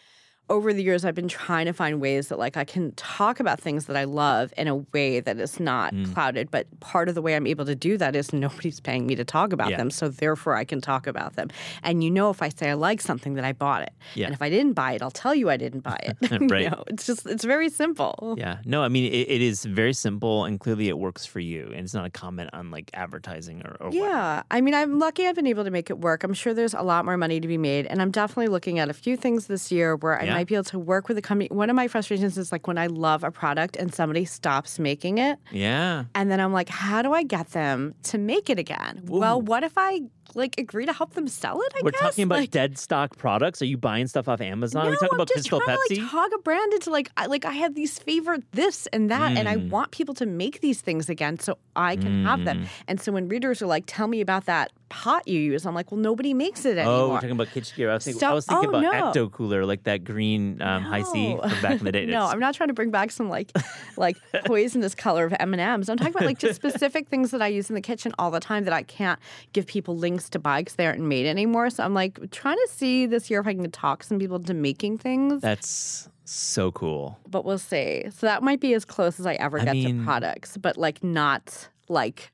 over 0.49 0.73
the 0.73 0.83
years 0.83 1.03
I've 1.05 1.15
been 1.15 1.27
trying 1.27 1.65
to 1.65 1.73
find 1.73 1.99
ways 1.99 2.27
that 2.27 2.37
like 2.37 2.55
I 2.55 2.63
can 2.65 2.91
talk 2.93 3.39
about 3.39 3.59
things 3.59 3.85
that 3.85 3.97
I 3.97 4.03
love 4.03 4.53
in 4.57 4.67
a 4.67 4.75
way 4.93 5.19
that 5.19 5.39
is 5.39 5.59
not 5.59 5.93
Mm. 5.93 6.13
clouded. 6.13 6.51
But 6.51 6.67
part 6.79 7.09
of 7.09 7.15
the 7.15 7.21
way 7.21 7.35
I'm 7.35 7.47
able 7.47 7.65
to 7.65 7.73
do 7.75 7.97
that 7.97 8.15
is 8.15 8.31
nobody's 8.33 8.79
paying 8.79 9.07
me 9.07 9.15
to 9.15 9.25
talk 9.25 9.53
about 9.53 9.71
Yeah. 9.71 9.77
them. 9.77 9.89
So 9.89 10.07
therefore 10.09 10.55
I 10.55 10.63
can 10.63 10.81
talk 10.81 11.07
about 11.07 11.35
them. 11.35 11.49
And 11.83 12.03
you 12.03 12.11
know 12.11 12.29
if 12.29 12.41
I 12.41 12.49
say 12.49 12.69
I 12.69 12.73
like 12.73 13.01
something 13.01 13.33
that 13.35 13.43
I 13.45 13.53
bought 13.53 13.81
it. 13.83 13.91
Yeah. 14.13 14.25
And 14.27 14.35
if 14.35 14.41
I 14.41 14.49
didn't 14.49 14.73
buy 14.73 14.93
it, 14.93 15.01
I'll 15.01 15.09
tell 15.11 15.33
you 15.33 15.49
I 15.49 15.57
didn't 15.57 15.81
buy 15.81 15.99
it. 16.03 16.17
right. 16.51 16.63
You 16.63 16.69
know, 16.69 16.83
it's 16.87 17.05
just 17.07 17.25
it's 17.25 17.43
very 17.43 17.69
simple. 17.69 18.35
Yeah. 18.37 18.57
No, 18.65 18.83
I 18.83 18.87
mean, 18.87 19.11
it, 19.11 19.27
it 19.29 19.41
is 19.41 19.65
very 19.65 19.93
simple 19.93 20.45
and 20.45 20.59
clearly 20.59 20.89
it 20.89 20.97
works 20.99 21.25
for 21.25 21.39
you. 21.39 21.65
And 21.73 21.81
it's 21.85 21.93
not 21.95 22.05
a 22.05 22.09
comment 22.11 22.51
on 22.53 22.69
like 22.71 22.91
advertising 22.93 23.63
or, 23.65 23.77
or. 23.79 23.91
Yeah. 23.91 24.43
I 24.51 24.61
mean, 24.61 24.73
I'm 24.75 24.99
lucky 24.99 25.27
I've 25.27 25.35
been 25.35 25.47
able 25.47 25.63
to 25.63 25.71
make 25.71 25.89
it 25.89 25.99
work. 25.99 26.23
I'm 26.23 26.33
sure 26.33 26.53
there's 26.53 26.73
a 26.75 26.83
lot 26.83 27.03
more 27.05 27.17
money 27.17 27.39
to 27.39 27.47
be 27.47 27.57
made. 27.57 27.87
And 27.87 28.01
I'm 28.01 28.11
definitely 28.11 28.47
looking 28.47 28.77
at 28.79 28.89
a 28.89 28.93
few 28.93 29.17
things 29.17 29.47
this 29.47 29.71
year 29.71 29.95
where 29.95 30.19
I 30.21 30.25
Yeah. 30.25 30.34
Might 30.35 30.47
be 30.47 30.55
able 30.55 30.63
to 30.65 30.79
work 30.79 31.07
with 31.07 31.17
a 31.17 31.21
company. 31.21 31.49
One 31.51 31.69
of 31.69 31.75
my 31.75 31.87
frustrations 31.87 32.37
is 32.37 32.51
like 32.51 32.67
when 32.67 32.77
I 32.77 32.87
love 32.87 33.23
a 33.23 33.31
product 33.31 33.75
and 33.75 33.93
somebody 33.93 34.25
stops 34.25 34.79
making 34.79 35.17
it. 35.17 35.39
Yeah. 35.51 36.05
And 36.13 36.29
then 36.31 36.39
I'm 36.39 36.53
like, 36.53 36.69
how 36.69 37.01
do 37.01 37.13
I 37.13 37.23
get 37.23 37.51
them 37.51 37.95
to 38.03 38.17
make 38.17 38.49
it 38.49 38.59
again? 38.59 39.01
Well, 39.05 39.41
what 39.41 39.63
if 39.63 39.73
I 39.77 40.01
like 40.33 40.57
agree 40.59 40.85
to 40.85 40.93
help 40.93 41.13
them 41.13 41.27
sell 41.27 41.61
it? 41.61 41.73
I 41.75 41.81
We're 41.83 41.91
guess? 41.91 42.01
talking 42.01 42.23
about 42.23 42.39
like, 42.39 42.51
dead 42.51 42.77
stock 42.77 43.17
products. 43.17 43.61
Are 43.61 43.65
you 43.65 43.77
buying 43.77 44.07
stuff 44.07 44.27
off 44.27 44.41
Amazon? 44.41 44.83
no, 44.83 44.87
Are 44.87 44.91
we 44.91 44.95
talking 44.97 45.09
I'm 45.13 45.15
about 45.19 45.27
just 45.29 45.49
Crystal 45.49 45.59
trying 45.61 45.77
Pepsi? 45.77 45.95
to 45.95 46.01
like 46.01 46.11
talk 46.11 46.31
a 46.33 46.37
brand 46.39 46.73
into 46.73 46.89
like 46.89 47.09
I 47.17 47.25
like 47.27 47.45
I 47.45 47.51
have 47.53 47.75
these 47.75 47.99
favorite 47.99 48.43
this 48.53 48.87
and 48.87 49.09
that, 49.11 49.37
and 49.37 49.47
I 49.47 49.55
Mm. 49.57 49.69
want 49.69 49.91
people 49.91 50.13
to 50.15 50.25
make 50.25 50.61
these 50.61 50.81
things 50.81 51.09
again 51.09 51.39
so 51.39 51.57
I 51.75 51.95
can 51.95 52.23
have 52.25 52.43
them. 52.45 52.63
Mm. 52.63 52.67
And 52.87 53.01
so 53.01 53.11
when 53.11 53.27
readers 53.29 53.61
are 53.61 53.67
like, 53.67 53.83
"Tell 53.87 54.07
me 54.07 54.21
about 54.21 54.45
that 54.45 54.71
pot 54.89 55.27
you 55.27 55.39
use," 55.39 55.65
I'm 55.65 55.73
like, 55.75 55.91
"Well, 55.91 55.99
nobody 55.99 56.33
makes 56.33 56.65
it 56.65 56.77
anymore." 56.77 56.93
Oh, 56.95 57.09
we're 57.09 57.15
talking 57.15 57.31
about 57.31 57.47
kitchen 57.49 57.73
gear. 57.75 57.91
I 57.91 57.95
was 57.95 58.05
thinking, 58.05 58.23
I 58.23 58.33
was 58.33 58.45
thinking 58.45 58.67
oh, 58.73 58.79
about 58.79 59.15
no. 59.15 59.25
Ecto 59.27 59.31
Cooler, 59.31 59.65
like 59.65 59.83
that 59.83 60.03
green 60.03 60.61
um, 60.61 60.83
Hi-C 60.83 61.37
from 61.37 61.61
back 61.61 61.79
in 61.79 61.85
the 61.85 61.91
day. 61.91 62.05
no, 62.05 62.17
It's- 62.17 62.33
I'm 62.33 62.39
not 62.39 62.53
trying 62.55 62.67
to 62.69 62.73
bring 62.73 62.91
back 62.91 63.11
some 63.11 63.29
like 63.29 63.51
like 63.97 64.17
poisonous 64.45 64.95
color 64.95 65.25
of 65.25 65.33
M 65.39 65.53
and 65.53 65.61
M's. 65.61 65.89
I'm 65.89 65.97
talking 65.97 66.13
about 66.13 66.25
like 66.25 66.39
just 66.39 66.55
specific 66.61 67.07
things 67.09 67.31
that 67.31 67.41
I 67.41 67.47
use 67.47 67.69
in 67.69 67.75
the 67.75 67.81
kitchen 67.81 68.13
all 68.19 68.31
the 68.31 68.39
time 68.39 68.63
that 68.65 68.73
I 68.73 68.83
can't 68.83 69.19
give 69.53 69.65
people 69.67 69.97
links 69.97 70.14
to 70.29 70.39
buy 70.39 70.61
because 70.61 70.75
they 70.75 70.85
aren't 70.85 71.01
made 71.01 71.25
anymore. 71.25 71.69
So 71.69 71.83
I'm 71.83 71.93
like 71.93 72.31
trying 72.31 72.57
to 72.57 72.67
see 72.71 73.05
this 73.05 73.29
year 73.29 73.39
if 73.41 73.47
I 73.47 73.53
can 73.53 73.69
talk 73.71 74.03
some 74.03 74.19
people 74.19 74.37
into 74.37 74.53
making 74.53 74.97
things, 74.97 75.41
That's 75.41 76.09
so 76.23 76.71
cool. 76.71 77.19
but 77.27 77.45
we'll 77.45 77.57
see. 77.59 78.05
So 78.11 78.25
that 78.27 78.41
might 78.43 78.59
be 78.59 78.73
as 78.73 78.85
close 78.85 79.19
as 79.19 79.25
I 79.25 79.33
ever 79.35 79.59
I 79.59 79.65
get 79.65 79.73
mean- 79.73 79.99
to 79.99 80.03
products, 80.05 80.57
but 80.57 80.77
like 80.77 81.03
not 81.03 81.69
like 81.89 82.31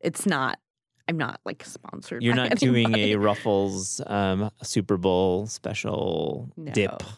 it's 0.00 0.26
not. 0.26 0.58
I'm 1.08 1.18
not 1.18 1.40
like 1.44 1.64
sponsored. 1.64 2.22
You're 2.22 2.36
not 2.36 2.56
doing 2.58 2.94
a 2.94 3.16
Ruffles 3.16 4.00
um, 4.06 4.48
Super 4.62 4.96
Bowl 4.96 5.48
special 5.48 6.48
dip 6.72 6.92
No. 7.02 7.08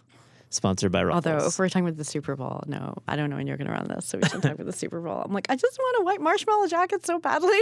Sponsored 0.55 0.93
by 0.93 1.03
Ruffles. 1.05 1.27
Although 1.27 1.47
if 1.47 1.59
we're 1.59 1.69
talking 1.69 1.87
about 1.87 1.97
the 1.97 2.05
Super 2.05 2.37
Bowl, 2.37 2.63
no, 2.67 2.95
I 3.09 3.17
don't 3.17 3.31
know 3.31 3.37
when 3.37 3.47
you're 3.47 3.57
going 3.57 3.69
to 3.69 3.73
run 3.73 3.89
this, 3.89 4.07
so 4.07 4.19
we 4.19 4.29
should 4.29 4.43
talk 4.43 4.53
about 4.53 4.67
the 4.67 4.73
Super 4.73 5.01
Bowl. 5.01 5.23
I'm 5.25 5.33
like, 5.33 5.47
I 5.49 5.57
just 5.57 5.79
want 5.79 5.97
a 6.01 6.05
white 6.05 6.21
marshmallow 6.21 6.67
jacket 6.69 7.05
so 7.07 7.19
badly. 7.19 7.59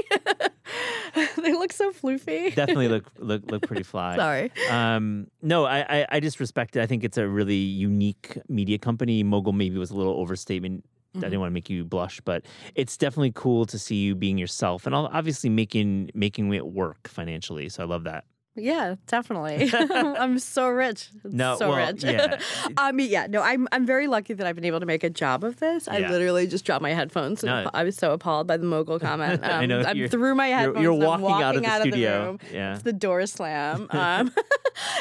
they 1.42 1.52
look 1.52 1.72
so 1.72 1.92
floofy. 1.92 2.54
definitely 2.54 2.88
look 2.88 3.04
look 3.18 3.50
look 3.50 3.62
pretty 3.66 3.82
fly. 3.82 4.16
Sorry. 4.16 4.52
Um, 4.70 5.26
no, 5.42 5.64
I, 5.64 5.84
I 6.00 6.06
I 6.12 6.20
just 6.20 6.40
respect 6.40 6.76
it. 6.76 6.82
I 6.82 6.86
think 6.86 7.04
it's 7.04 7.18
a 7.18 7.26
really 7.28 7.54
unique 7.56 8.38
media 8.48 8.78
company. 8.78 9.22
Mogul 9.22 9.52
maybe 9.52 9.76
was 9.78 9.90
a 9.90 9.96
little 9.96 10.14
overstatement. 10.14 10.84
I 10.84 10.88
Mm-hmm. 11.10 11.20
didn't 11.22 11.40
want 11.40 11.50
to 11.50 11.54
make 11.54 11.68
you 11.68 11.84
blush, 11.84 12.20
but 12.20 12.44
it's 12.76 12.96
definitely 12.96 13.32
cool 13.34 13.66
to 13.66 13.80
see 13.80 13.96
you 13.96 14.14
being 14.14 14.38
yourself 14.38 14.86
and 14.86 14.94
obviously 14.94 15.50
making 15.50 16.12
making 16.14 16.54
it 16.54 16.64
work 16.68 17.08
financially. 17.08 17.68
So 17.68 17.82
I 17.82 17.86
love 17.86 18.04
that. 18.04 18.22
Yeah, 18.56 18.96
definitely. 19.06 19.70
I'm 19.90 20.38
so 20.40 20.68
rich. 20.68 21.08
No, 21.24 21.56
so 21.56 21.70
well, 21.70 21.86
rich. 21.92 22.02
yeah. 22.04 22.40
I 22.76 22.90
mean, 22.98 23.08
yeah, 23.10 23.26
no, 23.28 23.40
I'm 23.42 23.68
I'm 23.70 23.86
very 23.86 24.06
lucky 24.08 24.34
that 24.34 24.46
I've 24.46 24.56
been 24.56 24.64
able 24.64 24.80
to 24.80 24.86
make 24.86 25.04
a 25.04 25.08
job 25.10 25.44
of 25.44 25.60
this. 25.60 25.86
I 25.88 25.98
Yeah. 25.98 26.10
literally 26.10 26.46
just 26.48 26.64
dropped 26.64 26.82
my 26.82 26.92
headphones. 26.92 27.42
No. 27.44 27.70
I 27.72 27.84
was 27.84 27.96
so 27.96 28.12
appalled 28.12 28.46
by 28.48 28.56
the 28.56 28.66
mogul 28.66 28.98
comment. 28.98 29.44
Um, 29.44 29.50
I 29.50 29.66
know, 29.66 29.80
I 29.80 29.92
you're- 29.92 30.08
through 30.08 30.34
my 30.34 30.48
You're, 30.48 30.58
headphones. 30.58 30.82
you're 30.82 30.92
and 30.94 31.04
I'm 31.04 31.20
walking, 31.20 31.44
out 31.44 31.56
of 31.56 31.62
the 31.84 31.90
studio. 31.90 32.24
room. 32.24 32.38
yeah. 32.52 32.74
It's 32.74 32.82
the 32.82 32.92
door 32.92 33.24
slam. 33.26 33.86
Um, 33.90 34.32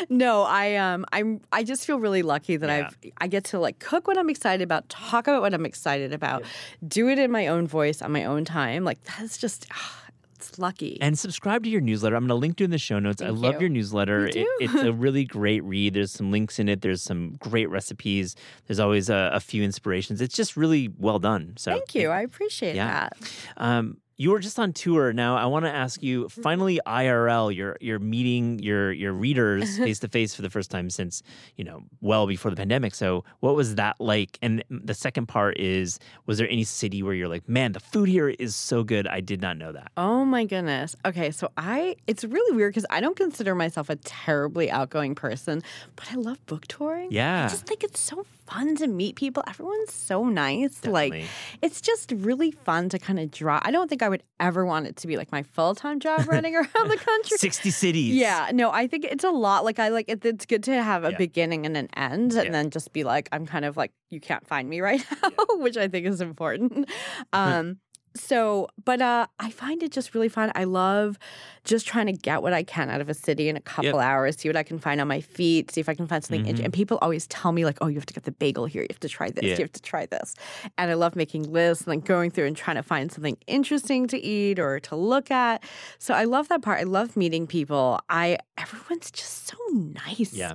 no, 0.10 0.44
I 0.44 0.76
um, 0.76 1.06
I'm 1.12 1.42
I 1.52 1.64
just 1.64 1.86
feel 1.86 2.00
really 2.00 2.22
lucky 2.22 2.56
that 2.58 2.68
Yeah. 2.70 2.88
I've 2.88 3.12
I 3.18 3.28
get 3.28 3.46
to 3.46 3.60
like 3.60 3.80
cook 3.80 4.08
what 4.08 4.18
I'm 4.18 4.30
excited 4.30 4.64
about, 4.64 4.88
talk 4.90 5.28
about 5.28 5.42
what 5.42 5.54
I'm 5.56 5.66
excited 5.66 6.14
about, 6.14 6.44
do 6.88 7.08
it 7.10 7.18
in 7.18 7.32
my 7.32 7.48
own 7.48 7.68
voice 7.68 8.02
on 8.02 8.12
my 8.12 8.26
own 8.26 8.46
time. 8.46 8.84
Like 8.84 9.04
that's 9.04 9.38
just 9.38 9.66
ah, 9.74 9.96
it's 10.40 10.58
lucky. 10.60 10.98
And 11.02 11.18
subscribe 11.20 11.64
to 11.64 11.70
your 11.70 11.82
newsletter. 11.82 12.16
I'm 12.16 12.24
going 12.24 12.30
to 12.30 12.36
link 12.36 12.58
to 12.58 12.64
it 12.64 12.66
in 12.66 12.72
the 12.72 12.78
show 12.78 13.00
notes. 13.00 13.22
I 13.22 13.26
Thank 13.28 13.40
love 13.40 13.54
you. 13.56 13.60
your 13.62 13.70
newsletter. 13.70 14.22
Me 14.26 14.32
It, 14.32 14.48
it's 14.62 14.74
a 14.76 14.94
really 15.06 15.26
great 15.26 15.64
read. 15.64 15.94
There's 15.94 16.12
some 16.12 16.32
links 16.32 16.60
in 16.60 16.70
it. 16.70 16.82
There's 16.82 17.02
some 17.02 17.36
great 17.40 17.70
recipes. 17.70 18.36
There's 18.68 18.80
always 18.80 19.10
a, 19.10 19.32
a 19.34 19.40
few 19.40 19.64
inspirations. 19.64 20.22
It's 20.22 20.36
just 20.36 20.56
really 20.58 20.90
well 20.98 21.20
done. 21.20 21.54
So 21.58 21.72
Thank 21.72 21.96
you. 21.96 22.10
I 22.10 22.22
appreciate 22.22 22.76
Yeah. 22.76 23.10
that. 23.10 23.18
Um, 23.58 23.98
you 24.20 24.32
were 24.32 24.40
just 24.40 24.60
on 24.60 24.74
tour. 24.74 25.14
Now 25.14 25.38
I 25.38 25.46
want 25.46 25.64
to 25.64 25.72
ask 25.72 26.04
you. 26.04 26.26
Mm-hmm. 26.26 26.42
Finally, 26.42 26.80
IRL. 26.86 27.56
You're 27.56 27.78
you're 27.80 28.00
meeting 28.00 28.60
your 28.60 28.92
your 28.92 29.14
readers 29.14 29.78
face 29.78 30.00
to 30.00 30.10
face 30.10 30.36
for 30.36 30.42
the 30.42 30.50
first 30.50 30.70
time 30.70 30.90
since 30.90 31.24
you 31.56 31.64
know 31.64 31.84
well 32.02 32.28
before 32.28 32.52
the 32.52 32.58
pandemic. 32.58 32.94
So 32.94 33.24
what 33.40 33.56
was 33.56 33.76
that 33.76 33.96
like? 34.00 34.38
And 34.42 34.62
the 34.70 34.94
second 34.94 35.28
part 35.28 35.58
is, 35.58 36.00
was 36.26 36.38
there 36.38 36.50
any 36.50 36.66
city 36.66 37.02
where 37.02 37.14
you're 37.14 37.30
like, 37.30 37.48
man, 37.48 37.72
the 37.72 37.80
food 37.80 38.10
here 38.10 38.28
is 38.28 38.56
so 38.58 38.84
good. 38.84 39.08
I 39.08 39.22
did 39.22 39.42
not 39.42 39.56
know 39.58 39.72
that. 39.72 39.92
Oh 39.96 40.26
my 40.26 40.44
goodness. 40.44 40.98
Okay, 41.06 41.32
so 41.32 41.50
I 41.56 41.96
it's 42.06 42.26
really 42.26 42.56
weird 42.56 42.74
because 42.74 42.86
I 42.90 43.00
don't 43.00 43.16
consider 43.16 43.56
myself 43.56 43.90
a 43.90 43.96
terribly 43.96 44.70
outgoing 44.70 45.16
person, 45.16 45.64
but 45.96 46.12
I 46.12 46.16
love 46.16 46.46
book 46.46 46.68
touring. 46.68 47.08
Yeah. 47.10 47.46
I 47.46 47.48
just 47.48 47.66
think 47.66 47.86
it's 47.86 48.02
so 48.02 48.26
fun 48.50 48.76
to 48.78 48.88
meet 48.88 49.16
people. 49.16 49.44
Everyone's 49.48 49.94
so 49.94 50.26
nice. 50.26 50.76
Definitely. 50.76 51.22
Like 51.22 51.30
it's 51.62 51.82
just 51.82 52.12
really 52.16 52.52
fun 52.52 52.90
to 52.90 53.00
kind 53.00 53.20
of 53.20 53.30
draw. 53.32 53.60
I 53.62 53.72
don't 53.72 53.88
think 53.90 54.02
I 54.02 54.10
would 54.10 54.24
ever 54.40 54.66
want 54.66 54.88
it 54.88 54.96
to 54.98 55.08
be 55.08 55.18
like 55.18 55.32
my 55.32 55.44
full 55.44 55.76
time 55.76 56.00
job 56.00 56.28
running 56.28 56.56
around 56.56 56.68
the 56.90 56.98
country. 56.98 57.38
60 57.38 57.70
cities. 57.72 58.16
Yeah, 58.16 58.50
no, 58.54 58.72
I 58.72 58.88
think 58.88 59.06
it's 59.06 59.24
a 59.24 59.30
lot. 59.32 59.64
Like 59.66 59.80
I 59.80 59.90
like 59.90 60.06
it, 60.10 60.26
it's 60.26 60.46
good 60.46 60.64
to 60.64 60.82
have 60.82 61.04
a 61.04 61.12
Yeah. 61.12 61.18
beginning 61.18 61.66
and 61.66 61.78
an 61.78 61.90
end, 61.96 62.34
and 62.34 62.46
Yeah. 62.46 62.52
then 62.52 62.70
just 62.72 62.92
be 62.94 63.04
like, 63.04 63.30
I'm 63.32 63.46
kind 63.46 63.66
of 63.66 63.78
like 63.78 63.92
you 64.10 64.20
can't 64.20 64.46
find 64.48 64.68
me 64.68 64.82
right 64.82 65.04
now, 65.24 65.30
which 65.58 65.78
I 65.78 65.88
think 65.88 66.06
is 66.08 66.20
important. 66.22 66.90
Um, 67.34 67.78
so, 68.16 68.68
but 68.84 69.02
uh, 69.02 69.28
I 69.40 69.50
find 69.52 69.84
it 69.84 69.92
just 69.92 70.14
really 70.16 70.30
fun. 70.30 70.52
I 70.56 70.64
love 70.64 71.18
just 71.64 71.86
trying 71.88 72.08
to 72.08 72.12
get 72.14 72.42
what 72.42 72.54
I 72.54 72.64
can 72.64 72.90
out 72.90 73.02
of 73.02 73.10
a 73.10 73.14
city 73.14 73.50
in 73.50 73.56
a 73.56 73.62
couple 73.62 74.00
hours, 74.00 74.38
see 74.38 74.50
what 74.50 74.56
I 74.56 74.64
can 74.64 74.80
find 74.80 75.00
on 75.00 75.08
my 75.08 75.22
feet, 75.22 75.72
see 75.72 75.80
if 75.82 75.88
I 75.90 75.94
can 75.94 76.08
find 76.08 76.24
something. 76.24 76.46
Mhm. 76.46 76.64
and 76.66 76.74
people 76.74 76.98
always 77.02 77.28
tell 77.28 77.52
me 77.52 77.66
like, 77.66 77.78
"Oh, 77.82 77.88
you 77.88 77.96
have 77.96 78.06
to 78.08 78.14
get 78.14 78.24
the 78.24 78.32
bagel 78.32 78.66
here. 78.66 78.82
You 78.82 78.88
have 78.90 79.00
to 79.02 79.10
try 79.10 79.30
this. 79.30 79.44
Yeah. 79.44 79.52
You 79.58 79.64
have 79.64 79.72
to 79.74 79.82
try 79.82 80.06
this." 80.08 80.36
And 80.78 80.90
I 80.90 80.96
love 80.96 81.16
making 81.16 81.52
lists 81.52 81.84
and 81.86 81.96
like 81.96 82.06
going 82.06 82.32
through 82.32 82.48
and 82.48 82.58
trying 82.58 82.78
to 82.78 82.84
find 82.84 83.12
something 83.12 83.38
interesting 83.48 84.08
to 84.08 84.18
eat 84.18 84.60
or 84.60 84.80
to 84.82 84.96
look 84.96 85.30
at. 85.32 85.64
So 86.00 86.14
I 86.14 86.24
love 86.24 86.48
that 86.50 86.62
part. 86.62 86.80
I 86.80 86.84
love 86.84 87.16
meeting 87.16 87.46
people. 87.48 88.00
I 88.10 88.38
everyone's 88.58 89.12
just 89.12 89.48
so 89.48 89.58
nice. 89.72 90.34
Yeah. 90.34 90.54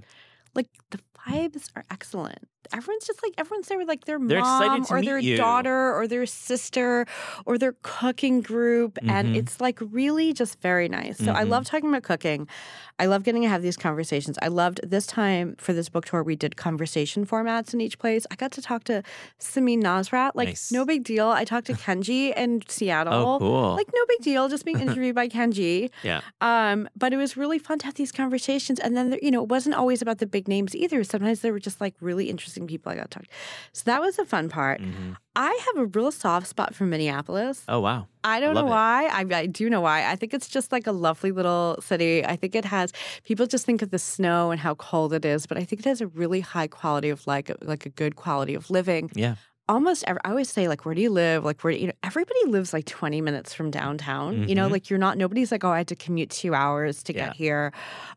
Like 0.55 0.69
the 0.91 0.99
vibes 1.27 1.71
are 1.77 1.85
excellent. 1.91 2.49
Everyone's 2.73 3.07
just 3.07 3.23
like 3.23 3.33
everyone's 3.39 3.69
there 3.69 3.79
with 3.79 3.89
like 3.89 4.05
their 4.05 4.19
They're 4.19 4.41
mom 4.41 4.87
or 4.91 5.03
their 5.03 5.19
you. 5.19 5.37
daughter 5.37 5.93
or 5.95 6.07
their 6.07 6.27
sister 6.27 7.07
or 7.47 7.59
their 7.59 7.75
cooking 7.83 8.41
group. 8.41 8.99
Mhm. 9.03 9.11
And 9.11 9.37
it's 9.37 9.61
like 9.61 9.79
really 9.81 10.33
just 10.33 10.61
very 10.61 10.89
nice. 10.89 11.19
So 11.19 11.33
I 11.33 11.45
Mhm. 11.45 11.49
love 11.51 11.65
talking 11.65 11.89
about 11.89 12.03
cooking. 12.03 12.47
I 13.01 13.07
love 13.07 13.25
getting 13.25 13.43
to 13.43 13.49
have 13.49 13.61
these 13.63 13.77
conversations. 13.77 14.39
I 14.41 14.47
loved 14.47 14.81
this 14.89 15.05
time 15.05 15.57
for 15.59 15.73
this 15.73 15.89
book 15.89 16.05
tour, 16.07 16.23
we 16.23 16.37
did 16.37 16.57
conversation 16.57 17.27
formats 17.27 17.75
in 17.75 17.81
each 17.81 17.99
place. 17.99 18.25
I 18.31 18.37
got 18.37 18.53
to 18.53 18.63
talk 18.63 18.85
to 18.85 19.03
Samin 19.41 19.83
Nosrat. 19.83 20.31
Like, 20.37 20.49
Nice. 20.51 20.71
no 20.71 20.85
big 20.85 21.03
deal. 21.03 21.29
I 21.31 21.43
talked 21.45 21.67
to 21.67 21.73
Kenji 21.85 22.33
in 22.37 22.63
Seattle. 22.69 23.13
Oh, 23.13 23.39
cool. 23.41 23.75
Like, 23.75 23.89
no 23.93 24.01
big 24.07 24.21
deal, 24.21 24.49
just 24.49 24.65
being 24.65 24.79
interviewed 24.87 25.17
by 25.17 25.29
Kenji. 25.29 25.91
yeah. 26.05 26.21
Um, 26.41 26.89
but 26.97 27.13
it 27.13 27.17
was 27.17 27.37
really 27.37 27.59
fun 27.59 27.81
to 27.81 27.87
have 27.87 27.95
these 27.95 28.13
conversations. 28.13 28.79
And 28.79 28.97
then, 28.97 29.11
there- 29.11 29.19
you 29.21 29.33
know, 29.33 29.43
it 29.43 29.49
wasn't 29.49 29.75
always 29.75 30.01
about 30.01 30.19
the 30.19 30.27
big 30.27 30.47
names 30.47 30.77
either. 30.77 31.03
Sometimes 31.03 31.41
they 31.41 31.51
were 31.51 31.59
just 31.59 31.81
like 31.81 31.95
really 32.01 32.31
interesting 32.31 32.54
people 32.67 32.93
I 32.93 32.97
got 32.97 33.11
to 33.11 33.19
talk 33.19 33.23
to. 33.25 33.29
So 33.73 33.83
that 33.87 34.01
was 34.01 34.19
a 34.19 34.25
fun 34.25 34.49
part. 34.49 34.81
Mhm. 34.81 35.17
I 35.37 35.51
have 35.67 35.83
a 35.83 35.87
real 35.87 36.13
soft 36.13 36.47
spot 36.47 36.75
for 36.75 36.85
Minneapolis. 36.87 37.65
Oh, 37.69 37.81
wow. 37.81 38.07
I 38.23 38.39
don't 38.41 38.55
know 38.55 38.67
it. 38.67 38.71
why. 38.71 39.07
I, 39.07 39.25
I 39.37 39.47
do 39.47 39.69
know 39.69 39.81
why. 39.81 40.09
I 40.09 40.17
think 40.17 40.33
it's 40.33 40.49
just 40.49 40.71
like 40.71 40.87
a 40.87 40.93
lovely 40.93 41.33
little 41.33 41.77
city. 41.81 42.25
I 42.25 42.37
think 42.37 42.55
it 42.55 42.65
has 42.65 42.93
people 43.25 43.47
just 43.47 43.67
think 43.67 43.83
of 43.83 43.91
the 43.91 43.99
snow 43.99 44.51
and 44.53 44.61
how 44.61 44.75
cold 44.77 45.13
it 45.13 45.25
is, 45.25 45.47
but 45.47 45.59
I 45.59 45.65
think 45.65 45.81
it 45.81 45.89
has 45.89 46.01
a 46.01 46.07
really 46.07 46.41
high 46.41 46.69
quality 46.69 47.11
of 47.11 47.27
like 47.27 47.51
like 47.63 47.85
a 47.85 47.91
good 47.91 48.15
quality 48.17 48.55
of 48.55 48.71
living. 48.71 49.11
Yeah. 49.15 49.35
Almost, 49.67 50.05
every, 50.07 50.21
I 50.27 50.29
always 50.29 50.51
say 50.51 50.69
like, 50.69 50.85
where 50.85 50.95
do 50.95 51.01
you 51.01 51.09
live? 51.09 51.43
Like, 51.43 51.65
where 51.65 51.73
do 51.73 51.79
you 51.79 51.87
know? 51.87 51.93
Everybody 52.03 52.39
lives 52.49 52.75
like 52.75 52.85
twenty 52.85 53.23
minutes 53.23 53.55
from 53.55 53.71
downtown. 53.71 54.47
You 54.47 54.55
know, 54.55 54.69
Mhm. 54.69 54.73
like 54.73 54.91
you're 54.91 54.99
not. 54.99 55.17
Nobody's 55.17 55.51
like, 55.51 55.65
oh, 55.65 55.71
I 55.71 55.79
had 55.79 55.89
to 55.89 55.97
commute 55.97 56.29
two 56.29 56.55
hours 56.55 57.03
to 57.05 57.15
Yeah. 57.15 57.27
get 57.29 57.37
here. 57.37 57.73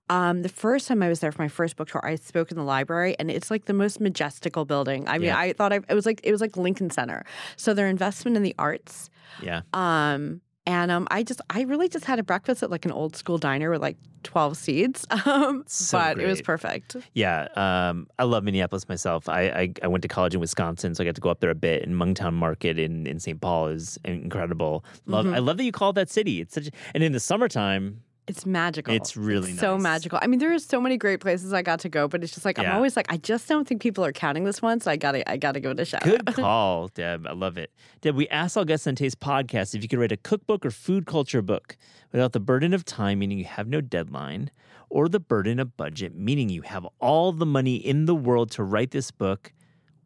Um, 0.10 0.42
the 0.42 0.50
first 0.50 0.90
time 0.90 1.02
I 1.02 1.08
was 1.08 1.22
there 1.22 1.32
for 1.32 1.42
my 1.42 1.48
first 1.48 1.78
book 1.78 1.88
tour, 1.90 2.06
I 2.06 2.16
spoke 2.16 2.52
in 2.52 2.58
the 2.58 2.64
library, 2.66 3.16
and 3.18 3.32
it's 3.32 3.50
like 3.50 3.64
the 3.64 3.74
most 3.74 4.02
majestical 4.02 4.66
building. 4.66 5.08
I 5.08 5.14
mean, 5.20 5.28
Yeah. 5.28 5.38
I 5.40 5.54
thought 5.54 5.72
I, 5.72 5.78
it 5.88 5.94
was 5.94 6.06
like 6.06 6.20
it 6.24 6.34
was 6.34 6.42
like 6.42 6.58
Lincoln 6.58 6.90
Center. 6.90 7.24
So 7.56 7.74
their 7.74 7.88
investment 7.88 8.36
in 8.36 8.44
the 8.44 8.56
arts. 8.60 9.10
Yeah. 9.42 9.62
Um, 9.74 10.42
and 10.68 10.92
um, 10.92 11.08
I 11.10 11.24
just, 11.24 11.42
I 11.50 11.62
really 11.62 11.90
just 11.90 12.06
had 12.06 12.20
a 12.20 12.24
breakfast 12.24 12.62
at 12.62 12.70
like 12.70 12.86
an 12.86 12.92
old 12.92 13.16
school 13.16 13.38
diner 13.40 13.72
with 13.72 13.82
like 13.82 13.98
12 14.24 14.56
seats. 14.58 15.06
Um, 15.26 15.64
So 15.68 15.98
but 15.98 16.20
it 16.20 16.28
was 16.28 16.42
perfect. 16.42 16.96
Yeah, 17.14 17.48
um, 17.56 18.08
I 18.20 18.24
love 18.24 18.44
Minneapolis 18.44 18.88
myself. 18.90 19.28
I, 19.30 19.42
I 19.50 19.74
I 19.84 19.88
went 19.88 20.02
to 20.04 20.08
college 20.08 20.34
in 20.36 20.40
Wisconsin, 20.42 20.94
so 20.94 21.04
I 21.04 21.06
got 21.06 21.16
to 21.16 21.22
go 21.22 21.30
up 21.30 21.40
there 21.40 21.50
a 21.50 21.56
bit. 21.56 21.82
And 21.84 21.96
Hmongtown 21.96 22.34
Market 22.34 22.78
in, 22.78 23.08
in 23.08 23.20
St. 23.20 23.40
Paul 23.42 23.68
is 23.68 23.98
incredible. 24.06 24.84
Love 25.06 25.26
Mhm. 25.26 25.36
I 25.36 25.40
love 25.40 25.58
that 25.58 25.64
you 25.64 25.72
call 25.72 25.90
it 25.92 25.94
that 25.96 26.10
city. 26.10 26.42
It's 26.42 26.54
such, 26.56 26.70
and 26.94 27.04
in 27.04 27.12
the 27.14 27.20
summertime, 27.20 28.02
It's 28.28 28.46
magical. 28.46 28.94
It's 28.94 29.16
really 29.16 29.54
so 29.54 29.76
nice. 29.76 29.84
magical. 29.84 30.20
I 30.22 30.28
mean, 30.28 30.40
there 30.40 30.54
are 30.54 30.60
so 30.60 30.82
many 30.82 30.98
great 30.98 31.22
places 31.22 31.54
I 31.54 31.62
got 31.62 31.80
to 31.82 31.90
go, 31.90 32.10
but 32.10 32.24
it's 32.24 32.34
just 32.34 32.46
like 32.46 32.60
I'm 32.60 32.76
always 32.76 32.98
like, 32.98 33.06
I 33.10 33.16
just 33.16 33.48
don't 33.48 33.66
think 33.66 33.82
people 33.82 34.04
are 34.04 34.12
counting 34.12 34.44
this 34.44 34.62
one, 34.62 34.82
so 34.82 34.92
I 34.92 34.98
gotta, 34.98 35.30
I 35.30 35.38
gotta 35.38 35.62
give 35.62 35.72
it 35.72 35.80
a 35.80 35.86
shout 35.86 36.04
good 36.04 36.26
call, 36.36 36.90
Deb. 36.90 37.26
I 37.26 37.32
love 37.32 37.58
it. 37.58 37.72
Deb, 38.02 38.16
we 38.16 38.28
asked 38.28 38.58
all 38.58 38.66
guests 38.66 38.86
on 38.86 38.96
Taste 38.96 39.22
Podcast 39.22 39.74
if 39.76 39.82
you 39.82 39.88
could 39.88 40.00
write 40.00 40.12
a 40.12 40.18
cookbook 40.18 40.66
or 40.66 40.72
food 40.72 41.06
culture 41.06 41.42
book 41.42 41.78
without 42.12 42.34
the 42.34 42.42
burden 42.42 42.74
of 42.74 42.84
time, 42.84 43.20
meaning 43.20 43.38
you 43.38 43.46
have 43.46 43.68
no 43.68 43.80
deadline, 43.80 44.52
or 44.90 45.08
the 45.08 45.22
burden 45.22 45.58
of 45.58 45.78
budget, 45.78 46.14
meaning 46.14 46.50
you 46.50 46.64
have 46.64 46.86
all 47.00 47.32
the 47.32 47.46
money 47.46 47.76
in 47.78 48.06
the 48.06 48.16
world 48.16 48.52
to 48.52 48.64
write 48.64 48.92
this 48.92 49.10
book. 49.10 49.54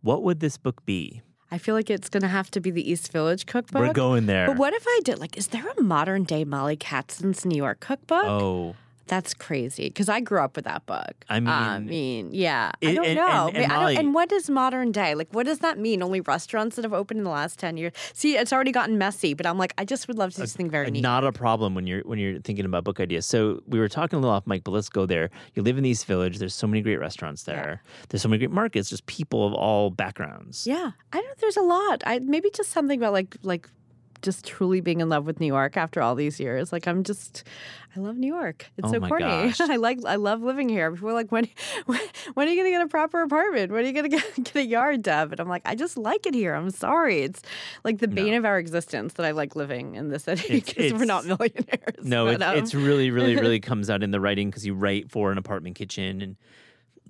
What 0.02 0.22
would 0.24 0.40
this 0.40 0.58
book 0.58 0.86
be? 0.86 1.22
I 1.52 1.58
feel 1.58 1.76
like 1.76 1.90
it's 1.90 2.10
gonna 2.10 2.30
have 2.30 2.50
to 2.52 2.62
be 2.62 2.72
the 2.72 2.90
East 2.90 3.12
Village 3.12 3.46
cookbook. 3.46 3.82
We're 3.82 3.94
going 3.94 4.26
there. 4.26 4.48
But 4.48 4.58
what 4.58 4.74
if 4.74 4.84
I 4.88 5.00
did 5.04 5.20
like, 5.20 5.38
is 5.38 5.48
there 5.48 5.68
a 5.78 5.82
modern 5.82 6.24
day 6.24 6.46
Molly 6.46 6.78
Katzen's 6.78 7.46
New 7.46 7.58
York 7.58 7.82
cookbook? 7.82 8.24
Oh, 8.24 8.76
That's 9.12 9.34
crazy 9.34 9.90
because 9.90 10.08
I 10.08 10.22
grew 10.22 10.40
up 10.40 10.56
with 10.56 10.64
that 10.64 10.86
book. 10.86 11.12
I 11.30 11.36
I 11.36 11.80
mean- 11.80 11.86
mean, 11.88 12.30
yeah, 12.32 12.72
I 12.82 12.94
don't 12.94 13.06
and- 13.06 13.16
know. 13.18 13.50
and- 13.50 13.58
I 13.58 13.60
mean, 13.60 13.64
and 13.64 13.74
I 13.74 13.80
don't- 13.94 13.98
and 14.06 14.14
what 14.14 14.32
is 14.32 14.50
modern 14.50 14.94
day? 14.94 15.16
Like, 15.16 15.28
what 15.34 15.46
does 15.46 15.60
that 15.60 15.78
mean? 15.78 16.02
Only 16.02 16.22
restaurants 16.22 16.78
that 16.78 16.86
have 16.86 16.94
opened 16.94 17.18
in 17.18 17.26
the 17.26 17.30
last 17.30 17.60
ten 17.60 17.76
years? 17.76 17.92
See, 18.14 18.38
it's 18.38 18.54
already 18.54 18.72
gotten 18.72 18.98
messy, 18.98 19.34
but 19.34 19.46
I'm 19.46 19.58
like, 19.58 19.74
I 19.78 19.84
just 19.84 20.08
would 20.08 20.18
love 20.18 20.32
to 20.36 20.42
do 20.42 20.48
something 20.48 20.70
very 20.70 20.90
neat. 20.92 21.02
Not 21.04 21.26
a 21.26 21.34
problem 21.34 21.76
when 21.76 21.88
you're 21.88 22.04
when 22.04 22.20
you're 22.20 22.40
thinking 22.40 22.64
about 22.64 22.86
book 22.86 23.02
ideas. 23.02 23.26
So 23.26 23.62
we 23.68 23.80
were 23.80 23.90
talking 23.90 24.16
a 24.16 24.22
little 24.22 24.34
off 24.34 24.48
mic, 24.48 24.64
but 24.64 24.72
let's 24.72 24.88
go 24.88 25.06
there. 25.06 25.30
You 25.56 25.62
live 25.62 25.78
in 25.78 25.84
the 25.84 25.90
East 25.90 26.06
Village. 26.06 26.38
There's 26.38 26.56
so 26.56 26.66
many 26.66 26.82
great 26.82 27.02
restaurants 27.02 27.44
there. 27.44 27.84
There's 28.08 28.22
so 28.22 28.30
many 28.30 28.40
great 28.40 28.52
markets. 28.52 28.90
Just 28.90 29.06
people 29.08 29.46
of 29.46 29.54
all 29.54 29.90
backgrounds. 29.90 30.66
yeah, 30.66 30.92
I 31.12 31.20
don't. 31.20 31.38
There's 31.40 31.58
a 31.58 31.62
lot. 31.62 32.02
I 32.06 32.20
maybe 32.20 32.50
just 32.50 32.70
something 32.72 32.98
about 32.98 33.12
like 33.12 33.36
like 33.44 33.68
just 34.22 34.46
truly 34.46 34.82
being 34.82 35.02
in 35.02 35.10
love 35.10 35.26
with 35.26 35.40
New 35.40 35.48
York 35.48 35.78
after 35.78 36.02
all 36.02 36.16
these 36.16 36.40
years. 36.40 36.72
Like 36.72 36.88
I'm 36.88 37.04
just, 37.04 37.44
I 37.96 38.00
love 38.00 38.18
New 38.18 38.34
York. 38.34 38.68
It's 38.78 38.88
Oh 38.88 38.94
so 38.94 39.00
corny. 39.02 39.24
gosh. 39.26 39.60
I 39.62 39.76
like, 39.78 40.00
I 40.06 40.16
love 40.16 40.42
living 40.42 40.70
here. 40.70 40.92
People 40.92 41.10
are 41.10 41.14
like, 41.14 41.32
when, 41.32 41.48
when, 41.86 42.00
when 42.36 42.48
are 42.48 42.52
you 42.52 42.58
gonna 42.58 42.70
get 42.70 42.82
a 42.82 42.88
proper 42.88 43.22
apartment? 43.22 43.72
When 43.72 43.84
are 43.84 43.88
you 43.88 43.94
gonna 43.94 44.10
get, 44.10 44.24
get 44.44 44.56
a 44.56 44.66
yard, 44.66 45.02
Deb? 45.04 45.32
And 45.32 45.40
I'm 45.40 45.50
like, 45.50 45.64
I 45.66 45.76
just 45.76 45.98
like 45.98 46.26
it 46.26 46.34
here. 46.34 46.54
I'm 46.54 46.70
sorry. 46.70 47.22
It's 47.22 47.42
like 47.84 48.00
the 48.00 48.08
bane 48.08 48.32
No. 48.32 48.38
of 48.38 48.46
our 48.46 48.58
existence 48.60 49.14
that 49.14 49.26
I 49.26 49.32
like 49.32 49.56
living 49.56 49.96
in 49.96 50.10
the 50.10 50.20
city 50.20 50.62
because 50.62 50.94
we're 50.94 51.06
not 51.06 51.26
millionaires. 51.26 52.04
No, 52.04 52.26
But, 52.32 52.36
it's, 52.36 52.44
um, 52.44 52.56
it's 52.58 52.76
really, 52.76 53.12
really, 53.12 53.36
really 53.36 53.60
comes 53.60 53.90
out 53.90 54.04
in 54.04 54.12
the 54.12 54.20
writing 54.20 54.50
because 54.50 54.66
you 54.66 54.74
write 54.74 55.10
for 55.10 55.32
an 55.32 55.38
apartment 55.38 55.76
kitchen, 55.76 56.22
and 56.22 56.36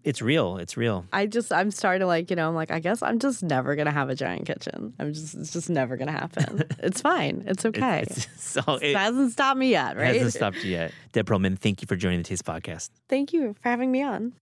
it's 0.03 0.21
real. 0.21 0.57
It's 0.57 0.77
real. 0.77 1.05
I 1.13 1.27
just 1.27 1.51
I'm 1.51 1.71
starting 1.71 2.01
to 2.01 2.07
like 2.07 2.29
you 2.29 2.35
know 2.35 2.47
I'm 2.47 2.55
like 2.55 2.71
I 2.71 2.79
guess 2.79 3.01
I'm 3.01 3.19
just 3.19 3.43
never 3.43 3.75
gonna 3.75 3.91
have 3.91 4.09
a 4.09 4.15
giant 4.15 4.45
kitchen. 4.45 4.93
I'm 4.99 5.13
just 5.13 5.35
it's 5.35 5.53
just 5.53 5.69
never 5.69 5.97
gonna 5.97 6.11
happen. 6.11 6.63
it's 6.79 7.01
fine. 7.01 7.43
It's 7.47 7.65
okay. 7.65 8.01
It's, 8.01 8.25
it's, 8.25 8.43
so 8.43 8.61
it 8.75 8.91
it 8.91 8.95
hasn't 8.95 9.31
stopped 9.31 9.57
me 9.57 9.69
yet, 9.69 9.97
right? 9.97 10.15
hasn't 10.15 10.33
stopped 10.33 10.63
you 10.63 10.71
yet. 10.71 10.91
Deb 11.11 11.27
Perelman, 11.27 11.57
thank 11.57 11.81
you 11.81 11.85
for 11.87 11.95
joining 11.95 12.19
the 12.19 12.23
Taste 12.23 12.45
Podcast. 12.45 12.89
Thank 13.09 13.33
you 13.33 13.55
for 13.61 13.69
having 13.69 13.91
me 13.91 14.01
on. 14.01 14.33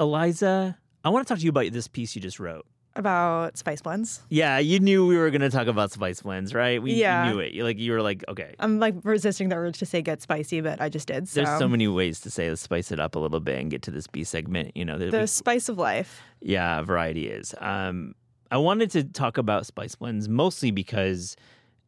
Eliza, 0.00 0.78
I 1.04 1.08
want 1.08 1.26
to 1.26 1.34
talk 1.34 1.38
to 1.40 1.44
you 1.44 1.50
about 1.50 1.72
this 1.72 1.88
piece 1.88 2.14
you 2.14 2.22
just 2.22 2.38
wrote. 2.38 2.64
About 2.98 3.56
spice 3.56 3.80
blends. 3.80 4.20
Yeah, 4.28 4.58
you 4.58 4.80
knew 4.80 5.06
we 5.06 5.16
were 5.16 5.30
going 5.30 5.40
to 5.40 5.50
talk 5.50 5.66
about 5.68 5.92
spice 5.92 6.20
blends, 6.22 6.52
right? 6.52 6.82
We 6.82 6.92
Yeah. 6.94 7.30
knew 7.30 7.38
it. 7.38 7.52
You 7.54 7.64
like 7.64 7.78
you 7.78 7.92
were 7.92 8.02
like, 8.02 8.24
okay. 8.28 8.54
I'm 8.58 8.78
like 8.78 8.94
resisting 9.04 9.48
the 9.48 9.56
urge 9.56 9.78
to 9.78 9.86
say 9.86 10.02
get 10.02 10.20
spicy, 10.20 10.60
but 10.60 10.80
I 10.80 10.88
just 10.88 11.06
did. 11.08 11.28
So. 11.28 11.42
There's 11.42 11.58
so 11.58 11.68
many 11.68 11.88
ways 11.88 12.20
to 12.20 12.30
say 12.30 12.48
let's 12.50 12.60
spice 12.62 12.92
it 12.92 13.00
up 13.00 13.14
a 13.14 13.18
little 13.18 13.40
bit 13.40 13.58
and 13.60 13.70
get 13.70 13.82
to 13.82 13.90
this 13.90 14.06
B 14.06 14.24
segment. 14.24 14.76
You 14.76 14.84
know, 14.84 14.98
the 14.98 15.16
we- 15.20 15.26
spice 15.26 15.68
of 15.68 15.78
life. 15.78 16.20
yeah, 16.40 16.82
variety 16.82 17.28
is. 17.28 17.54
Um, 17.60 18.14
I 18.50 18.56
wanted 18.58 18.90
to 18.92 19.04
talk 19.04 19.38
about 19.38 19.64
spice 19.66 19.94
blends 19.94 20.28
mostly 20.28 20.70
because 20.70 21.36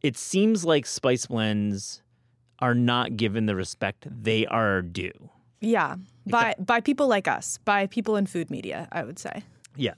it 0.01 0.17
seems 0.17 0.63
like 0.65 0.85
spice 0.85 1.25
blends 1.27 2.01
are 2.59 2.75
not 2.75 3.17
given 3.17 3.47
the 3.47 3.55
respect 3.55 4.05
they 4.09 4.45
are 4.47 4.81
due. 4.81 5.29
Yeah, 5.59 5.95
by 6.27 6.55
by 6.59 6.79
people 6.81 7.07
like 7.07 7.27
us, 7.27 7.57
by 7.65 7.85
people 7.87 8.15
in 8.15 8.25
food 8.27 8.49
media, 8.49 8.87
I 8.91 9.03
would 9.03 9.19
say. 9.19 9.43
Yeah. 9.75 9.93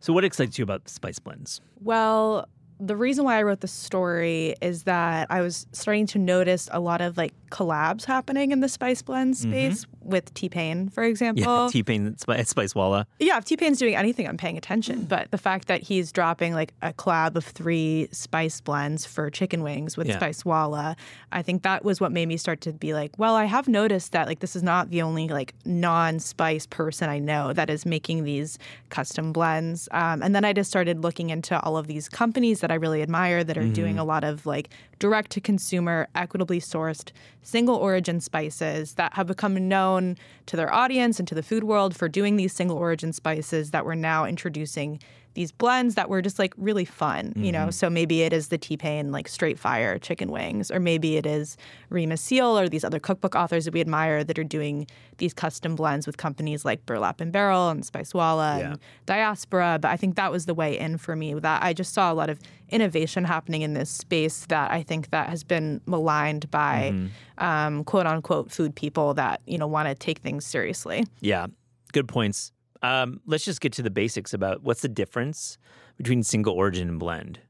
So, 0.00 0.12
what 0.12 0.24
excites 0.24 0.58
you 0.58 0.62
about 0.62 0.88
spice 0.88 1.18
blends? 1.18 1.60
Well, 1.80 2.48
the 2.80 2.96
reason 2.96 3.24
why 3.24 3.38
I 3.38 3.42
wrote 3.42 3.60
the 3.60 3.68
story 3.68 4.54
is 4.60 4.84
that 4.84 5.26
I 5.30 5.40
was 5.40 5.66
starting 5.72 6.06
to 6.08 6.18
notice 6.18 6.68
a 6.72 6.80
lot 6.80 7.00
of 7.00 7.16
like 7.16 7.32
collabs 7.50 8.04
happening 8.04 8.52
in 8.52 8.60
the 8.60 8.68
spice 8.68 9.00
blend 9.02 9.36
space 9.36 9.86
with 10.02 10.32
T 10.34 10.48
Pain, 10.48 10.88
for 10.88 11.02
example. 11.02 11.64
Yeah, 11.64 11.68
T 11.70 11.82
Pain 11.82 12.06
at 12.06 12.16
Spicewalla. 12.18 13.06
Yeah, 13.18 13.38
if 13.38 13.44
T 13.44 13.56
Pain's 13.56 13.78
doing 13.78 13.96
anything, 13.96 14.28
I'm 14.28 14.36
paying 14.36 14.56
attention. 14.56 15.04
But 15.04 15.30
the 15.30 15.38
fact 15.38 15.68
that 15.68 15.82
he's 15.82 16.12
dropping 16.12 16.54
like 16.54 16.72
a 16.82 16.92
collab 16.92 17.36
of 17.36 17.44
three 17.44 18.08
spice 18.12 18.60
blends 18.60 19.06
for 19.06 19.30
chicken 19.30 19.62
wings 19.62 19.96
with 19.96 20.06
Yeah. 20.06 20.18
Spicewalla, 20.18 20.96
I 21.32 21.42
think 21.42 21.62
that 21.62 21.84
was 21.84 22.00
what 22.00 22.12
made 22.12 22.26
me 22.26 22.36
start 22.36 22.60
to 22.62 22.72
be 22.72 22.94
like, 22.94 23.12
well, 23.18 23.34
I 23.34 23.44
have 23.44 23.66
noticed 23.68 24.12
that 24.12 24.26
like 24.26 24.40
this 24.40 24.54
is 24.54 24.62
not 24.62 24.90
the 24.90 25.02
only 25.02 25.28
like 25.28 25.54
non-spice 25.64 26.66
person 26.66 27.08
I 27.08 27.18
know 27.18 27.52
that 27.52 27.70
is 27.70 27.84
making 27.84 28.24
these 28.24 28.58
custom 28.90 29.32
blends. 29.32 29.88
Um, 29.92 30.22
and 30.22 30.34
then 30.34 30.44
I 30.44 30.52
just 30.52 30.70
started 30.70 31.02
looking 31.02 31.30
into 31.30 31.58
all 31.60 31.76
of 31.76 31.86
these 31.86 32.08
companies 32.08 32.60
that 32.60 32.67
I 32.70 32.76
really 32.76 33.02
admire 33.02 33.44
that 33.44 33.58
are 33.58 33.66
doing 33.66 33.92
mm-hmm. 33.92 34.00
a 34.00 34.04
lot 34.04 34.24
of 34.24 34.46
like 34.46 34.70
direct 34.98 35.30
to 35.32 35.40
consumer, 35.40 36.08
equitably 36.14 36.60
sourced, 36.60 37.10
single 37.42 37.76
origin 37.76 38.20
spices 38.20 38.94
that 38.94 39.14
have 39.14 39.26
become 39.26 39.68
known 39.68 40.16
to 40.46 40.56
their 40.56 40.72
audience 40.72 41.18
and 41.18 41.28
to 41.28 41.34
the 41.34 41.42
food 41.42 41.64
world 41.64 41.96
for 41.96 42.08
doing 42.08 42.36
these 42.36 42.52
single 42.52 42.76
origin 42.76 43.12
spices 43.12 43.70
that 43.70 43.84
we're 43.84 43.94
now 43.94 44.24
introducing 44.24 45.00
these 45.38 45.52
blends 45.52 45.94
that 45.94 46.08
were 46.10 46.20
just 46.20 46.36
like 46.36 46.52
really 46.56 46.84
fun, 46.84 47.32
you 47.36 47.52
know. 47.52 47.70
So 47.70 47.88
maybe 47.88 48.22
it 48.22 48.32
is 48.32 48.48
the 48.48 48.58
T 48.58 48.76
Pain 48.76 49.12
like 49.12 49.28
straight 49.28 49.56
fire 49.56 49.96
chicken 49.96 50.32
wings, 50.32 50.68
or 50.68 50.80
maybe 50.80 51.16
it 51.16 51.26
is 51.26 51.56
Reem 51.90 52.10
Assil 52.10 52.60
or 52.60 52.68
these 52.68 52.82
other 52.82 52.98
cookbook 52.98 53.36
authors 53.36 53.64
that 53.64 53.72
we 53.72 53.80
admire 53.80 54.24
that 54.24 54.36
are 54.36 54.42
doing 54.58 54.88
these 55.18 55.32
custom 55.32 55.76
blends 55.76 56.08
with 56.08 56.16
companies 56.16 56.64
like 56.64 56.84
Burlap 56.86 57.20
and 57.20 57.30
Barrel 57.30 57.68
and 57.68 57.84
Spicewalla 57.84 58.58
Yeah. 58.58 58.70
and 58.72 58.78
Diaspora. 59.06 59.78
But 59.80 59.92
I 59.92 59.96
think 59.96 60.16
that 60.16 60.32
was 60.32 60.46
the 60.46 60.54
way 60.54 60.76
in 60.76 60.98
for 60.98 61.14
me. 61.14 61.34
That 61.34 61.62
I 61.62 61.72
just 61.72 61.94
saw 61.94 62.12
a 62.12 62.14
lot 62.14 62.30
of 62.30 62.40
innovation 62.68 63.22
happening 63.24 63.62
in 63.62 63.74
this 63.74 63.90
space 63.90 64.44
that 64.46 64.72
I 64.72 64.82
think 64.82 65.10
that 65.10 65.28
has 65.28 65.44
been 65.44 65.80
maligned 65.86 66.50
by 66.50 66.92
um, 67.38 67.84
quote 67.84 68.06
unquote 68.06 68.50
food 68.50 68.74
people 68.74 69.14
that 69.14 69.40
you 69.46 69.56
know 69.56 69.68
want 69.68 69.86
to 69.88 69.94
take 69.94 70.18
things 70.18 70.44
seriously. 70.44 71.06
Yeah, 71.20 71.46
good 71.92 72.08
points. 72.08 72.50
Um, 72.82 73.20
let's 73.26 73.44
just 73.44 73.60
get 73.60 73.72
to 73.74 73.82
the 73.82 73.90
basics 73.90 74.32
about 74.32 74.62
what's 74.62 74.82
the 74.82 74.88
difference 74.88 75.58
between 75.96 76.22
single 76.22 76.54
origin 76.54 76.88
and 76.88 76.98
blend. 76.98 77.40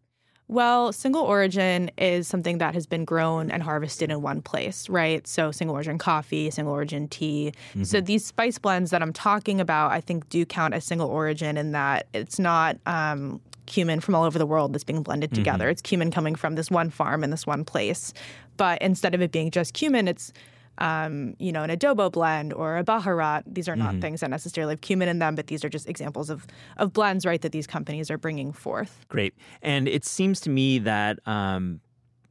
Well, 0.51 0.95
single 0.95 1.24
origin 1.24 1.91
is 1.99 2.26
something 2.26 2.57
that 2.57 2.72
has 2.72 2.87
been 2.87 3.05
grown 3.05 3.51
and 3.51 3.62
harvested 3.62 4.11
in 4.11 4.22
one 4.22 4.41
place, 4.41 4.89
right? 4.89 5.26
So, 5.26 5.51
single 5.53 5.74
origin 5.76 5.99
coffee, 5.99 6.51
single 6.51 6.72
origin 6.72 7.07
tea. 7.07 7.53
So, 7.83 8.01
these 8.01 8.24
spice 8.24 8.57
blends 8.59 8.91
that 8.91 9.03
I'm 9.03 9.12
talking 9.12 9.61
about, 9.61 9.93
I 9.93 10.01
think, 10.01 10.26
do 10.31 10.47
count 10.47 10.72
as 10.72 10.87
single 10.87 11.09
origin 11.09 11.59
in 11.59 11.72
that 11.72 12.07
it's 12.14 12.39
not 12.39 12.79
um, 12.87 13.43
cumin 13.66 14.01
from 14.01 14.14
all 14.14 14.24
over 14.24 14.39
the 14.39 14.47
world 14.47 14.72
that's 14.72 14.85
being 14.85 15.03
blended 15.03 15.35
together. 15.35 15.68
It's 15.68 15.83
cumin 15.83 16.11
coming 16.11 16.35
from 16.35 16.55
this 16.55 16.70
one 16.70 16.89
farm 16.89 17.22
in 17.22 17.29
this 17.29 17.47
one 17.47 17.62
place. 17.66 18.14
But 18.57 18.81
instead 18.81 19.14
of 19.14 19.20
it 19.20 19.31
being 19.31 19.51
just 19.51 19.74
cumin, 19.74 20.09
it's 20.09 20.33
um, 20.79 21.35
you 21.39 21.53
know, 21.53 21.62
an 21.62 21.70
adobo 21.70 22.11
blend 22.11 22.53
or 22.53 22.79
a 22.79 22.85
baharat. 22.85 23.43
These 23.47 23.68
are 23.68 23.76
not 23.76 24.01
things 24.01 24.20
that 24.20 24.31
necessarily 24.31 24.72
have 24.72 24.81
cumin 24.81 25.09
in 25.09 25.18
them, 25.18 25.35
but 25.35 25.49
these 25.49 25.64
are 25.64 25.68
just 25.68 25.89
examples 25.89 26.31
of 26.31 26.47
of 26.76 26.93
blends, 26.93 27.26
right? 27.26 27.41
That 27.43 27.53
these 27.53 27.66
companies 27.66 28.11
are 28.11 28.18
bringing 28.18 28.53
forth. 28.53 29.05
Great. 29.09 29.35
And 29.62 29.89
it 29.89 30.05
seems 30.05 30.41
to 30.41 30.51
me 30.51 30.79
that 30.81 31.18
um, 31.26 31.81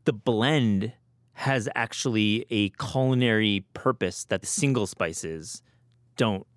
the 0.05 0.13
blend 0.13 0.93
has 1.33 1.69
actually 1.75 2.45
a 2.49 2.69
culinary 2.69 3.63
purpose 3.73 4.25
that 4.25 4.41
the 4.41 4.47
single 4.47 4.87
spices 4.87 5.61
don't 6.15 6.47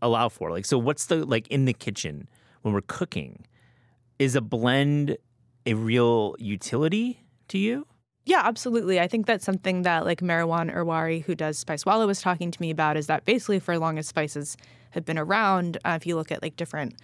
allow 0.00 0.28
for. 0.28 0.50
Like, 0.50 0.64
so 0.64 0.78
what's 0.78 1.06
the, 1.06 1.26
like 1.26 1.46
in 1.48 1.66
the 1.66 1.74
kitchen 1.74 2.28
when 2.62 2.72
we're 2.72 2.80
cooking, 2.80 3.44
is 4.18 4.34
a 4.34 4.40
blend 4.40 5.18
a 5.66 5.74
real 5.74 6.34
utility 6.38 7.20
to 7.48 7.58
you? 7.58 7.86
Yeah, 8.24 8.42
absolutely. 8.44 9.00
I 9.00 9.08
think 9.08 9.26
that's 9.26 9.44
something 9.44 9.82
that 9.82 10.04
like 10.04 10.20
Meherwan 10.20 10.72
Irani, 10.72 11.24
who 11.24 11.34
does 11.34 11.62
Spicewalla, 11.62 12.06
was 12.06 12.20
talking 12.20 12.50
to 12.50 12.60
me 12.60 12.70
about. 12.70 12.96
Is 12.96 13.08
that 13.08 13.24
basically 13.24 13.58
for 13.58 13.72
as 13.72 13.80
long 13.80 13.98
as 13.98 14.06
spices 14.06 14.56
have 14.90 15.04
been 15.04 15.18
around, 15.18 15.78
uh, 15.84 15.98
if 16.00 16.06
you 16.06 16.14
look 16.14 16.30
at 16.30 16.40
like 16.42 16.56
different 16.56 16.94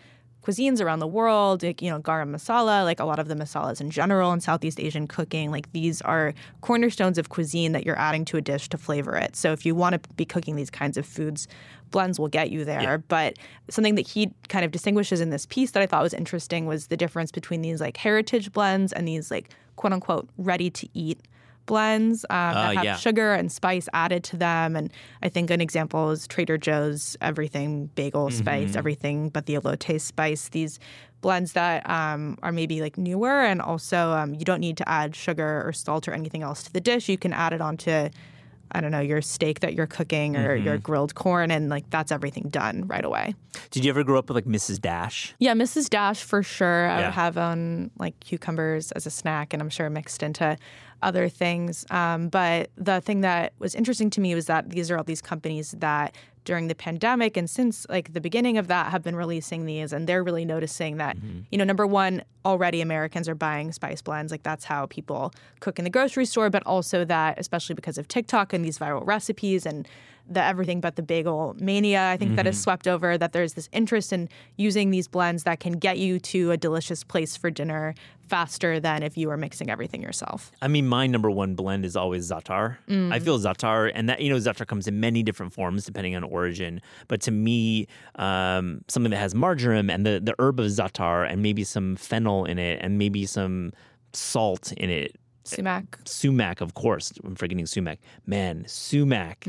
cuisines 0.42 0.80
around 0.80 1.00
the 1.00 1.06
world, 1.06 1.62
like, 1.62 1.82
you 1.82 1.90
know, 1.90 2.00
garam 2.00 2.34
masala, 2.34 2.84
like 2.84 3.00
a 3.00 3.04
lot 3.04 3.18
of 3.18 3.28
the 3.28 3.34
masalas 3.34 3.80
in 3.80 3.90
general 3.90 4.32
in 4.32 4.40
Southeast 4.40 4.80
Asian 4.80 5.06
cooking, 5.06 5.50
like 5.50 5.70
these 5.72 6.00
are 6.02 6.32
cornerstones 6.60 7.18
of 7.18 7.28
cuisine 7.28 7.72
that 7.72 7.84
you're 7.84 7.98
adding 7.98 8.24
to 8.24 8.36
a 8.36 8.40
dish 8.40 8.68
to 8.68 8.78
flavor 8.78 9.16
it. 9.16 9.36
So 9.36 9.52
if 9.52 9.66
you 9.66 9.74
want 9.74 10.02
to 10.02 10.14
be 10.14 10.24
cooking 10.24 10.56
these 10.56 10.70
kinds 10.70 10.96
of 10.96 11.04
foods, 11.04 11.48
blends 11.90 12.18
will 12.18 12.28
get 12.28 12.50
you 12.50 12.64
there. 12.64 12.80
Yeah. 12.80 12.96
But 12.96 13.38
something 13.68 13.96
that 13.96 14.06
he 14.06 14.30
kind 14.48 14.64
of 14.64 14.70
distinguishes 14.70 15.20
in 15.20 15.30
this 15.30 15.46
piece 15.46 15.72
that 15.72 15.82
I 15.82 15.86
thought 15.86 16.02
was 16.02 16.14
interesting 16.14 16.66
was 16.66 16.86
the 16.86 16.96
difference 16.96 17.32
between 17.32 17.62
these 17.62 17.80
like 17.80 17.96
heritage 17.96 18.52
blends 18.52 18.92
and 18.92 19.06
these 19.06 19.30
like 19.30 19.50
quote 19.76 19.92
unquote 19.92 20.28
ready 20.38 20.70
to 20.70 20.88
eat 20.94 21.20
blends 21.68 22.24
um, 22.30 22.54
that 22.54 22.70
Uh, 22.70 22.72
have 22.72 22.84
yeah. 22.84 22.96
sugar 22.96 23.32
and 23.32 23.52
spice 23.52 23.88
added 23.92 24.24
to 24.24 24.36
them. 24.36 24.74
And 24.74 24.90
I 25.22 25.28
think 25.28 25.50
an 25.50 25.60
example 25.60 26.10
is 26.10 26.26
Trader 26.26 26.58
Joe's 26.58 27.16
everything 27.20 27.90
bagel 27.94 28.30
spice, 28.32 28.74
everything 28.74 29.28
but 29.28 29.46
the 29.46 29.54
elote 29.54 30.00
spice. 30.00 30.48
These 30.48 30.80
blends 31.20 31.52
that 31.52 31.88
um, 31.88 32.36
are 32.42 32.52
maybe 32.52 32.80
like 32.80 32.96
newer 32.98 33.40
and 33.42 33.60
also 33.62 34.10
um, 34.12 34.34
you 34.34 34.44
don't 34.44 34.60
need 34.60 34.76
to 34.78 34.88
add 34.88 35.14
sugar 35.14 35.62
or 35.64 35.72
salt 35.72 36.08
or 36.08 36.12
anything 36.12 36.42
else 36.42 36.62
to 36.64 36.72
the 36.72 36.80
dish. 36.80 37.08
You 37.08 37.18
can 37.18 37.32
add 37.32 37.52
it 37.52 37.60
onto 37.60 38.08
I 38.70 38.82
don't 38.82 38.90
know, 38.90 39.00
your 39.00 39.22
steak 39.22 39.60
that 39.60 39.72
you're 39.72 39.86
cooking 39.86 40.36
or 40.36 40.54
your 40.54 40.76
grilled 40.76 41.14
corn, 41.14 41.50
and 41.50 41.70
like 41.70 41.88
that's 41.88 42.12
everything 42.12 42.50
done 42.50 42.86
right 42.86 43.02
away. 43.02 43.34
Did 43.70 43.82
you 43.86 43.88
ever 43.90 44.04
grow 44.04 44.18
up 44.18 44.28
with 44.28 44.34
like 44.34 44.44
Mrs. 44.44 44.78
Dash? 44.78 45.34
Yeah, 45.38 45.54
Mrs. 45.54 45.88
Dash 45.88 46.22
for 46.22 46.42
sure. 46.42 46.86
I 46.86 46.98
Yeah. 47.00 47.06
would 47.06 47.14
have 47.14 47.38
on 47.38 47.90
like 47.98 48.20
cucumbers 48.20 48.92
as 48.92 49.06
a 49.06 49.10
snack, 49.10 49.54
and 49.54 49.62
I'm 49.62 49.70
sure 49.70 49.88
mixed 49.88 50.22
into 50.22 50.58
other 51.02 51.28
things. 51.28 51.86
Um, 51.90 52.28
but 52.28 52.70
the 52.76 53.00
thing 53.00 53.20
that 53.22 53.52
was 53.58 53.74
interesting 53.74 54.10
to 54.10 54.20
me 54.20 54.34
was 54.34 54.46
that 54.46 54.70
these 54.70 54.90
are 54.90 54.98
all 54.98 55.04
these 55.04 55.22
companies 55.22 55.72
that 55.78 56.14
during 56.44 56.68
the 56.68 56.74
pandemic 56.74 57.36
and 57.36 57.48
since 57.50 57.86
like 57.90 58.14
the 58.14 58.22
beginning 58.22 58.56
of 58.56 58.68
that 58.68 58.90
have 58.90 59.02
been 59.02 59.16
releasing 59.16 59.66
these, 59.66 59.92
and 59.92 60.08
they're 60.08 60.24
really 60.24 60.46
noticing 60.46 60.96
that 60.96 61.16
you 61.50 61.58
know 61.58 61.64
number 61.64 61.86
one, 61.86 62.22
already 62.44 62.80
Americans 62.80 63.28
are 63.28 63.34
buying 63.34 63.70
spice 63.70 64.00
blends. 64.00 64.32
Like 64.32 64.42
that's 64.42 64.64
how 64.64 64.86
people 64.86 65.32
cook 65.60 65.78
in 65.78 65.84
the 65.84 65.90
grocery 65.90 66.24
store, 66.24 66.48
but 66.48 66.62
also 66.64 67.04
that 67.04 67.38
especially 67.38 67.74
because 67.74 67.98
of 67.98 68.08
TikTok 68.08 68.52
and 68.52 68.64
these 68.64 68.78
viral 68.78 69.06
recipes 69.06 69.66
and 69.66 69.86
the 70.30 70.42
everything 70.42 70.80
but 70.80 70.96
the 70.96 71.02
bagel 71.02 71.56
mania, 71.58 72.10
I 72.10 72.16
think 72.16 72.36
that 72.36 72.46
has 72.46 72.60
swept 72.60 72.86
over, 72.86 73.16
that 73.16 73.32
there's 73.32 73.54
this 73.54 73.68
interest 73.72 74.12
in 74.12 74.28
using 74.56 74.90
these 74.90 75.08
blends 75.08 75.44
that 75.44 75.60
can 75.60 75.72
get 75.72 75.98
you 75.98 76.18
to 76.20 76.50
a 76.50 76.56
delicious 76.56 77.02
place 77.02 77.36
for 77.36 77.50
dinner 77.50 77.94
faster 78.28 78.78
than 78.80 79.02
if 79.02 79.16
you 79.16 79.28
were 79.28 79.36
mixing 79.36 79.70
everything 79.70 80.02
yourself. 80.02 80.52
I 80.62 80.68
mean, 80.68 80.86
my 80.86 81.06
number 81.06 81.30
one 81.30 81.54
blend 81.54 81.84
is 81.84 81.96
always 81.96 82.30
Zatar. 82.30 82.76
I 83.12 83.18
feel 83.18 83.38
Zatar, 83.38 83.90
and 83.94 84.08
that 84.08 84.20
you 84.20 84.30
know, 84.30 84.36
Zatar 84.36 84.66
comes 84.66 84.86
in 84.86 85.00
many 85.00 85.22
different 85.22 85.52
forms 85.52 85.84
depending 85.84 86.14
on 86.14 86.22
origin. 86.24 86.80
But 87.08 87.20
to 87.22 87.30
me, 87.30 87.86
um, 88.16 88.82
something 88.88 89.10
that 89.10 89.18
has 89.18 89.34
marjoram 89.34 89.90
and 89.90 90.04
the 90.06 90.20
the 90.22 90.34
herb 90.38 90.60
of 90.60 90.66
Zatar, 90.66 91.30
and 91.30 91.42
maybe 91.42 91.64
some 91.64 91.96
fennel 91.96 92.44
in 92.44 92.58
it, 92.58 92.80
and 92.82 92.98
maybe 92.98 93.26
some 93.26 93.72
salt 94.12 94.72
in 94.72 94.90
it. 94.90 95.16
Sumac. 95.48 95.98
Sumac, 96.04 96.60
of 96.60 96.74
course. 96.74 97.12
I'm 97.24 97.34
forgetting 97.34 97.66
sumac. 97.66 97.98
Man, 98.26 98.64
sumac. 98.66 99.44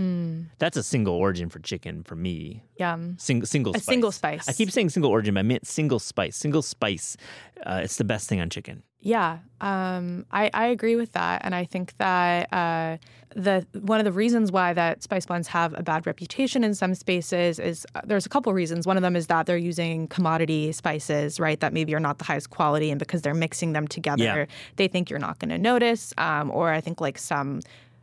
That's 0.59 0.77
a 0.77 0.83
single 0.83 1.15
origin 1.15 1.49
for 1.49 1.59
chicken 1.59 2.03
for 2.03 2.15
me. 2.15 2.63
Yum. 2.77 3.15
Sing, 3.19 3.45
single 3.45 3.73
A 3.75 3.79
spice. 3.79 3.85
single 3.85 4.11
spice. 4.11 4.47
I 4.49 4.53
keep 4.53 4.71
saying 4.71 4.89
single 4.89 5.11
origin, 5.11 5.33
but 5.35 5.41
I 5.41 5.43
meant 5.43 5.67
single 5.67 5.99
spice. 5.99 6.35
Single 6.37 6.61
spice. 6.61 7.17
Uh, 7.65 7.81
it's 7.83 7.97
the 7.97 8.03
best 8.03 8.27
thing 8.29 8.39
on 8.41 8.49
chicken. 8.49 8.83
Yeah, 9.01 9.37
um, 9.61 10.25
I, 10.29 10.49
I 10.53 10.65
agree 10.67 10.97
with 10.97 11.13
that, 11.13 11.41
and 11.45 11.55
I 11.55 11.63
think 11.63 11.95
that 11.97 12.51
uh, 12.51 12.97
the 13.33 13.65
one 13.79 13.99
of 13.99 14.03
the 14.03 14.11
reasons 14.11 14.51
why 14.51 14.73
that 14.73 15.03
spice 15.03 15.25
blends 15.25 15.47
have 15.47 15.73
a 15.77 15.83
bad 15.83 16.05
reputation 16.05 16.65
in 16.65 16.73
some 16.75 16.93
spaces 16.95 17.59
is 17.59 17.87
uh, 17.95 18.01
there's 18.03 18.25
a 18.25 18.29
couple 18.29 18.51
reasons. 18.53 18.85
One 18.85 18.97
of 18.97 19.01
them 19.01 19.15
is 19.15 19.27
that 19.27 19.45
they're 19.45 19.55
using 19.55 20.07
commodity 20.09 20.73
spices, 20.73 21.39
right? 21.39 21.57
That 21.61 21.71
maybe 21.71 21.95
are 21.95 21.99
not 22.01 22.17
the 22.17 22.25
highest 22.25 22.49
quality, 22.49 22.91
and 22.91 22.99
because 22.99 23.21
they're 23.21 23.33
mixing 23.33 23.71
them 23.71 23.87
together, 23.87 24.23
Yeah. 24.23 24.45
they 24.75 24.89
think 24.89 25.09
you're 25.09 25.19
not 25.19 25.39
going 25.39 25.49
to 25.49 25.57
notice. 25.57 26.13
Um, 26.17 26.51
or 26.51 26.71
I 26.71 26.81
think 26.81 26.99
like 26.99 27.17
some 27.17 27.61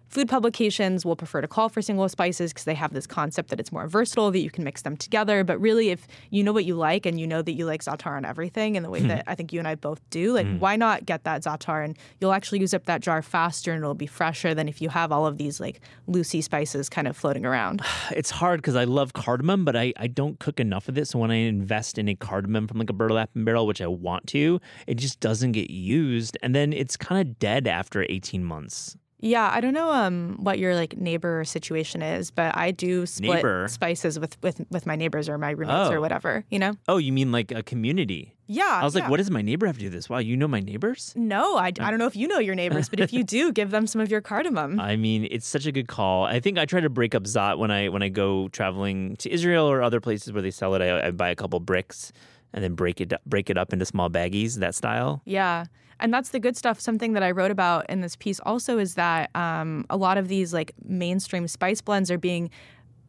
food 0.09 0.29
publications 0.29 1.05
will 1.05 1.17
prefer 1.17 1.41
to 1.41 1.49
call 1.49 1.69
for 1.69 1.83
single 1.83 2.09
spices 2.09 2.53
because 2.53 2.65
they 2.65 2.75
have 2.75 2.93
this 2.93 3.07
concept 3.07 3.51
that 3.51 3.61
it's 3.61 3.73
more 3.73 3.87
versatile 3.87 4.31
that 4.31 4.41
you 4.41 4.51
can 4.51 4.65
mix 4.65 4.83
them 4.83 4.97
together 4.97 5.45
but 5.45 5.61
really 5.61 5.91
if 5.91 6.07
you 6.31 6.43
know 6.43 6.53
what 6.53 6.65
you 6.65 6.75
like 6.75 7.07
and 7.07 7.21
you 7.21 7.27
know 7.27 7.43
that 7.43 7.53
you 7.53 7.67
like 7.67 7.83
za'atar 7.83 8.17
on 8.17 8.25
everything 8.25 8.77
in 8.77 8.83
the 8.83 8.91
way 8.91 9.01
hmm. 9.01 9.09
that 9.09 9.25
i 9.27 9.35
think 9.35 9.53
you 9.53 9.59
and 9.59 9.69
i 9.69 9.75
both 9.75 10.01
do 10.11 10.33
like 10.33 10.47
hmm. 10.47 10.59
why 10.59 10.77
not 10.77 11.05
get 11.05 11.25
that 11.25 11.43
za'atar 11.43 11.85
and 11.85 11.99
you'll 12.21 12.33
actually 12.33 12.61
use 12.61 12.75
up 12.75 12.85
that 12.85 13.01
jar 13.01 13.23
faster 13.23 13.73
and 13.73 13.83
it'll 13.83 13.95
be 13.95 14.07
fresher 14.07 14.55
than 14.55 14.69
if 14.69 14.81
you 14.81 14.89
have 14.89 15.13
all 15.13 15.27
of 15.27 15.39
these 15.39 15.61
like 15.61 15.81
loosey 16.09 16.43
spices 16.43 16.89
kind 16.89 17.09
of 17.09 17.17
floating 17.17 17.45
around 17.45 17.83
it's 18.11 18.31
hard 18.31 18.61
because 18.61 18.77
I 18.77 18.85
love 18.85 19.13
cardamom, 19.13 19.65
but 19.65 19.77
I, 19.77 19.93
I 19.97 20.07
don't 20.07 20.39
cook 20.39 20.61
enough 20.61 20.89
of 20.89 20.99
it. 20.99 21.07
So 21.09 21.19
when 21.19 21.31
I 21.31 21.37
invest 21.37 21.99
in 21.99 22.09
a 22.09 22.15
cardamom 22.15 22.67
from 22.67 22.79
like 22.79 22.91
a 22.91 22.93
burlap 22.93 23.31
and 23.35 23.45
barrel, 23.45 23.67
which 23.67 23.81
I 23.81 23.87
want 23.87 24.27
to, 24.29 24.61
it 24.87 24.95
just 24.95 25.21
doesn't 25.21 25.53
get 25.53 25.71
used. 25.71 26.37
And 26.43 26.55
then 26.55 26.73
it's 26.73 26.97
kind 26.97 27.21
of 27.21 27.39
dead 27.39 27.67
after 27.67 28.05
18 28.09 28.45
months. 28.45 28.97
Yeah, 29.19 29.51
I 29.53 29.61
don't 29.61 29.73
know 29.73 29.91
um, 29.91 30.37
what 30.41 30.59
your 30.59 30.75
like 30.75 30.97
neighbor 30.99 31.43
situation 31.45 32.03
is, 32.03 32.31
but 32.31 32.57
I 32.57 32.71
do 32.71 33.07
split 33.07 33.37
Neighbor? 33.37 33.67
spices 33.69 34.19
with, 34.19 34.37
with 34.43 34.61
with 34.71 34.85
my 34.87 34.95
neighbors 34.95 35.29
or 35.29 35.39
my 35.39 35.51
roommates 35.51 35.89
Oh. 35.89 35.93
or 35.93 36.01
whatever. 36.01 36.45
You 36.51 36.59
know? 36.59 36.75
Oh, 36.87 36.99
you 36.99 37.13
mean 37.13 37.33
like 37.33 37.51
a 37.51 37.63
community? 37.63 38.35
Yeah. 38.47 38.79
I 38.81 38.85
was 38.85 38.95
like, 38.95 39.09
what 39.09 39.17
does 39.17 39.31
my 39.31 39.43
neighbor 39.43 39.67
have 39.67 39.77
to 39.77 39.81
do 39.81 39.89
this? 39.91 40.09
Wow, 40.09 40.19
you 40.19 40.37
know 40.37 40.47
my 40.47 40.61
neighbors? 40.61 41.13
No, 41.17 41.57
I, 41.57 41.67
I 41.67 41.91
don't 41.91 41.99
know 41.99 42.07
if 42.07 42.15
you 42.15 42.29
know 42.29 42.39
your 42.39 42.55
neighbors, 42.55 42.89
but 42.89 43.01
if 43.01 43.13
you 43.13 43.25
do, 43.37 43.51
give 43.53 43.71
them 43.71 43.87
some 43.89 44.01
of 44.01 44.11
your 44.11 44.21
cardamom. 44.21 44.79
I 44.79 44.97
mean, 44.97 45.27
it's 45.31 45.47
such 45.47 45.67
a 45.67 45.73
good 45.73 45.89
call. 45.89 46.25
I 46.25 46.39
think 46.39 46.57
I 46.59 46.65
try 46.67 46.81
to 46.81 46.91
break 46.91 47.15
up 47.15 47.25
zot 47.25 47.59
when 47.59 47.71
I 47.71 47.89
when 47.89 48.03
I 48.03 48.09
go 48.09 48.49
traveling 48.49 49.17
to 49.17 49.31
Israel 49.31 49.67
or 49.67 49.83
other 49.83 50.01
places 50.01 50.33
where 50.33 50.43
they 50.43 50.51
sell 50.51 50.75
it. 50.75 50.83
I, 50.83 51.07
I 51.09 51.11
buy 51.11 51.31
a 51.31 51.35
couple 51.35 51.59
bricks 51.61 52.13
and 52.57 52.65
then 52.65 52.75
break 52.75 53.01
it 53.01 53.13
break 53.27 53.49
it 53.51 53.57
up 53.57 53.73
into 53.73 53.85
small 53.85 54.11
baggies. 54.11 54.57
That 54.57 54.75
style. 54.75 55.23
Yeah. 55.25 55.67
And 56.01 56.13
that's 56.13 56.31
the 56.31 56.41
good 56.41 56.57
stuff. 56.57 56.81
Something 56.81 57.13
that 57.13 57.23
I 57.23 57.31
wrote 57.31 57.51
about 57.51 57.89
in 57.89 58.01
this 58.01 58.17
piece 58.17 58.41
also 58.41 58.79
is 58.79 58.95
that 58.97 59.31
um, 59.35 59.87
a 59.89 59.97
lot 59.97 60.19
of 60.19 60.29
these 60.29 60.53
like 60.53 60.73
mainstream 60.85 61.47
spice 61.49 61.81
blends 61.81 62.11
are 62.11 62.19
being 62.19 62.51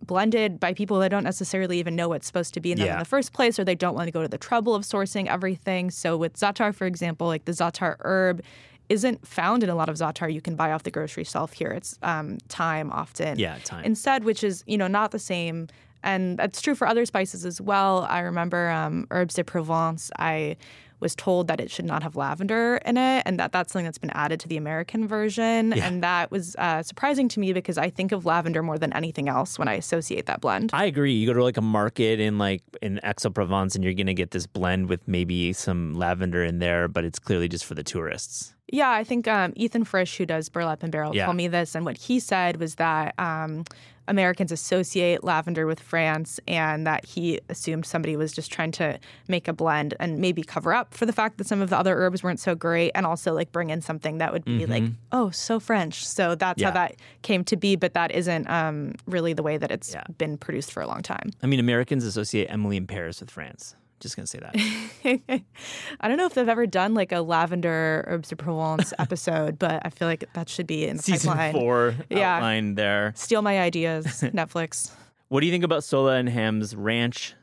blended 0.06 0.60
by 0.60 0.74
people 0.74 1.00
that 1.00 1.10
don't 1.10 1.24
necessarily 1.24 1.80
even 1.80 1.96
know 1.96 2.08
what's 2.10 2.28
supposed 2.28 2.54
to 2.54 2.60
be 2.62 2.72
in 2.72 2.78
them 2.78 2.88
Yeah. 2.88 2.94
in 2.94 3.00
the 3.00 3.06
first 3.06 3.34
place, 3.34 3.58
or 3.60 3.64
they 3.66 3.76
don't 3.76 3.96
want 3.96 4.08
to 4.08 4.12
go 4.12 4.22
to 4.22 4.28
the 4.28 4.38
trouble 4.38 4.76
of 4.76 4.84
sourcing 4.84 5.28
everything. 5.28 5.90
So 5.92 6.16
with 6.18 6.34
za'atar, 6.38 6.74
for 6.74 6.86
example, 6.86 7.28
like 7.28 7.46
the 7.46 7.52
za'atar 7.52 7.96
herb 8.02 8.42
isn't 8.90 9.28
found 9.28 9.64
in 9.64 9.70
a 9.70 9.76
lot 9.76 9.90
of 9.90 9.96
za'atar 9.96 10.32
you 10.32 10.40
can 10.40 10.56
buy 10.56 10.72
off 10.72 10.84
the 10.84 10.92
grocery 10.92 11.24
shelf 11.26 11.52
here. 11.54 11.70
It's 11.72 11.98
um, 12.04 12.38
thyme 12.48 12.90
often 12.92 13.38
Yeah, 13.40 13.58
time. 13.66 13.84
instead, 13.84 14.24
which 14.24 14.44
is 14.46 14.64
you 14.68 14.78
know 14.78 14.88
not 14.88 15.12
the 15.12 15.20
same. 15.20 15.68
And 16.08 16.40
that's 16.40 16.62
true 16.62 16.74
for 16.74 16.88
other 16.88 17.06
spices 17.06 17.46
as 17.46 17.60
well. 17.60 18.08
I 18.10 18.22
remember 18.22 18.70
um, 18.70 19.08
herbs 19.12 19.36
de 19.36 19.44
Provence. 19.44 20.10
I 20.18 20.56
was 21.02 21.16
told 21.16 21.50
that 21.50 21.60
it 21.60 21.70
should 21.70 21.86
not 21.86 22.02
have 22.02 22.16
lavender 22.16 22.80
in 22.86 22.98
it, 22.98 23.24
and 23.26 23.38
that 23.40 23.52
that's 23.52 23.74
something 23.74 23.86
that's 23.86 23.98
been 23.98 24.12
added 24.12 24.40
to 24.40 24.48
the 24.48 24.56
American 24.56 25.06
version. 25.06 25.74
Yeah. 25.76 25.86
And 25.86 26.02
that 26.04 26.32
was 26.32 26.56
uh, 26.56 26.82
surprising 26.82 27.28
to 27.28 27.42
me 27.42 27.52
because 27.52 27.78
I 27.78 27.90
think 27.90 28.14
of 28.14 28.26
lavender 28.26 28.64
more 28.64 28.80
than 28.80 28.94
anything 28.94 29.28
else 29.28 29.60
when 29.60 29.68
I 29.68 29.74
associate 29.74 30.28
that 30.28 30.40
blend. 30.40 30.72
I 30.74 30.86
agree. 30.86 31.14
You 31.14 31.28
go 31.28 31.34
to 31.34 31.44
like 31.44 31.58
a 31.58 31.62
market 31.62 32.22
in 32.22 32.38
like 32.38 32.64
in 32.82 33.02
Aix-en-Provence 33.04 33.76
and 33.76 33.84
you're 33.84 33.94
gonna 33.94 34.14
get 34.14 34.32
this 34.32 34.48
blend 34.48 34.88
with 34.88 35.06
maybe 35.08 35.52
some 35.52 35.94
lavender 35.94 36.42
in 36.42 36.60
there, 36.60 36.88
but 36.88 37.04
it's 37.04 37.20
clearly 37.20 37.50
just 37.50 37.66
for 37.66 37.76
the 37.76 37.84
tourists. 37.84 38.56
Yeah, 38.72 38.90
I 38.90 39.04
think 39.04 39.28
um, 39.28 39.54
Ethan 39.56 39.86
Frisch, 39.86 40.18
who 40.18 40.26
does 40.26 40.50
Burlap 40.50 40.84
and 40.84 40.92
Barrel, 40.92 41.16
Yeah. 41.16 41.26
told 41.26 41.38
me 41.38 41.48
this, 41.48 41.74
and 41.76 41.86
what 41.86 41.98
he 41.98 42.20
said 42.20 42.58
was 42.58 42.76
that 42.76 43.14
um, 43.18 43.64
Americans 44.10 44.52
associate 44.52 45.24
lavender 45.24 45.66
with 45.66 45.80
France, 45.80 46.40
and 46.48 46.86
that 46.86 47.06
he 47.06 47.40
assumed 47.50 47.86
somebody 47.86 48.16
was 48.18 48.34
just 48.34 48.52
trying 48.52 48.72
to 48.74 49.00
make 49.30 49.48
a 49.48 49.54
blend 49.54 49.94
and 50.02 50.20
maybe 50.20 50.44
cover 50.44 50.74
up 50.74 50.94
for 50.94 51.06
the 51.06 51.14
fact 51.14 51.38
that 51.38 51.48
some 51.48 51.62
of 51.62 51.70
the 51.70 51.78
other 51.78 51.96
herbs 51.96 52.24
weren't 52.24 52.40
so 52.42 52.56
great, 52.56 52.92
and 52.94 53.06
also 53.06 53.34
like 53.34 53.52
bring 53.54 53.70
in 53.70 53.82
something 53.82 54.18
that 54.18 54.34
would 54.34 54.44
be 54.46 54.66
like, 54.66 54.84
oh, 55.14 55.30
so 55.30 55.60
French. 55.62 56.06
So 56.06 56.36
that's 56.36 56.60
Yeah. 56.62 56.68
how 56.68 56.74
that 56.74 56.96
came 57.22 57.44
to 57.46 57.56
be, 57.56 57.76
but 57.78 57.94
that 57.94 58.12
isn't 58.12 58.50
um, 58.50 58.96
really 59.06 59.32
the 59.34 59.44
way 59.44 59.58
that 59.58 59.72
it's 59.72 59.94
Yeah. 59.94 60.04
been 60.18 60.38
produced 60.38 60.72
for 60.74 60.82
a 60.82 60.88
long 60.88 61.02
time. 61.04 61.32
I 61.42 61.48
mean, 61.48 61.60
Americans 61.62 62.04
associate 62.04 62.48
Emily 62.50 62.76
in 62.78 62.88
Paris 62.88 63.20
with 63.22 63.30
France. 63.32 63.76
Just 64.00 64.16
gonna 64.16 64.28
say 64.28 64.40
that. 64.40 64.56
I 66.00 66.08
don't 66.08 66.18
know 66.18 66.26
if 66.28 66.34
they've 66.36 66.48
ever 66.48 66.68
done 66.68 66.94
like 66.94 67.12
a 67.12 67.22
lavender 67.22 68.04
herbs 68.08 68.30
de 68.30 68.36
Provence 68.36 68.94
episode, 69.00 69.58
but 69.58 69.82
I 69.86 69.90
feel 69.90 70.08
like 70.08 70.26
that 70.34 70.50
should 70.50 70.68
be 70.68 70.86
in 70.86 70.98
the 70.98 71.04
Season 71.04 71.32
pipeline. 71.34 71.54
four 71.54 71.96
Yeah. 72.10 72.36
outline 72.36 72.76
there. 72.76 73.14
Steal 73.16 73.42
my 73.42 73.60
ideas, 73.60 74.06
Netflix. 74.22 74.92
What 75.30 75.40
do 75.42 75.46
you 75.48 75.52
think 75.52 75.64
about 75.64 75.82
Sohla 75.82 76.20
and 76.20 76.30
Ham's 76.30 76.76
ranch? 76.76 77.34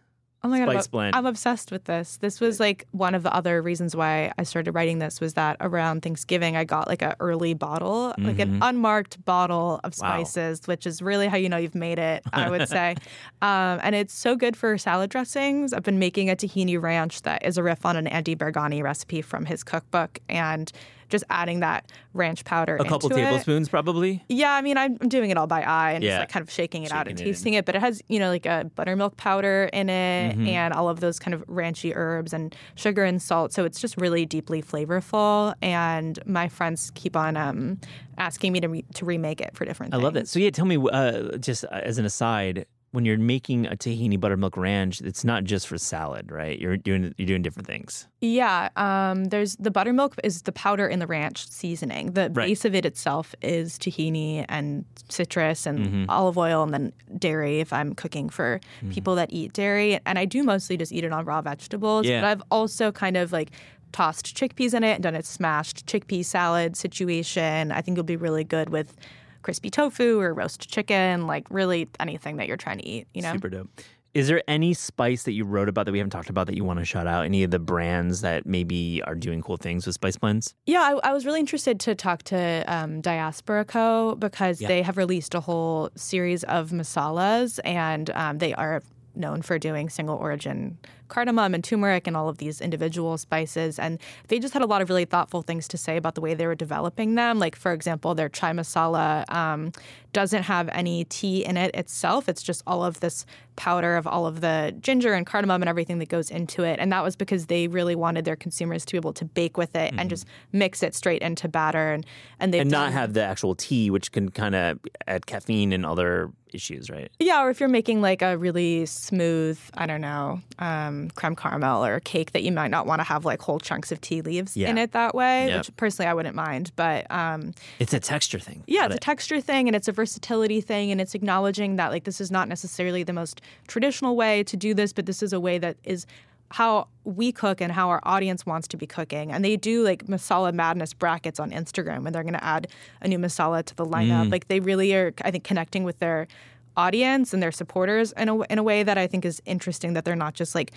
Oh 0.45 0.49
my 0.49 0.62
god, 0.64 0.90
blend. 0.90 1.16
I'm 1.16 1.24
obsessed 1.24 1.72
with 1.72 1.84
this. 1.84 2.18
This 2.18 2.38
was 2.38 2.61
like 2.61 2.86
one 2.90 3.14
of 3.14 3.22
the 3.22 3.34
other 3.34 3.62
reasons 3.62 3.97
why 3.97 4.30
I 4.38 4.42
started 4.42 4.72
writing 4.72 4.99
this 4.99 5.18
was 5.18 5.34
that 5.34 5.57
around 5.61 6.03
Thanksgiving 6.03 6.55
I 6.55 6.64
got 6.64 6.86
like 6.86 7.01
an 7.01 7.14
early 7.18 7.55
bottle, 7.55 8.14
like 8.18 8.38
an 8.38 8.59
unmarked 8.62 9.24
bottle 9.24 9.80
of 9.82 9.95
Mm-hmm. 9.95 10.05
Wow. 10.07 10.24
spices, 10.24 10.66
which 10.66 10.86
is 10.86 11.01
really 11.01 11.28
how 11.28 11.36
you 11.38 11.49
know 11.49 11.57
you've 11.57 11.74
made 11.74 11.99
it, 11.99 12.22
I 12.32 12.51
would 12.51 12.68
say. 12.68 12.97
um, 13.42 13.80
and 13.82 13.95
it's 13.95 14.12
so 14.12 14.36
good 14.36 14.57
for 14.57 14.76
salad 14.76 15.09
dressings. 15.11 15.72
I've 15.72 15.82
been 15.82 15.99
making 15.99 16.28
a 16.28 16.36
tahini 16.36 16.80
ranch 16.80 17.22
that 17.22 17.45
is 17.45 17.57
a 17.57 17.62
riff 17.62 17.86
on 17.86 17.97
an 17.97 18.07
Andy 18.07 18.36
Baraghani 18.36 18.82
recipe 18.82 19.22
from 19.22 19.47
his 19.47 19.64
cookbook, 19.64 20.18
and 20.28 20.70
just 21.09 21.25
adding 21.31 21.61
that 21.61 21.91
ranch 22.13 22.45
powder. 22.45 22.77
A 22.77 22.85
couple 22.85 23.11
it. 23.11 23.15
tablespoons, 23.15 23.69
probably. 23.69 24.25
Yeah, 24.29 24.53
I 24.53 24.63
mean, 24.63 24.77
I'm 24.79 24.97
doing 24.97 25.31
it 25.31 25.37
all 25.37 25.47
by 25.47 25.63
eye 25.63 25.93
and 25.93 26.03
Yeah. 26.05 26.11
just 26.11 26.21
like 26.21 26.29
kind 26.31 26.43
of 26.43 26.51
shaking 26.51 26.85
it 26.85 26.93
out 26.93 27.09
and 27.09 27.19
Shaking 27.19 27.27
it 27.27 27.29
in. 27.29 27.35
tasting 27.35 27.55
it. 27.55 27.65
But 27.65 27.75
it 27.77 27.81
has, 27.81 28.03
you 28.09 28.19
know, 28.19 28.29
like 28.29 28.47
a 28.47 28.71
buttermilk 28.75 29.17
powder 29.17 29.69
in 29.73 29.89
it 29.91 30.33
Mm-hmm. 30.37 30.47
and 30.49 30.75
all 30.75 30.89
of 30.89 31.01
those 31.01 31.19
kind 31.19 31.35
of 31.35 31.43
ranchy 31.47 31.93
herbs 31.95 32.33
and 32.33 32.55
sugar 32.75 33.05
and 33.05 33.21
salt. 33.21 33.53
So 33.53 33.65
it's 33.65 33.81
just 33.81 33.97
really 33.97 34.25
deeply 34.27 34.63
flavorful. 34.63 35.55
And 35.63 36.19
my 36.27 36.49
friends 36.49 36.91
keep 36.95 37.17
on 37.17 37.37
um, 37.37 37.79
asking 38.19 38.53
me 38.53 38.61
to 38.61 38.69
re- 38.69 38.85
to 38.95 39.05
remake 39.05 39.41
it 39.41 39.55
for 39.57 39.65
different 39.65 39.93
I 39.95 39.97
things. 39.97 40.05
love 40.05 40.17
it. 40.17 40.29
So 40.29 40.39
yeah, 40.39 40.51
tell 40.51 40.67
me, 40.67 40.77
uh, 40.79 41.37
just 41.39 41.65
as 41.65 41.99
an 41.99 42.05
aside, 42.05 42.67
when 42.95 43.05
you're 43.05 43.18
making 43.18 43.66
a 43.66 43.70
tahini 43.76 44.18
buttermilk 44.18 44.57
ranch, 44.57 45.01
it's 45.01 45.24
not 45.24 45.42
just 45.42 45.66
for 45.66 45.76
salad, 45.78 46.30
right? 46.30 46.59
You're 46.61 46.76
doing 46.76 47.12
you're 47.18 47.26
doing 47.26 47.42
different 47.42 47.66
things. 47.66 48.07
Yeah, 48.20 48.68
um, 48.76 49.24
there's 49.26 49.57
the 49.57 49.70
buttermilk 49.70 50.14
is 50.22 50.42
the 50.42 50.53
powder 50.53 50.86
in 50.86 50.99
the 51.01 51.07
ranch 51.07 51.49
seasoning. 51.49 52.12
The 52.12 52.30
Right. 52.32 52.47
base 52.49 52.64
of 52.64 52.74
it 52.74 52.86
itself 52.86 53.34
is 53.42 53.78
tahini 53.78 54.45
and 54.49 54.84
citrus 55.09 55.66
and 55.66 55.78
Mm-hmm. 55.80 56.05
olive 56.09 56.38
oil 56.38 56.62
and 56.62 56.72
then 56.72 56.92
dairy 57.18 57.59
if 57.61 57.72
I'm 57.72 57.95
cooking 57.95 58.28
for 58.30 58.61
Mm-hmm. 58.78 58.90
people 58.92 59.14
that 59.16 59.28
eat 59.32 59.53
dairy. 59.53 59.99
And 60.07 60.16
I 60.18 60.24
do 60.24 60.42
mostly 60.45 60.76
just 60.76 60.92
eat 60.92 61.05
it 61.05 61.12
on 61.12 61.24
raw 61.24 61.42
vegetables. 61.42 62.07
Yeah. 62.07 62.20
But 62.20 62.26
I've 62.28 62.42
also 62.51 62.92
kind 62.92 63.16
of 63.16 63.32
like 63.32 63.51
tossed 63.92 64.36
chickpeas 64.36 64.72
in 64.74 64.82
it 64.84 64.95
and 64.95 65.03
done 65.03 65.14
a 65.16 65.22
smashed 65.22 65.86
chickpea 65.86 66.24
salad 66.24 66.76
situation. 66.76 67.72
I 67.72 67.80
think 67.82 67.97
it'll 67.97 68.05
be 68.05 68.16
really 68.16 68.45
good 68.45 68.68
with 68.70 68.97
crispy 69.45 69.70
tofu 69.70 70.18
or 70.20 70.34
roast 70.34 70.68
chicken, 70.68 71.28
like 71.28 71.47
really 71.51 71.88
anything 72.01 72.38
that 72.38 72.49
you're 72.49 72.57
trying 72.57 72.78
to 72.78 72.86
eat, 72.86 73.07
you 73.14 73.22
know? 73.22 73.32
Super 73.32 73.49
dope. 73.49 73.68
Is 74.14 74.28
there 74.28 74.42
any 74.47 74.74
spice 74.74 75.24
that 75.24 75.32
you 75.32 75.45
wrote 75.45 75.68
about 75.68 75.86
that 75.86 75.92
we 75.92 75.99
haven't 75.99 76.11
talked 76.12 76.30
about 76.30 76.47
that 76.47 76.57
you 76.57 76.62
want 76.62 76.78
to 76.78 76.84
shout 76.84 77.09
out? 77.09 77.24
Any 77.24 77.42
of 77.42 77.51
the 77.51 77.59
brands 77.59 78.20
that 78.20 78.47
maybe 78.47 79.03
are 79.03 79.16
doing 79.16 79.42
cool 79.42 79.57
things 79.57 79.86
with 79.86 79.97
spice 79.97 80.16
blends? 80.16 80.55
Yeah, 80.66 80.82
I, 80.82 81.11
I 81.11 81.12
was 81.12 81.26
really 81.26 81.40
interested 81.40 81.80
to 81.80 81.97
talk 81.97 82.22
to 82.24 82.64
um, 82.72 83.01
Diaspora 83.01 83.64
Co. 83.64 84.14
because 84.14 84.61
Yeah. 84.61 84.68
they 84.68 84.82
have 84.82 84.97
released 84.97 85.34
a 85.34 85.40
whole 85.40 85.90
series 85.97 86.45
of 86.45 86.70
masalas, 86.70 87.59
and 87.64 88.09
um, 88.11 88.38
they 88.38 88.55
are 88.55 88.82
known 89.16 89.42
for 89.42 89.59
doing 89.59 89.88
single 89.90 90.16
origin 90.16 90.78
cardamom 91.09 91.55
and 91.55 91.63
turmeric 91.63 92.07
and 92.07 92.17
all 92.17 92.29
of 92.29 92.39
these 92.39 92.61
individual 92.61 93.19
spices. 93.19 93.79
And 93.79 93.99
they 94.29 94.39
just 94.39 94.55
had 94.55 94.63
a 94.63 94.67
lot 94.67 94.83
of 94.83 94.89
really 94.89 95.05
thoughtful 95.05 95.43
things 95.43 95.69
to 95.69 95.79
say 95.79 95.97
about 95.97 96.15
the 96.15 96.21
way 96.21 96.35
they 96.35 96.47
were 96.47 96.55
developing 96.55 97.15
them. 97.15 97.39
Like, 97.39 97.57
for 97.57 97.73
example, 97.73 98.15
their 98.15 98.29
chai 98.29 98.53
masala 98.53 99.31
um, 99.33 99.73
doesn't 100.13 100.45
have 100.45 100.69
any 100.71 101.05
tea 101.05 101.45
in 101.45 101.57
it 101.57 101.75
itself. 101.75 102.29
It's 102.29 102.43
just 102.43 102.63
all 102.67 102.85
of 102.85 103.01
this 103.01 103.27
powder 103.57 103.97
of 103.97 104.07
all 104.07 104.27
of 104.27 104.41
the 104.41 104.75
ginger 104.81 105.15
and 105.15 105.27
cardamom 105.27 105.63
and 105.63 105.69
everything 105.69 105.99
that 105.99 106.09
goes 106.09 106.31
into 106.31 106.65
it. 106.65 106.79
And 106.81 106.91
that 106.93 107.03
was 107.05 107.17
because 107.17 107.47
they 107.47 107.69
really 107.69 107.95
wanted 107.95 108.25
their 108.25 108.37
consumers 108.37 108.85
to 108.87 108.93
be 108.93 108.97
able 108.97 109.13
to 109.15 109.25
bake 109.25 109.57
with 109.57 109.77
it 109.77 109.95
and 109.97 110.11
just 110.11 110.27
mix 110.53 110.83
it 110.83 110.95
straight 110.95 111.23
into 111.23 111.49
batter. 111.49 111.93
And, 111.93 112.07
and 112.41 112.53
they 112.53 112.61
And 112.61 112.71
not 112.71 112.93
have 112.93 113.13
the 113.13 113.23
actual 113.23 113.55
tea, 113.55 113.91
which 113.91 114.13
can 114.13 114.31
kind 114.31 114.55
of 114.55 114.79
add 115.07 115.27
caffeine 115.27 115.73
and 115.73 115.87
other 115.87 116.33
issues, 116.53 116.89
right? 116.91 117.11
Yeah, 117.19 117.43
or 117.43 117.51
if 117.51 117.61
you're 117.61 117.69
making 117.69 118.01
like 118.01 118.23
a 118.23 118.39
really 118.39 118.87
smooth, 118.87 119.59
I 119.75 119.87
don't 119.87 120.01
know, 120.01 120.41
um, 120.59 120.93
creme 121.14 121.36
caramel 121.36 121.84
or 121.84 121.95
a 121.95 122.01
cake 122.01 122.32
that 122.32 122.42
you 122.42 122.53
might 122.53 122.70
not 122.70 122.86
want 122.86 123.01
to 123.01 123.05
have 123.05 123.24
like 123.24 123.40
whole 123.42 123.59
chunks 123.61 123.90
of 123.92 124.01
tea 124.01 124.20
leaves 124.22 124.57
Yeah. 124.57 124.70
in 124.70 124.78
it 124.78 124.92
that 124.92 125.14
way, 125.14 125.47
Yep. 125.49 125.59
which 125.59 125.76
personally 125.76 126.09
I 126.09 126.14
wouldn't 126.14 126.34
mind. 126.34 126.70
But 126.76 127.11
um, 127.11 127.53
It's 127.78 127.92
a 127.92 128.01
texture 128.01 128.38
thing. 128.38 128.62
yeah, 128.66 128.86
it's 128.86 128.95
a 128.97 128.99
texture 128.99 129.40
thing 129.40 129.68
and 129.68 129.74
it's 129.76 129.88
a 129.88 129.92
versatility 129.92 130.61
thing 130.61 130.90
and 130.90 131.01
it's 131.01 131.14
acknowledging 131.14 131.76
that 131.76 131.90
like 131.90 132.05
this 132.05 132.20
is 132.20 132.30
not 132.30 132.49
necessarily 132.49 133.03
the 133.03 133.12
most 133.12 133.40
traditional 133.68 134.16
way 134.16 134.42
to 134.45 134.57
do 134.57 134.74
this, 134.74 134.92
but 134.92 135.07
this 135.07 135.22
is 135.22 135.32
a 135.32 135.40
way 135.40 135.59
that 135.59 135.76
is 135.84 136.07
how 136.51 136.86
we 137.05 137.32
cook 137.32 137.61
and 137.61 137.72
how 137.72 137.88
our 137.88 138.01
audience 138.05 138.47
wants 138.47 138.68
to 138.68 138.76
be 138.76 138.86
cooking. 138.86 139.32
And 139.32 139.45
they 139.45 139.57
do 139.57 139.82
like 139.82 140.05
masala 140.07 140.53
madness 140.53 140.92
brackets 140.92 141.40
on 141.40 141.51
Instagram 141.51 142.07
and 142.07 142.14
they're 142.14 142.22
going 142.22 142.34
to 142.34 142.45
add 142.45 142.68
a 143.01 143.09
new 143.09 143.18
masala 143.18 143.64
to 143.64 143.74
the 143.74 143.84
lineup. 143.84 144.30
Like 144.30 144.47
they 144.49 144.61
really 144.61 144.95
are 144.95 145.12
I 145.22 145.30
think 145.32 145.42
connecting 145.42 145.82
with 145.84 145.99
their 145.99 146.28
audience 146.77 147.33
and 147.33 147.43
their 147.43 147.53
supporters 147.53 148.12
in 148.12 148.29
a 148.29 148.41
in 148.43 148.59
a 148.59 148.62
way 148.62 148.83
that 148.83 148.99
I 148.99 149.07
think 149.07 149.25
is 149.25 149.41
interesting 149.47 149.95
that 149.95 150.05
they're 150.05 150.16
not 150.16 150.35
just 150.35 150.55
like 150.55 150.72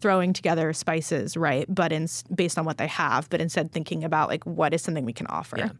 throwing 0.00 0.32
together 0.32 0.72
spices, 0.72 1.36
right? 1.36 1.66
But 1.68 1.92
in 1.92 2.08
based 2.34 2.58
on 2.58 2.64
what 2.64 2.78
they 2.78 2.86
have, 2.86 3.28
but 3.30 3.40
instead 3.40 3.72
thinking 3.72 4.04
about 4.04 4.28
like 4.28 4.44
what 4.44 4.72
is 4.74 4.82
something 4.82 5.04
we 5.04 5.12
can 5.12 5.26
offer. 5.26 5.58
Yeah. 5.58 5.70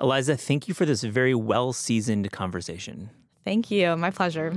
Eliza, 0.00 0.36
thank 0.36 0.68
you 0.68 0.74
for 0.74 0.86
this 0.86 1.02
very 1.02 1.34
well 1.34 1.72
seasoned 1.72 2.30
conversation. 2.30 3.10
Thank 3.44 3.70
you. 3.70 3.96
My 3.96 4.10
pleasure. 4.10 4.52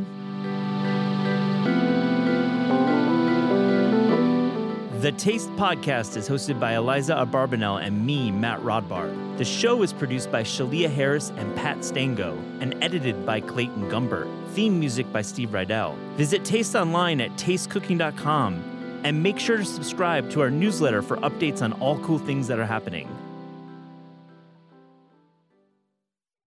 The 5.02 5.12
Taste 5.14 5.50
Podcast 5.54 6.16
is 6.16 6.30
hosted 6.30 6.60
by 6.60 6.76
Eliza 6.76 7.16
Abarbanel 7.16 7.84
and 7.84 8.06
me, 8.06 8.30
Matt 8.30 8.60
Rodbard. 8.60 9.36
The 9.40 9.44
show 9.44 9.82
is 9.82 9.92
produced 9.92 10.32
by 10.32 10.44
Shalia 10.44 10.94
Harris 10.94 11.32
and 11.38 11.56
Pat 11.56 11.84
Stango 11.84 12.38
and 12.60 12.76
edited 12.84 13.26
by 13.26 13.40
Clayton 13.42 13.90
Gumbert. 13.90 14.30
Theme 14.50 14.80
music 14.80 15.12
by 15.12 15.24
Steve 15.24 15.50
Rydell. 15.50 15.96
Visit 16.18 16.46
Taste 16.46 16.76
online 16.76 17.20
at 17.20 17.32
tastecooking.com 17.32 19.02
and 19.04 19.24
make 19.24 19.40
sure 19.40 19.58
to 19.58 19.66
subscribe 19.66 20.30
to 20.30 20.42
our 20.42 20.52
newsletter 20.52 21.02
for 21.02 21.18
updates 21.18 21.64
on 21.64 21.74
all 21.82 21.98
cool 22.02 22.20
things 22.20 22.48
that 22.48 22.60
are 22.60 22.66
happening. 22.68 23.10